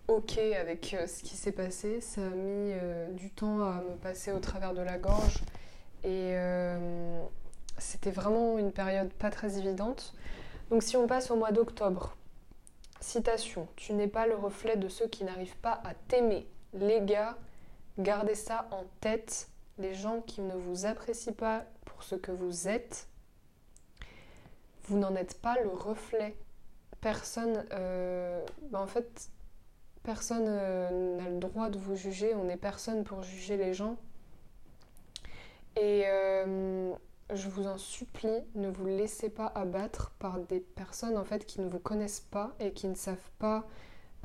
ok 0.09 0.37
avec 0.59 0.93
ce 1.07 1.23
qui 1.23 1.37
s'est 1.37 1.53
passé. 1.53 2.01
Ça 2.01 2.19
a 2.19 2.29
mis 2.29 2.73
du 3.13 3.29
temps 3.29 3.61
à 3.61 3.75
me 3.75 3.95
passer 4.01 4.33
au 4.33 4.39
travers 4.39 4.73
de 4.73 4.81
la 4.81 4.97
gorge. 4.97 5.41
Et 6.03 6.31
euh, 6.33 7.23
c'était 7.77 8.11
vraiment 8.11 8.57
une 8.57 8.71
période 8.71 9.11
pas 9.13 9.29
très 9.29 9.57
évidente. 9.57 10.13
Donc 10.69 10.83
si 10.83 10.95
on 10.97 11.07
passe 11.07 11.31
au 11.31 11.35
mois 11.35 11.51
d'octobre, 11.51 12.15
citation, 13.01 13.67
tu 13.75 13.93
n'es 13.93 14.07
pas 14.07 14.27
le 14.27 14.35
reflet 14.35 14.77
de 14.77 14.87
ceux 14.87 15.07
qui 15.07 15.23
n'arrivent 15.23 15.57
pas 15.57 15.81
à 15.83 15.93
t'aimer. 15.93 16.47
Les 16.73 17.01
gars, 17.01 17.37
gardez 17.97 18.35
ça 18.35 18.67
en 18.71 18.83
tête. 19.01 19.49
Les 19.77 19.93
gens 19.93 20.21
qui 20.21 20.41
ne 20.41 20.55
vous 20.55 20.85
apprécient 20.85 21.33
pas 21.33 21.63
pour 21.85 22.03
ce 22.03 22.15
que 22.15 22.31
vous 22.31 22.67
êtes, 22.67 23.07
vous 24.83 24.97
n'en 24.97 25.15
êtes 25.15 25.39
pas 25.41 25.55
le 25.61 25.69
reflet. 25.69 26.35
Personne, 27.01 27.65
euh, 27.71 28.43
bah, 28.71 28.81
en 28.81 28.87
fait, 28.87 29.29
personne 30.03 30.45
euh, 30.47 31.17
n'a 31.17 31.29
le 31.29 31.39
droit 31.39 31.69
de 31.69 31.77
vous 31.77 31.95
juger. 31.95 32.35
On 32.35 32.45
n'est 32.45 32.57
personne 32.57 33.03
pour 33.03 33.23
juger 33.23 33.55
les 33.55 33.73
gens. 33.73 33.97
Et 35.75 36.03
euh, 36.05 36.91
je 37.33 37.49
vous 37.49 37.67
en 37.67 37.77
supplie, 37.77 38.43
ne 38.55 38.69
vous 38.69 38.85
laissez 38.85 39.29
pas 39.29 39.51
abattre 39.55 40.11
par 40.19 40.39
des 40.39 40.59
personnes 40.59 41.17
en 41.17 41.23
fait 41.23 41.45
qui 41.45 41.61
ne 41.61 41.69
vous 41.69 41.79
connaissent 41.79 42.25
pas 42.31 42.51
et 42.59 42.71
qui 42.71 42.87
ne 42.87 42.95
savent 42.95 43.17
pas 43.37 43.65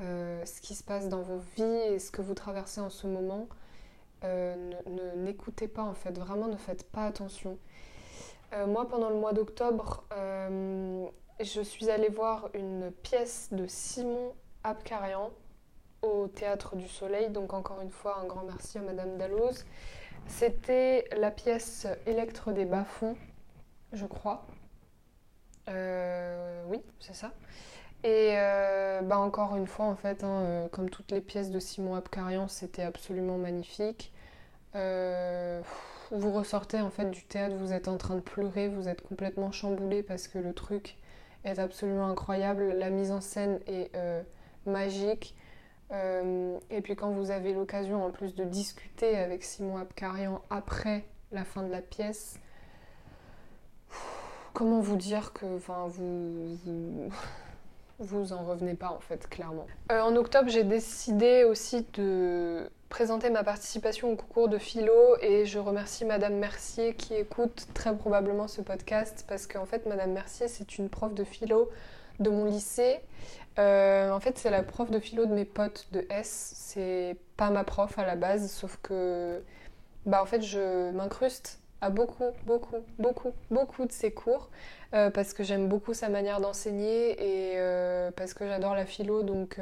euh, 0.01 0.43
ce 0.45 0.59
qui 0.59 0.75
se 0.75 0.83
passe 0.83 1.07
dans 1.07 1.21
vos 1.21 1.37
vies 1.55 1.63
et 1.63 1.99
ce 1.99 2.11
que 2.11 2.21
vous 2.21 2.33
traversez 2.33 2.81
en 2.81 2.89
ce 2.89 3.07
moment. 3.07 3.47
Euh, 4.23 4.71
ne 4.87 5.23
n'écoutez 5.23 5.67
pas 5.67 5.83
en 5.83 5.93
fait, 5.93 6.17
vraiment 6.17 6.47
ne 6.47 6.57
faites 6.57 6.89
pas 6.89 7.05
attention. 7.05 7.57
Moi 8.67 8.87
pendant 8.87 9.09
le 9.09 9.17
mois 9.17 9.33
d'octobre, 9.33 10.05
je 11.41 11.61
suis 11.61 11.89
allée 11.89 12.07
voir 12.07 12.49
une 12.53 12.89
pièce 13.03 13.49
de 13.51 13.67
Simon 13.67 14.33
Abkarian 14.63 15.31
au 16.01 16.27
Théâtre 16.27 16.75
du 16.75 16.87
Soleil, 16.87 17.29
donc 17.29 17.53
encore 17.53 17.81
une 17.81 17.89
fois 17.89 18.19
un 18.19 18.25
grand 18.25 18.43
merci 18.43 18.77
à 18.77 18.81
Madame 18.81 19.17
Dalloz. 19.17 19.65
C'était 20.27 21.05
la 21.17 21.31
pièce 21.31 21.87
Électre 22.05 22.51
des 22.51 22.65
bas-fonds, 22.65 23.15
je 23.93 24.05
crois. 24.05 24.45
Euh, 25.69 26.63
oui, 26.67 26.81
c'est 26.99 27.15
ça. 27.15 27.31
Et 28.03 28.33
euh, 28.35 29.01
bah 29.01 29.17
encore 29.17 29.55
une 29.55 29.67
fois, 29.67 29.85
en 29.85 29.95
fait, 29.95 30.23
hein, 30.23 30.41
euh, 30.41 30.67
comme 30.69 30.89
toutes 30.89 31.11
les 31.11 31.21
pièces 31.21 31.49
de 31.49 31.59
Simon 31.59 31.95
Abkarian, 31.95 32.47
c'était 32.47 32.83
absolument 32.83 33.37
magnifique. 33.37 34.11
vous 36.11 36.31
ressortez 36.31 36.79
en 36.81 36.89
fait 36.91 37.09
du 37.09 37.23
théâtre, 37.23 37.55
vous 37.55 37.73
êtes 37.73 37.87
en 37.87 37.97
train 37.97 38.15
de 38.15 38.19
pleurer, 38.21 38.67
vous 38.67 38.87
êtes 38.87 39.01
complètement 39.01 39.51
chamboulé 39.51 40.03
parce 40.03 40.27
que 40.27 40.37
le 40.37 40.53
truc 40.53 40.97
est 41.43 41.59
absolument 41.59 42.07
incroyable. 42.07 42.73
La 42.77 42.89
mise 42.89 43.11
en 43.11 43.21
scène 43.21 43.59
est 43.67 43.91
magique. 44.65 45.35
Euh, 45.91 46.57
et 46.69 46.81
puis 46.81 46.95
quand 46.95 47.11
vous 47.11 47.31
avez 47.31 47.53
l'occasion 47.53 48.03
en 48.05 48.09
plus 48.09 48.33
de 48.35 48.43
discuter 48.43 49.17
avec 49.17 49.43
Simon 49.43 49.77
Abkarian 49.77 50.41
après 50.49 51.05
la 51.31 51.43
fin 51.43 51.63
de 51.63 51.71
la 51.71 51.81
pièce, 51.81 52.39
comment 54.53 54.79
vous 54.79 54.95
dire 54.95 55.31
que 55.33 55.45
vous, 55.45 56.57
vous, 57.99 58.33
en 58.33 58.43
revenez 58.43 58.73
pas 58.73 58.89
en 58.89 58.99
fait, 58.99 59.29
clairement. 59.29 59.67
Euh, 59.91 60.01
en 60.01 60.15
octobre, 60.15 60.49
j'ai 60.49 60.63
décidé 60.63 61.43
aussi 61.43 61.85
de 61.93 62.69
présenter 62.89 63.29
ma 63.29 63.43
participation 63.43 64.11
au 64.11 64.15
concours 64.15 64.47
de 64.47 64.57
philo 64.57 65.17
et 65.21 65.45
je 65.45 65.59
remercie 65.59 66.05
Madame 66.05 66.35
Mercier 66.35 66.95
qui 66.95 67.13
écoute 67.13 67.67
très 67.73 67.95
probablement 67.95 68.47
ce 68.47 68.61
podcast 68.61 69.25
parce 69.27 69.47
qu'en 69.47 69.65
fait 69.65 69.85
Madame 69.85 70.11
Mercier 70.11 70.47
c'est 70.47 70.77
une 70.77 70.87
prof 70.87 71.13
de 71.13 71.23
philo 71.23 71.69
de 72.19 72.29
mon 72.29 72.45
lycée. 72.45 72.99
Euh, 73.57 74.11
en 74.11 74.19
fait, 74.19 74.37
c'est 74.37 74.49
la 74.49 74.63
prof 74.63 74.91
de 74.91 74.99
philo 74.99 75.25
de 75.25 75.33
mes 75.33 75.45
potes 75.45 75.87
de 75.91 76.05
S. 76.09 76.53
C'est 76.55 77.17
pas 77.37 77.49
ma 77.49 77.63
prof 77.63 77.97
à 77.97 78.05
la 78.05 78.15
base, 78.15 78.51
sauf 78.51 78.77
que 78.81 79.41
bah, 80.05 80.21
en 80.21 80.25
fait, 80.25 80.41
je 80.41 80.91
m'incruste 80.91 81.59
à 81.81 81.89
beaucoup, 81.89 82.31
beaucoup, 82.45 82.77
beaucoup, 82.99 83.33
beaucoup 83.51 83.85
de 83.85 83.91
ses 83.91 84.11
cours 84.11 84.49
euh, 84.93 85.09
parce 85.09 85.33
que 85.33 85.43
j'aime 85.43 85.67
beaucoup 85.67 85.93
sa 85.93 86.09
manière 86.09 86.41
d'enseigner 86.41 87.11
et 87.11 87.53
euh, 87.57 88.11
parce 88.11 88.33
que 88.33 88.47
j'adore 88.47 88.75
la 88.75 88.85
philo. 88.85 89.23
Donc, 89.23 89.59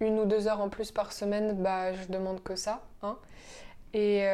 une 0.00 0.18
ou 0.20 0.24
deux 0.24 0.46
heures 0.46 0.60
en 0.60 0.68
plus 0.68 0.92
par 0.92 1.12
semaine, 1.12 1.62
bah, 1.62 1.92
je 1.94 2.06
demande 2.08 2.42
que 2.42 2.56
ça. 2.56 2.82
Hein. 3.02 3.16
Et 3.94 4.24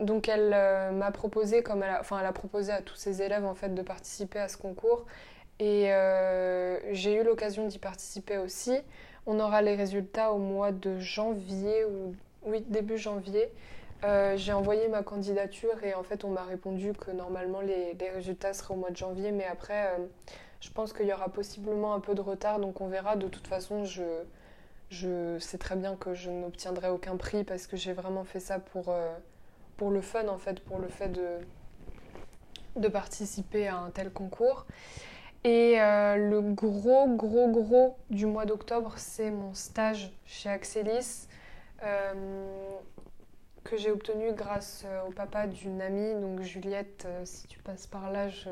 donc, 0.00 0.28
elle 0.28 0.50
m'a 0.94 1.10
proposé, 1.12 1.62
comme 1.62 1.82
elle 1.82 1.96
enfin, 2.00 2.18
elle 2.20 2.26
a 2.26 2.32
proposé 2.32 2.72
à 2.72 2.82
tous 2.82 2.96
ses 2.96 3.22
élèves 3.22 3.44
en 3.44 3.54
fait 3.54 3.74
de 3.74 3.82
participer 3.82 4.38
à 4.38 4.48
ce 4.48 4.56
concours. 4.56 5.06
Et 5.60 5.92
euh, 5.92 6.78
j'ai 6.92 7.16
eu 7.16 7.22
l'occasion 7.22 7.66
d'y 7.66 7.78
participer 7.78 8.38
aussi. 8.38 8.78
On 9.26 9.38
aura 9.38 9.60
les 9.60 9.74
résultats 9.74 10.32
au 10.32 10.38
mois 10.38 10.72
de 10.72 10.98
janvier, 10.98 11.84
ou 11.84 12.14
oui, 12.44 12.64
début 12.66 12.96
janvier. 12.96 13.52
Euh, 14.02 14.38
j'ai 14.38 14.54
envoyé 14.54 14.88
ma 14.88 15.02
candidature 15.02 15.84
et 15.84 15.92
en 15.92 16.02
fait 16.02 16.24
on 16.24 16.30
m'a 16.30 16.44
répondu 16.44 16.94
que 16.94 17.10
normalement 17.10 17.60
les, 17.60 17.94
résultats 18.14 18.54
seraient 18.54 18.72
au 18.72 18.78
mois 18.78 18.90
de 18.90 18.96
janvier, 18.96 19.30
mais 19.30 19.44
après 19.44 19.88
euh, 19.88 20.06
je 20.62 20.70
pense 20.70 20.94
qu'il 20.94 21.04
y 21.04 21.12
aura 21.12 21.28
possiblement 21.28 21.92
un 21.92 22.00
peu 22.00 22.14
de 22.14 22.22
retard, 22.22 22.58
donc 22.58 22.80
on 22.80 22.88
verra. 22.88 23.16
De 23.16 23.28
toute 23.28 23.46
façon, 23.46 23.84
je, 23.84 24.22
je 24.88 25.38
sais 25.38 25.58
très 25.58 25.76
bien 25.76 25.94
que 25.96 26.14
je 26.14 26.30
n'obtiendrai 26.30 26.88
aucun 26.88 27.18
prix 27.18 27.44
parce 27.44 27.66
que 27.66 27.76
j'ai 27.76 27.92
vraiment 27.92 28.24
fait 28.24 28.40
ça 28.40 28.58
pour, 28.58 28.94
pour 29.76 29.90
le 29.90 30.00
fun 30.00 30.26
en 30.28 30.38
fait, 30.38 30.60
pour 30.60 30.78
le 30.78 30.88
fait 30.88 31.08
de, 31.08 31.38
de 32.76 32.88
participer 32.88 33.68
à 33.68 33.76
un 33.76 33.90
tel 33.90 34.10
concours. 34.10 34.64
Et 35.44 35.80
euh, 35.80 36.16
le 36.16 36.42
gros, 36.42 37.08
gros, 37.08 37.48
gros 37.48 37.96
du 38.10 38.26
mois 38.26 38.44
d'octobre, 38.44 38.94
c'est 38.98 39.30
mon 39.30 39.54
stage 39.54 40.12
chez 40.26 40.50
Axelis 40.50 41.28
euh, 41.82 42.68
que 43.64 43.78
j'ai 43.78 43.90
obtenu 43.90 44.32
grâce 44.34 44.84
euh, 44.86 45.02
au 45.08 45.12
papa 45.12 45.46
d'une 45.46 45.80
amie. 45.80 46.14
Donc 46.20 46.42
Juliette, 46.42 47.08
si 47.24 47.46
tu 47.46 47.58
passes 47.60 47.86
par 47.86 48.10
là, 48.10 48.28
je 48.28 48.50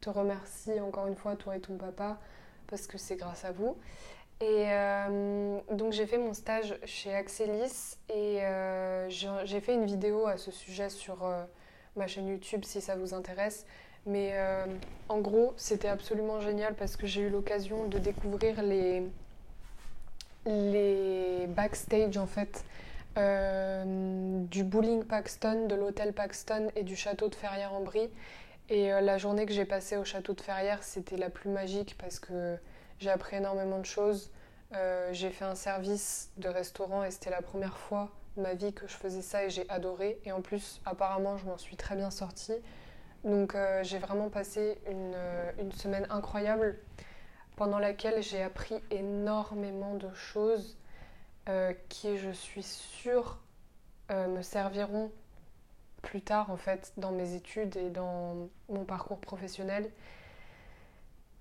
te 0.00 0.08
remercie 0.08 0.80
encore 0.80 1.08
une 1.08 1.16
fois, 1.16 1.36
toi 1.36 1.56
et 1.56 1.60
ton 1.60 1.76
papa, 1.76 2.18
parce 2.68 2.86
que 2.86 2.96
c'est 2.96 3.16
grâce 3.16 3.44
à 3.44 3.52
vous. 3.52 3.76
Et 4.40 4.66
donc 5.72 5.92
j'ai 5.92 6.06
fait 6.06 6.16
mon 6.16 6.32
stage 6.32 6.78
chez 6.84 7.12
Axelis 7.12 7.96
et 8.08 8.40
j'ai 9.08 9.60
fait 9.60 9.74
une 9.74 9.84
vidéo 9.84 10.28
à 10.28 10.36
ce 10.36 10.52
sujet 10.52 10.90
sur 10.90 11.28
ma 11.96 12.06
chaîne 12.06 12.28
YouTube 12.28 12.64
si 12.64 12.80
ça 12.80 12.94
vous 12.94 13.14
intéresse. 13.14 13.66
Mais 14.08 14.30
euh, 14.32 14.64
en 15.10 15.18
gros, 15.18 15.52
c'était 15.58 15.88
absolument 15.88 16.40
génial 16.40 16.74
parce 16.74 16.96
que 16.96 17.06
j'ai 17.06 17.20
eu 17.20 17.28
l'occasion 17.28 17.86
de 17.86 17.98
découvrir 17.98 18.62
les, 18.62 19.06
backstage 21.48 22.16
en 22.16 22.26
fait 22.26 22.64
euh, 23.18 24.42
du 24.44 24.64
Bowling 24.64 25.04
Paxton, 25.04 25.66
de 25.66 25.74
l'hôtel 25.74 26.14
Paxton 26.14 26.68
et 26.74 26.84
du 26.84 26.96
château 26.96 27.28
de 27.28 27.34
Ferrières-en-Brie. 27.34 28.08
Et 28.70 28.94
euh, 28.94 29.02
la 29.02 29.18
journée 29.18 29.44
que 29.44 29.52
j'ai 29.52 29.66
passée 29.66 29.98
au 29.98 30.04
château 30.06 30.32
de 30.32 30.40
Ferrières, 30.40 30.82
c'était 30.82 31.18
la 31.18 31.28
plus 31.28 31.50
magique 31.50 31.94
parce 31.98 32.18
que 32.18 32.56
j'ai 33.00 33.10
appris 33.10 33.36
énormément 33.36 33.78
de 33.78 33.84
choses. 33.84 34.30
j'ai 35.12 35.28
fait 35.28 35.44
un 35.44 35.54
service 35.54 36.30
de 36.38 36.48
restaurant 36.48 37.04
et 37.04 37.10
c'était 37.10 37.30
la 37.30 37.42
première 37.42 37.76
fois 37.76 38.08
de 38.38 38.42
ma 38.42 38.54
vie 38.54 38.72
que 38.72 38.86
je 38.86 38.94
faisais 38.94 39.22
ça 39.22 39.44
et 39.44 39.50
j'ai 39.50 39.68
adoré. 39.68 40.18
Et 40.24 40.32
en 40.32 40.40
plus, 40.40 40.80
apparemment, 40.86 41.36
je 41.36 41.44
m'en 41.44 41.58
suis 41.58 41.76
très 41.76 41.94
bien 41.94 42.10
sortie. 42.10 42.54
Donc 43.24 43.54
euh, 43.54 43.82
j'ai 43.82 43.98
vraiment 43.98 44.28
passé 44.28 44.78
euh, 44.86 45.52
une, 45.58 45.72
semaine 45.72 46.06
incroyable 46.10 46.78
pendant 47.56 47.78
laquelle 47.78 48.22
j'ai 48.22 48.42
appris 48.42 48.76
énormément 48.90 49.94
de 49.94 50.12
choses 50.14 50.78
euh, 51.48 51.72
qui, 51.88 52.16
je 52.18 52.30
suis 52.30 52.62
sûre, 52.62 53.38
me 54.10 54.40
serviront 54.40 55.12
plus 56.00 56.22
tard 56.22 56.50
en 56.50 56.56
fait 56.56 56.94
dans 56.96 57.12
mes 57.12 57.34
études 57.34 57.76
et 57.76 57.90
dans 57.90 58.48
mon 58.70 58.84
parcours 58.84 59.18
professionnel. 59.18 59.90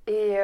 Et 0.07 0.37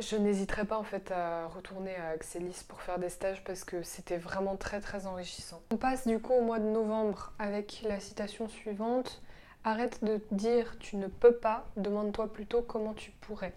je 0.00 0.16
n'hésiterai 0.16 0.64
pas 0.64 0.78
en 0.78 0.84
fait 0.84 1.10
à 1.10 1.48
retourner 1.48 1.94
à 1.96 2.10
Axelis 2.10 2.64
pour 2.68 2.80
faire 2.82 2.98
des 2.98 3.08
stages 3.08 3.42
parce 3.44 3.64
que 3.64 3.82
c'était 3.82 4.16
vraiment 4.16 4.56
très 4.56 4.80
très 4.80 5.06
enrichissant. 5.06 5.60
On 5.72 5.76
passe 5.76 6.06
du 6.06 6.20
coup 6.20 6.32
au 6.32 6.42
mois 6.42 6.58
de 6.58 6.68
novembre 6.68 7.32
avec 7.38 7.82
la 7.84 8.00
citation 8.00 8.48
suivante. 8.48 9.22
Arrête 9.64 10.04
de 10.04 10.20
dire 10.30 10.76
tu 10.78 10.96
ne 10.96 11.08
peux 11.08 11.34
pas, 11.34 11.66
demande-toi 11.76 12.32
plutôt 12.32 12.62
comment 12.62 12.94
tu 12.94 13.10
pourrais. 13.10 13.54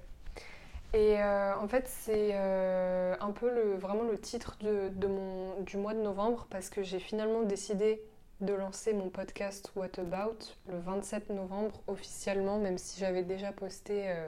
Et 0.93 1.21
euh, 1.21 1.55
en 1.55 1.67
fait, 1.69 1.87
c'est 1.87 2.31
euh, 2.33 3.15
un 3.21 3.31
peu 3.31 3.75
vraiment 3.75 4.03
le 4.03 4.17
titre 4.17 4.57
du 4.59 5.77
mois 5.77 5.93
de 5.93 6.01
novembre 6.01 6.47
parce 6.49 6.69
que 6.69 6.83
j'ai 6.83 6.99
finalement 6.99 7.43
décidé 7.43 8.01
de 8.41 8.53
lancer 8.53 8.93
mon 8.93 9.09
podcast 9.09 9.71
What 9.75 9.99
About 9.99 10.39
le 10.67 10.79
27 10.79 11.29
novembre 11.29 11.79
officiellement, 11.87 12.57
même 12.57 12.77
si 12.77 12.99
j'avais 12.99 13.23
déjà 13.23 13.53
posté 13.53 14.09
euh, 14.09 14.27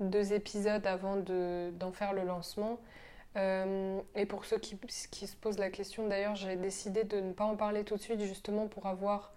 deux 0.00 0.32
épisodes 0.32 0.86
avant 0.86 1.16
d'en 1.16 1.92
faire 1.92 2.12
le 2.12 2.24
lancement. 2.24 2.78
Euh, 3.36 4.00
et 4.14 4.26
pour 4.26 4.44
ceux 4.44 4.58
qui, 4.58 4.76
se 5.26 5.36
posent 5.36 5.58
la 5.58 5.70
question, 5.70 6.06
d'ailleurs, 6.08 6.36
j'ai 6.36 6.56
décidé 6.56 7.04
de 7.04 7.20
ne 7.20 7.32
pas 7.32 7.44
en 7.44 7.56
parler 7.56 7.84
tout 7.84 7.96
de 7.96 8.00
suite, 8.00 8.20
justement 8.20 8.68
pour 8.68 8.86
avoir 8.86 9.32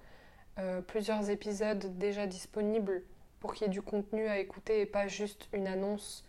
euh, 0.60 0.82
plusieurs 0.82 1.30
épisodes 1.30 1.98
déjà 1.98 2.28
disponibles, 2.28 3.04
pour 3.40 3.54
qu'il 3.54 3.68
y 3.68 3.70
ait 3.70 3.74
du 3.74 3.82
contenu 3.82 4.28
à 4.28 4.40
écouter 4.40 4.82
et 4.82 4.86
pas 4.86 5.08
juste 5.08 5.48
une 5.54 5.68
annonce. 5.68 6.24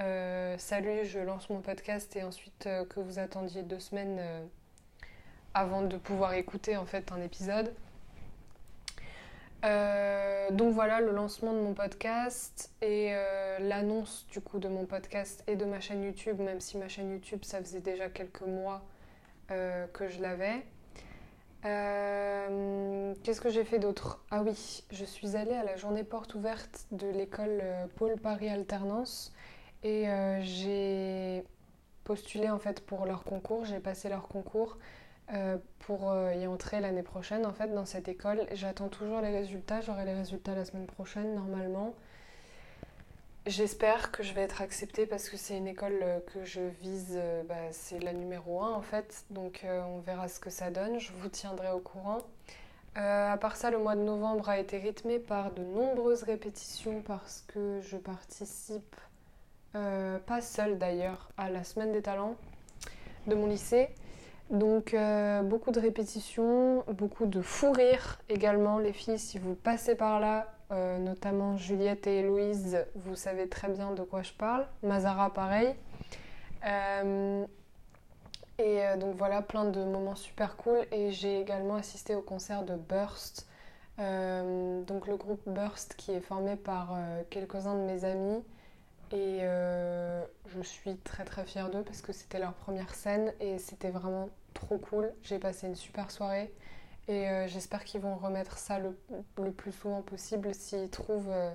Euh, 0.00 0.56
salut, 0.58 1.04
je 1.04 1.20
lance 1.20 1.48
mon 1.50 1.60
podcast 1.60 2.16
et 2.16 2.24
ensuite 2.24 2.68
que 2.88 3.00
vous 3.00 3.18
attendiez 3.18 3.62
deux 3.62 3.78
semaines 3.78 4.20
Euh, 9.64 10.50
donc 10.50 10.74
voilà 10.74 11.00
le 11.00 11.10
lancement 11.10 11.54
de 11.54 11.58
mon 11.58 11.72
podcast 11.72 12.70
et 12.82 13.08
euh, 13.12 13.58
l'annonce 13.60 14.26
du 14.30 14.40
coup 14.42 14.58
de 14.58 14.68
mon 14.68 14.84
podcast 14.84 15.42
et 15.46 15.56
de 15.56 15.64
ma 15.64 15.80
chaîne 15.80 16.02
YouTube, 16.02 16.38
même 16.38 16.60
si 16.60 16.76
ma 16.76 16.88
chaîne 16.88 17.10
YouTube 17.10 17.40
ça 17.44 17.60
faisait 17.60 17.80
déjà 17.80 18.10
quelques 18.10 18.42
mois 18.42 18.82
euh, 19.50 19.86
que 19.86 20.08
je 20.08 20.20
l'avais. 20.20 20.66
Qu'est-ce 23.22 23.40
que 23.40 23.48
j'ai 23.48 23.64
fait 23.64 23.78
d'autre? 23.78 24.22
Ah 24.30 24.42
oui, 24.42 24.84
je 24.90 25.04
suis 25.06 25.34
allée 25.34 25.54
à 25.54 25.64
la 25.64 25.76
journée 25.76 26.04
porte 26.04 26.34
ouverte 26.34 26.84
de 26.90 27.08
l'école 27.08 27.62
Paul 27.96 28.20
Paris 28.20 28.50
Alternance 28.50 29.32
et 29.82 30.04
j'ai 30.42 31.42
postulé 32.04 32.50
en 32.50 32.58
fait 32.58 32.84
pour 32.84 33.06
leur 33.06 33.24
concours, 33.24 33.64
j'ai 33.64 33.80
passé 33.80 34.10
leur 34.10 34.28
concours. 34.28 34.76
Euh, 35.32 35.56
pour 35.78 36.10
euh, 36.10 36.34
y 36.34 36.46
entrer 36.46 36.80
l'année 36.80 37.02
prochaine 37.02 37.46
en 37.46 37.52
fait 37.54 37.68
dans 37.68 37.86
cette 37.86 38.08
école. 38.08 38.46
J'attends 38.52 38.88
toujours 38.88 39.22
les 39.22 39.30
résultats, 39.30 39.80
j'aurai 39.80 40.04
les 40.04 40.12
résultats 40.12 40.54
la 40.54 40.66
semaine 40.66 40.86
prochaine 40.86 41.34
normalement. 41.34 41.94
J'espère 43.46 44.12
que 44.12 44.22
je 44.22 44.34
vais 44.34 44.42
être 44.42 44.60
acceptée 44.60 45.06
parce 45.06 45.30
que 45.30 45.38
c'est 45.38 45.56
une 45.56 45.66
école 45.66 45.98
euh, 46.02 46.20
que 46.20 46.44
je 46.44 46.60
vise, 46.82 47.18
bah, 47.48 47.54
c'est 47.70 48.00
la 48.00 48.12
numéro 48.12 48.62
1 48.62 48.72
en 48.72 48.82
fait, 48.82 49.24
donc 49.30 49.64
on 49.66 50.00
verra 50.00 50.28
ce 50.28 50.40
que 50.40 50.50
ça 50.50 50.70
donne, 50.70 50.98
je 50.98 51.10
vous 51.12 51.28
tiendrai 51.28 51.70
au 51.72 51.80
courant. 51.80 52.18
à 52.94 53.36
part 53.38 53.56
ça, 53.56 53.70
le 53.70 53.78
mois 53.78 53.96
de 53.96 54.02
novembre 54.02 54.50
a 54.50 54.58
été 54.58 54.76
rythmé 54.76 55.18
par 55.18 55.52
de 55.52 55.62
nombreuses 55.62 56.22
répétitions 56.22 57.00
parce 57.00 57.44
que 57.48 57.80
je 57.80 57.96
participe, 57.96 58.96
pas 59.72 60.40
seule 60.42 60.78
d'ailleurs, 60.78 61.30
à 61.38 61.48
la 61.48 61.64
semaine 61.64 61.92
des 61.92 62.02
talents 62.02 62.36
de 63.26 63.34
mon 63.34 63.46
lycée. 63.46 63.88
Donc 64.50 64.92
euh, 64.92 65.42
beaucoup 65.42 65.70
de 65.70 65.80
répétitions, 65.80 66.84
beaucoup 66.88 67.26
de 67.26 67.40
fou 67.40 67.72
rire 67.72 68.20
également 68.28 68.78
les 68.78 68.92
filles 68.92 69.18
si 69.18 69.38
vous 69.38 69.54
passez 69.54 69.94
par 69.94 70.20
là, 70.20 70.52
euh, 70.70 70.98
notamment 70.98 71.56
Juliette 71.56 72.06
et 72.06 72.18
Héloïse, 72.18 72.84
vous 72.94 73.16
savez 73.16 73.48
très 73.48 73.68
bien 73.68 73.92
de 73.92 74.02
quoi 74.02 74.22
je 74.22 74.32
parle. 74.32 74.66
Mazara 74.82 75.32
pareil. 75.32 75.74
Euh, 76.66 77.44
et 78.58 78.82
donc 78.98 79.16
voilà, 79.16 79.42
plein 79.42 79.64
de 79.64 79.82
moments 79.82 80.14
super 80.14 80.56
cool. 80.56 80.78
Et 80.92 81.10
j'ai 81.10 81.40
également 81.40 81.74
assisté 81.74 82.14
au 82.14 82.22
concert 82.22 82.62
de 82.62 82.76
Burst. 82.76 83.48
donc 83.98 85.06
le 85.08 85.16
groupe 85.16 85.40
Burst 85.46 85.94
qui 85.96 86.12
est 86.12 86.20
formé 86.20 86.54
par 86.54 86.96
quelques-uns 87.30 87.74
de 87.74 87.80
mes 87.80 88.04
amis. 88.04 88.44
Et 89.12 89.40
euh, 89.42 90.24
je 90.46 90.62
suis 90.62 90.96
très 90.96 91.24
très 91.24 91.44
fière 91.44 91.70
d'eux 91.70 91.82
parce 91.82 92.00
que 92.00 92.12
c'était 92.12 92.38
leur 92.38 92.54
première 92.54 92.94
scène 92.94 93.32
et 93.40 93.58
c'était 93.58 93.90
vraiment 93.90 94.28
trop 94.54 94.78
cool. 94.78 95.12
J'ai 95.22 95.38
passé 95.38 95.66
une 95.66 95.76
super 95.76 96.10
soirée 96.10 96.52
et 97.08 97.28
euh, 97.28 97.46
j'espère 97.46 97.84
qu'ils 97.84 98.00
vont 98.00 98.16
remettre 98.16 98.58
ça 98.58 98.78
le, 98.78 99.50
plus 99.52 99.72
souvent 99.72 100.02
possible 100.02 100.54
s'ils 100.54 100.88
trouvent 100.88 101.30
euh, 101.30 101.50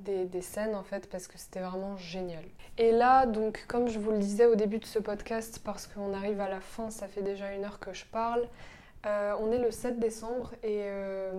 des, 0.00 0.26
des, 0.26 0.42
scènes 0.42 0.74
en 0.74 0.82
fait 0.82 1.08
parce 1.08 1.26
que 1.26 1.38
c'était 1.38 1.60
vraiment 1.60 1.96
génial. 1.96 2.44
Et 2.76 2.92
là, 2.92 3.26
donc 3.26 3.64
comme 3.66 3.88
je 3.88 3.98
vous 3.98 4.10
le 4.10 4.18
disais 4.18 4.46
au 4.46 4.54
début 4.54 4.78
de 4.78 4.84
ce 4.84 4.98
podcast, 4.98 5.60
parce 5.64 5.86
qu'on 5.86 6.12
arrive 6.12 6.40
à 6.40 6.48
la 6.48 6.60
fin, 6.60 6.90
ça 6.90 7.08
fait 7.08 7.22
déjà 7.22 7.52
une 7.52 7.64
heure 7.64 7.80
que 7.80 7.92
je 7.94 8.04
parle. 8.04 8.46
on 9.04 9.50
est 9.50 9.58
le 9.58 9.70
7 9.70 9.98
décembre 9.98 10.52
et 10.62 10.84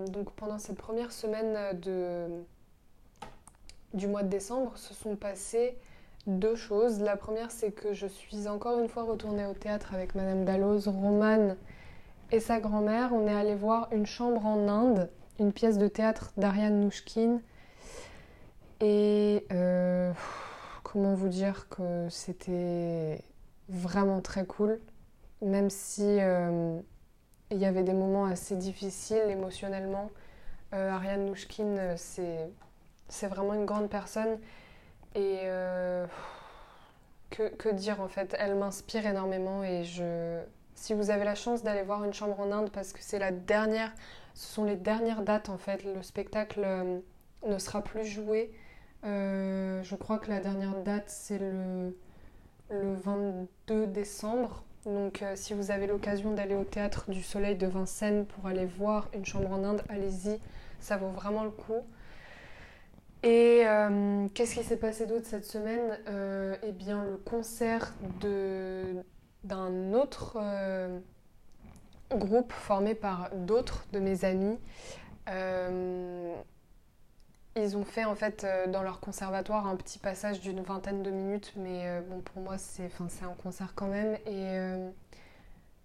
donc 0.08 0.32
pendant 0.32 0.58
cette 0.58 0.78
première 0.78 1.12
semaine 1.12 1.80
de 1.80 2.28
du 3.94 4.08
mois 4.08 4.24
de 4.24 4.30
décembre 4.30 4.78
se 4.78 4.94
sont 4.94 5.16
passées 5.16 5.78
deux 6.28 6.56
choses. 6.56 7.00
La 7.00 7.16
première, 7.16 7.52
c'est 7.52 7.72
que 7.72 7.94
je 7.94 8.06
suis 8.06 8.48
encore 8.48 8.80
une 8.80 8.90
fois 8.90 9.04
retournée 9.04 9.46
au 9.46 9.54
théâtre 9.54 9.94
avec 9.94 10.14
Madame 10.14 10.46
Dalloz, 10.46 10.88
Romane 10.88 11.56
et 12.32 12.40
sa 12.40 12.60
grand-mère. 12.60 13.14
On 13.14 13.28
est 13.28 13.34
allé 13.34 13.56
voir 13.56 13.88
Une 13.92 14.06
chambre 14.06 14.46
en 14.46 14.68
Inde, 14.68 15.10
une 15.40 15.54
pièce 15.54 15.78
de 15.78 15.88
théâtre 15.88 16.34
d'Ariane 16.38 16.82
Nouchkine. 16.82 17.42
Et 18.82 19.46
euh, 19.52 20.12
comment 20.84 21.16
vous 21.16 21.30
dire 21.30 21.68
que 21.70 22.08
c'était 22.10 23.24
vraiment 23.70 24.22
très 24.22 24.46
cool, 24.46 24.80
même 25.42 25.70
si 25.70 26.04
euh, 26.04 26.78
il 27.50 27.58
y 27.58 27.66
avait 27.66 27.84
des 27.84 27.94
moments 27.94 28.26
assez 28.26 28.56
difficiles 28.56 29.30
émotionnellement. 29.30 30.12
Euh, 30.74 30.92
Ariane 30.92 31.26
Nouchkine, 31.26 31.96
c'est 31.96 32.50
c'est 33.10 33.28
vraiment 33.28 33.54
une 33.54 33.66
grande 33.66 33.90
personne. 33.90 34.40
Et 35.16 35.40
euh, 35.44 36.06
que, 37.30 37.72
dire 37.74 38.02
en 38.02 38.08
fait? 38.08 38.36
Elle 38.40 38.56
m'inspire 38.56 39.06
énormément 39.06 39.64
et 39.64 39.84
je... 39.84 40.42
Si 40.76 40.94
vous 40.94 41.10
avez 41.10 41.26
la 41.26 41.34
chance 41.34 41.64
d'aller 41.64 41.82
voir 41.82 42.04
une 42.04 42.14
chambre 42.14 42.40
en 42.40 42.52
Inde, 42.52 42.70
parce 42.72 42.94
que 42.94 43.00
c'est 43.02 43.18
la 43.18 43.32
dernière, 43.32 43.92
ce 44.36 44.54
sont 44.54 44.64
les 44.64 44.76
dernières 44.76 45.24
dates 45.24 45.50
en 45.50 45.58
fait, 45.58 45.84
le 45.84 46.04
spectacle 46.04 46.62
euh, 46.64 47.00
ne 47.48 47.58
sera 47.58 47.84
plus 47.84 48.06
joué. 48.06 48.52
Euh, 49.04 49.82
je 49.82 49.96
crois 49.96 50.20
que 50.20 50.30
la 50.30 50.40
dernière 50.40 50.76
date 50.84 51.06
c'est 51.08 51.40
le, 51.40 51.98
le 52.70 52.94
22 52.94 53.88
décembre. 53.88 54.64
Donc 54.86 55.24
si 55.36 55.54
vous 55.54 55.72
avez 55.72 55.88
l'occasion 55.88 56.32
d'aller 56.34 56.56
au 56.56 56.64
théâtre 56.64 57.10
du 57.10 57.24
Soleil 57.24 57.56
de 57.56 57.68
Vincennes 57.68 58.26
pour 58.26 58.46
aller 58.46 58.66
voir 58.66 59.10
une 59.14 59.26
chambre 59.26 59.52
en 59.52 59.64
Inde, 59.64 59.82
allez-y, 59.90 60.40
ça 60.80 60.96
vaut 60.96 61.10
vraiment 61.10 61.44
le 61.44 61.50
coup. 61.50 61.84
Et 63.24 63.64
euh, 63.66 64.28
qu'est-ce 64.34 64.56
qui 64.56 64.64
s'est 64.64 64.78
passé 64.78 65.06
d'autre 65.08 65.26
cette 65.26 65.46
semaine? 65.46 65.98
Euh, 66.08 66.56
Eh 66.64 66.72
bien, 66.72 67.04
le 67.04 67.18
concert 67.18 67.94
d'un 69.44 69.94
autre 69.94 70.38
euh, 70.40 71.00
groupe 72.12 72.52
formé 72.52 72.96
par 72.96 73.30
d'autres 73.34 73.86
de 73.92 74.00
mes 74.00 74.24
amis. 74.24 74.60
ils 77.56 77.76
ont 77.76 77.86
fait 77.86 78.06
en 78.06 78.14
fait 78.16 78.46
dans 78.68 78.84
leur 78.84 79.00
conservatoire 79.00 79.68
un 79.68 79.76
petit 79.76 79.98
passage 80.00 80.40
d'une 80.40 80.62
vingtaine 80.62 81.02
de 81.02 81.10
minutes, 81.10 81.54
mais 81.56 82.02
bon 82.08 82.22
pour 82.22 82.42
moi 82.42 82.58
c'est 82.58 82.92
un 83.24 83.34
concert 83.42 83.74
quand 83.76 83.88
même 83.88 84.16
et 84.28 84.60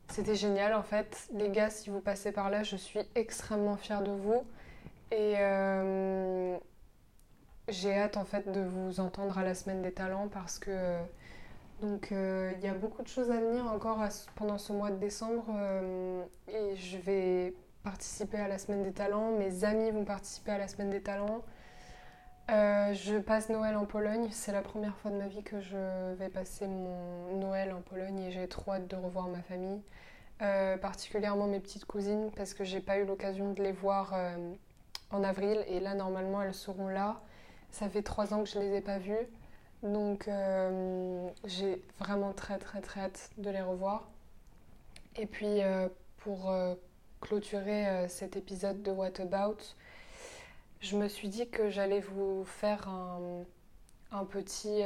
c'était 0.09 0.35
génial 0.35 0.75
en 0.75 0.83
fait. 0.83 1.29
Les 1.33 1.49
gars, 1.49 1.71
si 1.71 1.89
vous 1.89 2.01
passez 2.01 2.31
par 2.31 2.51
là, 2.51 2.63
je 2.63 2.77
suis 2.77 3.01
extrêmement 3.15 3.77
fière 3.77 4.03
de 4.03 4.13
vous 4.13 4.45
et 5.11 5.37
j'ai 7.69 7.97
hâte 7.97 8.17
en 8.17 8.25
fait 8.25 8.51
de 8.51 8.61
vous 8.61 9.01
entendre 9.01 9.39
à 9.39 9.45
la 9.45 9.55
semaine 9.55 9.83
des 9.83 9.93
talents 9.93 10.29
parce 10.29 10.59
que 10.59 10.99
donc 11.81 12.13
euh, 12.13 12.53
il 12.59 12.65
y 12.65 12.69
a 12.69 12.75
beaucoup 12.75 13.03
de 13.03 13.09
choses 13.09 13.31
à 13.31 13.41
venir 13.41 13.67
encore 13.67 13.99
pendant 14.37 14.59
ce 14.59 14.73
mois 14.73 14.91
de 14.91 14.97
décembre 14.97 15.47
euh, 15.55 16.25
et 16.49 16.77
je 16.77 16.99
vais 16.99 17.55
participer 17.83 18.39
à 18.39 18.49
la 18.49 18.59
semaine 18.59 18.83
des 18.83 18.93
talents, 18.93 19.33
mes 19.33 19.65
amis 19.65 19.91
vont 19.91 20.05
participer 20.05 20.53
à 20.53 20.59
la 20.59 20.69
semaine 20.69 20.91
des 20.91 21.03
talents. 21.03 21.43
Euh, 22.51 22.93
je 22.95 23.19
passe 23.19 23.49
Noël 23.49 23.77
en 23.77 23.87
Pologne, 23.87 24.29
c'est 24.31 24.53
la 24.53 24.63
première 24.63 24.97
fois 24.97 25.11
de 25.11 25.17
ma 25.17 25.27
vie 25.27 25.43
que 25.43 25.61
je 25.61 26.15
vais 26.15 26.29
passer 26.29 26.67
mon 26.67 27.37
Noël 27.37 27.73
en 27.73 27.81
Pologne 27.81 28.19
et 28.19 28.31
j'ai 28.31 28.47
trop 28.47 28.73
hâte 28.73 28.89
de 28.89 28.97
revoir 28.97 29.29
ma 29.29 29.43
famille, 29.43 29.83
particulièrement 30.39 31.47
mes 31.47 31.61
petites 31.61 31.85
cousines 31.85 32.31
parce 32.37 32.55
que 32.55 32.63
j'ai 32.63 32.81
pas 32.81 32.99
eu 32.99 33.07
l'occasion 33.07 33.53
de 33.53 33.63
les 33.63 33.73
voir 33.73 34.15
en 35.11 35.25
avril 35.25 35.65
et 35.67 35.81
là 35.81 35.95
normalement 35.95 36.43
elles 36.43 36.55
seront 36.55 36.89
là. 36.89 37.21
Ça 37.73 37.89
fait 37.89 38.03
trois 38.03 38.35
ans 38.35 38.45
que 38.45 38.51
je 38.51 38.59
ne 38.59 38.65
les 38.65 38.77
ai 38.77 38.81
pas 38.83 38.99
vus. 38.99 39.27
Donc 39.83 40.29
euh, 40.29 41.29
j'ai 41.45 41.83
vraiment 41.99 42.33
très 42.33 42.59
très 42.59 42.81
très 42.81 43.01
hâte 43.01 43.31
de 43.39 43.51
les 43.51 43.63
revoir. 43.63 44.09
Et 45.17 45.27
puis 45.27 45.63
euh, 45.63 45.89
pour 46.19 46.51
euh, 46.51 46.75
clôturer 47.21 48.09
cet 48.09 48.37
épisode 48.37 48.83
de 48.83 48.91
What 48.91 49.21
About, 49.21 49.57
je 50.81 50.97
me 50.97 51.09
suis 51.09 51.29
dit 51.29 51.49
que 51.49 51.71
j'allais 51.71 52.01
vous 52.01 52.45
faire 52.45 52.89
un, 52.89 53.45
un 54.11 54.25
petit... 54.25 54.83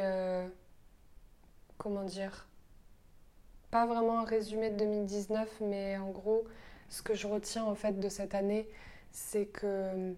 comment 1.79 2.05
dire 2.05 2.47
Pas 3.71 3.87
vraiment 3.87 4.21
un 4.21 4.25
résumé 4.25 4.71
de 4.71 4.77
2019, 4.77 5.49
mais 5.63 5.97
en 5.97 6.11
gros, 6.11 6.45
ce 6.91 7.03
que 7.03 7.15
je 7.15 7.27
retiens 7.27 7.65
en 7.65 7.75
fait 7.75 7.99
de 7.99 8.09
cette 8.11 8.35
année, 8.35 8.69
c'est 9.13 9.47
que 9.47 10.15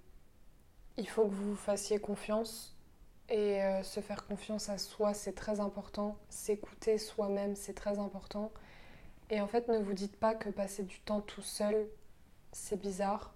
il 0.99 1.09
faut 1.09 1.25
que 1.25 1.35
vous 1.35 1.57
fassiez 1.57 1.99
confiance. 1.99 2.75
Et 3.31 3.63
euh, 3.63 3.83
se 3.83 4.01
faire 4.01 4.27
confiance 4.27 4.71
à 4.71 4.79
soi, 4.79 5.15
c'est 5.15 5.35
très 5.35 5.61
important. 5.61 6.17
S'écouter 6.31 6.99
soi-même, 6.99 7.57
c'est 7.57 7.75
très 7.75 7.99
important. 7.99 8.51
Et 9.31 9.41
en 9.41 9.47
fait, 9.47 9.69
ne 9.69 9.79
vous 9.79 9.93
dites 9.93 10.17
pas 10.17 10.35
que 10.35 10.49
passer 10.49 10.83
du 10.83 10.99
temps 11.01 11.21
tout 11.21 11.43
seul, 11.43 11.89
c'est 12.53 12.81
bizarre. 12.81 13.35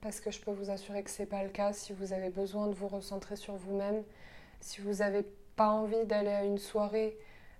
Parce 0.00 0.20
que 0.20 0.32
je 0.32 0.40
peux 0.40 0.50
vous 0.50 0.70
assurer 0.70 1.04
que 1.04 1.10
c'est 1.10 1.26
pas 1.26 1.44
le 1.44 1.50
cas. 1.50 1.72
Si 1.72 1.92
vous 1.92 2.12
avez 2.12 2.30
besoin 2.30 2.66
de 2.66 2.74
vous 2.74 2.88
recentrer 2.88 3.36
sur 3.36 3.54
vous-même, 3.54 4.02
si 4.60 4.80
vous 4.80 4.94
n'avez 4.94 5.22
pas 5.54 5.68
envie 5.68 6.04
d'aller 6.06 6.30
à 6.30 6.44
une 6.44 6.58
soirée, 6.58 7.16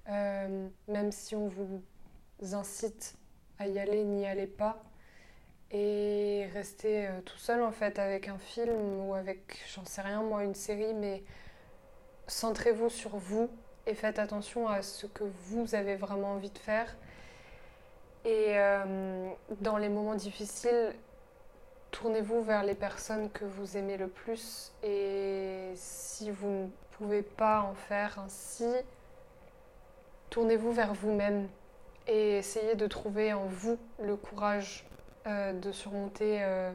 euh, 0.08 0.68
même 0.88 1.12
si 1.12 1.36
on 1.36 1.46
vous 1.46 1.82
incite 2.52 3.14
à 3.60 3.68
y 3.68 3.78
aller, 3.78 4.02
n'y 4.02 4.26
allez 4.26 4.48
pas 4.48 4.82
et 5.72 6.46
rester 6.52 7.06
euh, 7.06 7.20
tout 7.24 7.38
seul 7.38 7.62
en 7.62 7.72
fait 7.72 7.98
avec 7.98 8.28
un 8.28 8.38
film 8.38 9.06
ou 9.06 9.14
avec, 9.14 9.58
j'en 9.74 9.84
sais 9.84 10.02
rien 10.02 10.22
moi, 10.22 10.44
une 10.44 10.54
série, 10.54 10.92
mais 10.94 11.22
centrez-vous 12.26 12.90
sur 12.90 13.16
vous 13.16 13.48
et 13.86 13.94
faites 13.94 14.18
attention 14.18 14.68
à 14.68 14.82
ce 14.82 15.06
que 15.06 15.24
vous 15.24 15.74
avez 15.74 15.96
vraiment 15.96 16.32
envie 16.32 16.50
de 16.50 16.58
faire. 16.58 16.94
Et 18.24 18.58
euh, 18.58 19.30
dans 19.60 19.78
les 19.78 19.88
moments 19.88 20.14
difficiles, 20.14 20.94
tournez-vous 21.90 22.42
vers 22.42 22.62
les 22.62 22.74
personnes 22.74 23.30
que 23.30 23.44
vous 23.44 23.76
aimez 23.76 23.96
le 23.96 24.08
plus 24.08 24.72
et 24.82 25.72
si 25.74 26.30
vous 26.30 26.48
ne 26.48 26.68
pouvez 26.92 27.22
pas 27.22 27.62
en 27.62 27.74
faire 27.74 28.18
ainsi, 28.18 28.68
tournez-vous 30.30 30.72
vers 30.72 30.94
vous-même 30.94 31.48
et 32.06 32.38
essayez 32.38 32.74
de 32.74 32.86
trouver 32.86 33.32
en 33.32 33.46
vous 33.46 33.78
le 34.00 34.16
courage 34.16 34.86
euh, 35.26 35.52
de 35.52 35.70
surmonter 35.70 36.42
euh, 36.42 36.72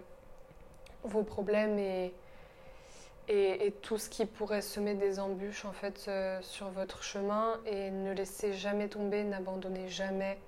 vos 1.03 1.23
problèmes 1.23 1.77
et, 1.79 2.13
tout 3.81 3.97
ce 3.97 4.09
qui 4.09 4.25
pourrait 4.25 4.61
semer 4.61 4.93
des 4.93 5.19
embûches 5.19 5.65
en 5.65 5.73
fait 5.73 6.05
euh, 6.07 6.39
sur 6.41 6.69
votre 6.69 7.03
chemin. 7.03 7.59
Et 7.65 7.91
ne 7.91 8.13
laissez 8.13 8.53
jamais 8.53 8.87
tomber, 8.87 9.23
n'abandonnez 9.25 9.89
jamais. 9.89 10.39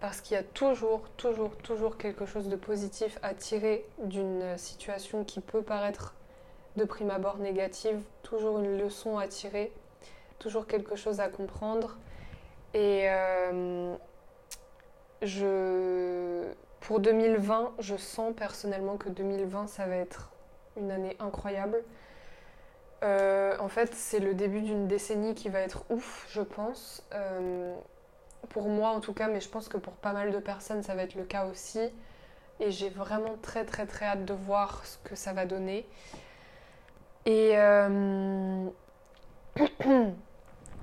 Parce 0.00 0.20
qu'il 0.20 0.34
y 0.34 0.38
a 0.38 0.42
toujours, 0.42 1.08
toujours, 1.16 1.56
toujours 1.58 1.96
quelque 1.96 2.26
chose 2.26 2.48
de 2.48 2.56
positif 2.56 3.18
à 3.22 3.34
tirer 3.34 3.84
d'une 3.98 4.58
situation 4.58 5.24
qui 5.24 5.40
peut 5.40 5.62
paraître 5.62 6.14
de 6.76 6.84
prime 6.84 7.10
abord 7.10 7.38
négative, 7.38 8.00
toujours 8.22 8.58
une 8.58 8.78
leçon 8.78 9.18
à 9.18 9.28
tirer, 9.28 9.72
toujours 10.38 10.66
quelque 10.66 10.96
chose 10.96 11.20
à 11.20 11.28
comprendre. 11.28 11.98
Et 12.74 13.08
je, 15.22 16.44
pour 16.80 17.00
2020, 17.00 17.74
je 17.80 17.96
sens 17.96 18.34
personnellement 18.34 18.96
que 18.96 19.08
2020, 19.08 19.66
ça 19.66 19.86
va 19.86 19.96
être 19.96 20.30
une 20.76 20.90
année 20.90 21.16
incroyable. 21.18 21.82
Euh, 23.02 23.56
en 23.60 23.68
fait, 23.68 23.94
c'est 23.94 24.20
le 24.20 24.34
début 24.34 24.60
d'une 24.60 24.88
décennie 24.88 25.34
qui 25.34 25.48
va 25.48 25.60
être 25.60 25.84
ouf, 25.90 26.26
je 26.30 26.42
pense. 26.42 27.02
Euh, 27.14 27.74
pour 28.48 28.68
moi 28.68 28.90
en 28.90 29.00
tout 29.00 29.12
cas, 29.12 29.28
mais 29.28 29.40
je 29.40 29.48
pense 29.48 29.68
que 29.68 29.76
pour 29.76 29.92
pas 29.94 30.12
mal 30.12 30.30
de 30.30 30.38
personnes, 30.38 30.82
ça 30.82 30.94
va 30.94 31.02
être 31.02 31.14
le 31.14 31.24
cas 31.24 31.46
aussi. 31.46 31.80
Et 32.60 32.70
j'ai 32.70 32.88
vraiment 32.88 33.36
très 33.42 33.64
très 33.64 33.86
très 33.86 34.06
hâte 34.06 34.24
de 34.24 34.34
voir 34.34 34.84
ce 34.84 34.98
que 34.98 35.14
ça 35.14 35.32
va 35.32 35.46
donner. 35.46 35.86
Et 37.26 37.52
euh, 37.56 38.66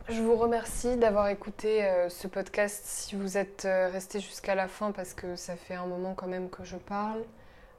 je 0.09 0.21
vous 0.21 0.35
remercie 0.35 0.97
d'avoir 0.97 1.27
écouté 1.29 1.83
euh, 1.83 2.09
ce 2.09 2.27
podcast 2.27 2.83
si 2.85 3.15
vous 3.15 3.37
êtes 3.37 3.65
euh, 3.65 3.89
resté 3.89 4.19
jusqu'à 4.19 4.55
la 4.55 4.67
fin 4.67 4.91
parce 4.91 5.13
que 5.13 5.35
ça 5.35 5.55
fait 5.55 5.75
un 5.75 5.87
moment 5.87 6.13
quand 6.13 6.27
même 6.27 6.49
que 6.49 6.63
je 6.63 6.77
parle. 6.77 7.23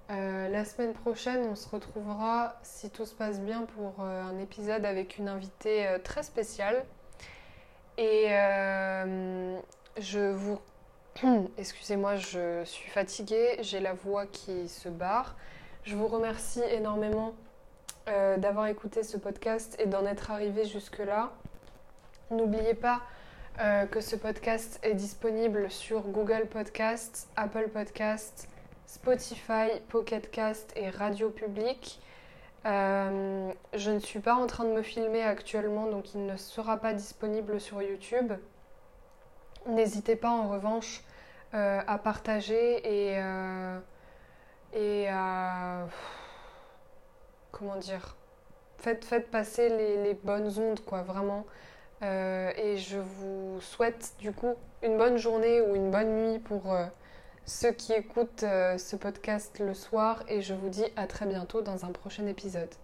la 0.09 0.65
semaine 0.65 0.93
prochaine, 0.93 1.47
on 1.51 1.55
se 1.55 1.69
retrouvera, 1.69 2.59
si 2.63 2.91
tout 2.91 3.07
se 3.07 3.15
passe 3.15 3.41
bien, 3.41 3.63
pour 3.63 4.01
un 4.05 4.39
épisode 4.39 4.85
avec 4.85 5.19
une 5.19 5.29
invitée 5.29 5.85
très 6.05 6.23
spéciale. 6.23 6.85
Et 7.99 8.27
euh, 8.29 9.59
je 9.99 10.33
vous... 10.33 10.61
Excusez-moi, 11.59 12.17
je 12.17 12.63
suis 12.65 12.91
fatiguée, 12.91 13.57
j'ai 13.61 13.81
la 13.81 13.95
voix 13.95 14.27
qui 14.27 14.69
se 14.69 14.89
barre. 14.89 15.35
Je 15.85 15.97
vous 15.97 16.07
remercie 16.07 16.63
énormément 16.73 17.35
euh, 18.09 18.37
d'avoir 18.37 18.67
écouté 18.67 19.03
ce 19.03 19.17
podcast 19.17 19.77
et 19.79 19.87
d'en 19.87 20.05
être 20.05 20.31
arrivé 20.31 20.67
jusque-là. 20.67 21.33
N'oubliez 22.31 22.75
pas 22.75 23.03
euh, 23.61 23.87
que 23.87 24.01
ce 24.01 24.17
podcast 24.17 24.81
est 24.83 24.95
disponible 24.95 25.71
sur 25.71 26.01
Google 26.03 26.47
Podcast, 26.51 27.29
Apple 27.37 27.69
Podcast, 27.69 28.49
Spotify, 28.85 29.69
Pocket 29.89 30.29
Cast 30.33 30.73
et 30.75 30.91
Radio 30.91 31.31
Public. 31.31 32.01
Euh, 32.65 33.53
je 33.75 33.91
ne 33.93 34.01
suis 34.01 34.19
pas 34.19 34.35
en 34.35 34.49
train 34.49 34.65
de 34.65 34.71
me 34.71 34.83
filmer 34.83 35.23
actuellement, 35.23 35.87
donc 35.87 36.15
il 36.15 36.27
ne 36.27 36.37
sera 36.37 36.79
pas 36.79 36.95
disponible 36.95 37.61
sur 37.61 37.81
YouTube. 37.81 38.33
N'hésitez 39.67 40.17
pas 40.17 40.31
en 40.31 40.49
revanche 40.49 41.05
euh, 41.55 41.81
à 41.87 41.99
partager 41.99 43.13
et, 43.13 43.19
à... 45.09 45.87
Comment 47.53 47.77
dire 47.77 48.17
faites, 48.79 49.31
passer 49.31 49.69
les, 49.69 50.15
bonnes 50.15 50.59
ondes, 50.59 50.81
quoi, 50.85 51.03
vraiment. 51.03 51.47
Et 52.03 52.77
je 52.77 52.99
vous 52.99 53.61
souhaite 53.61 54.15
du 54.19 54.33
coup 54.33 54.55
une 54.83 54.97
bonne 54.97 55.17
journée 55.17 55.61
ou 55.61 55.75
une 55.75 55.91
bonne 55.91 56.15
nuit 56.15 56.39
pour 56.39 56.75
ceux 57.47 57.71
qui 57.71 57.93
écoutent 57.93 58.43
euh, 58.43 58.77
ce 58.77 58.97
podcast 58.97 59.61
le 59.61 59.73
soir 59.73 60.25
et 60.29 60.43
je 60.43 60.53
vous 60.53 60.69
dis 60.69 60.85
à 60.97 61.07
très 61.07 61.27
bientôt 61.27 61.63
dans 61.63 61.85
un 61.85 61.93
prochain 61.93 62.27
épisode. 62.27 62.75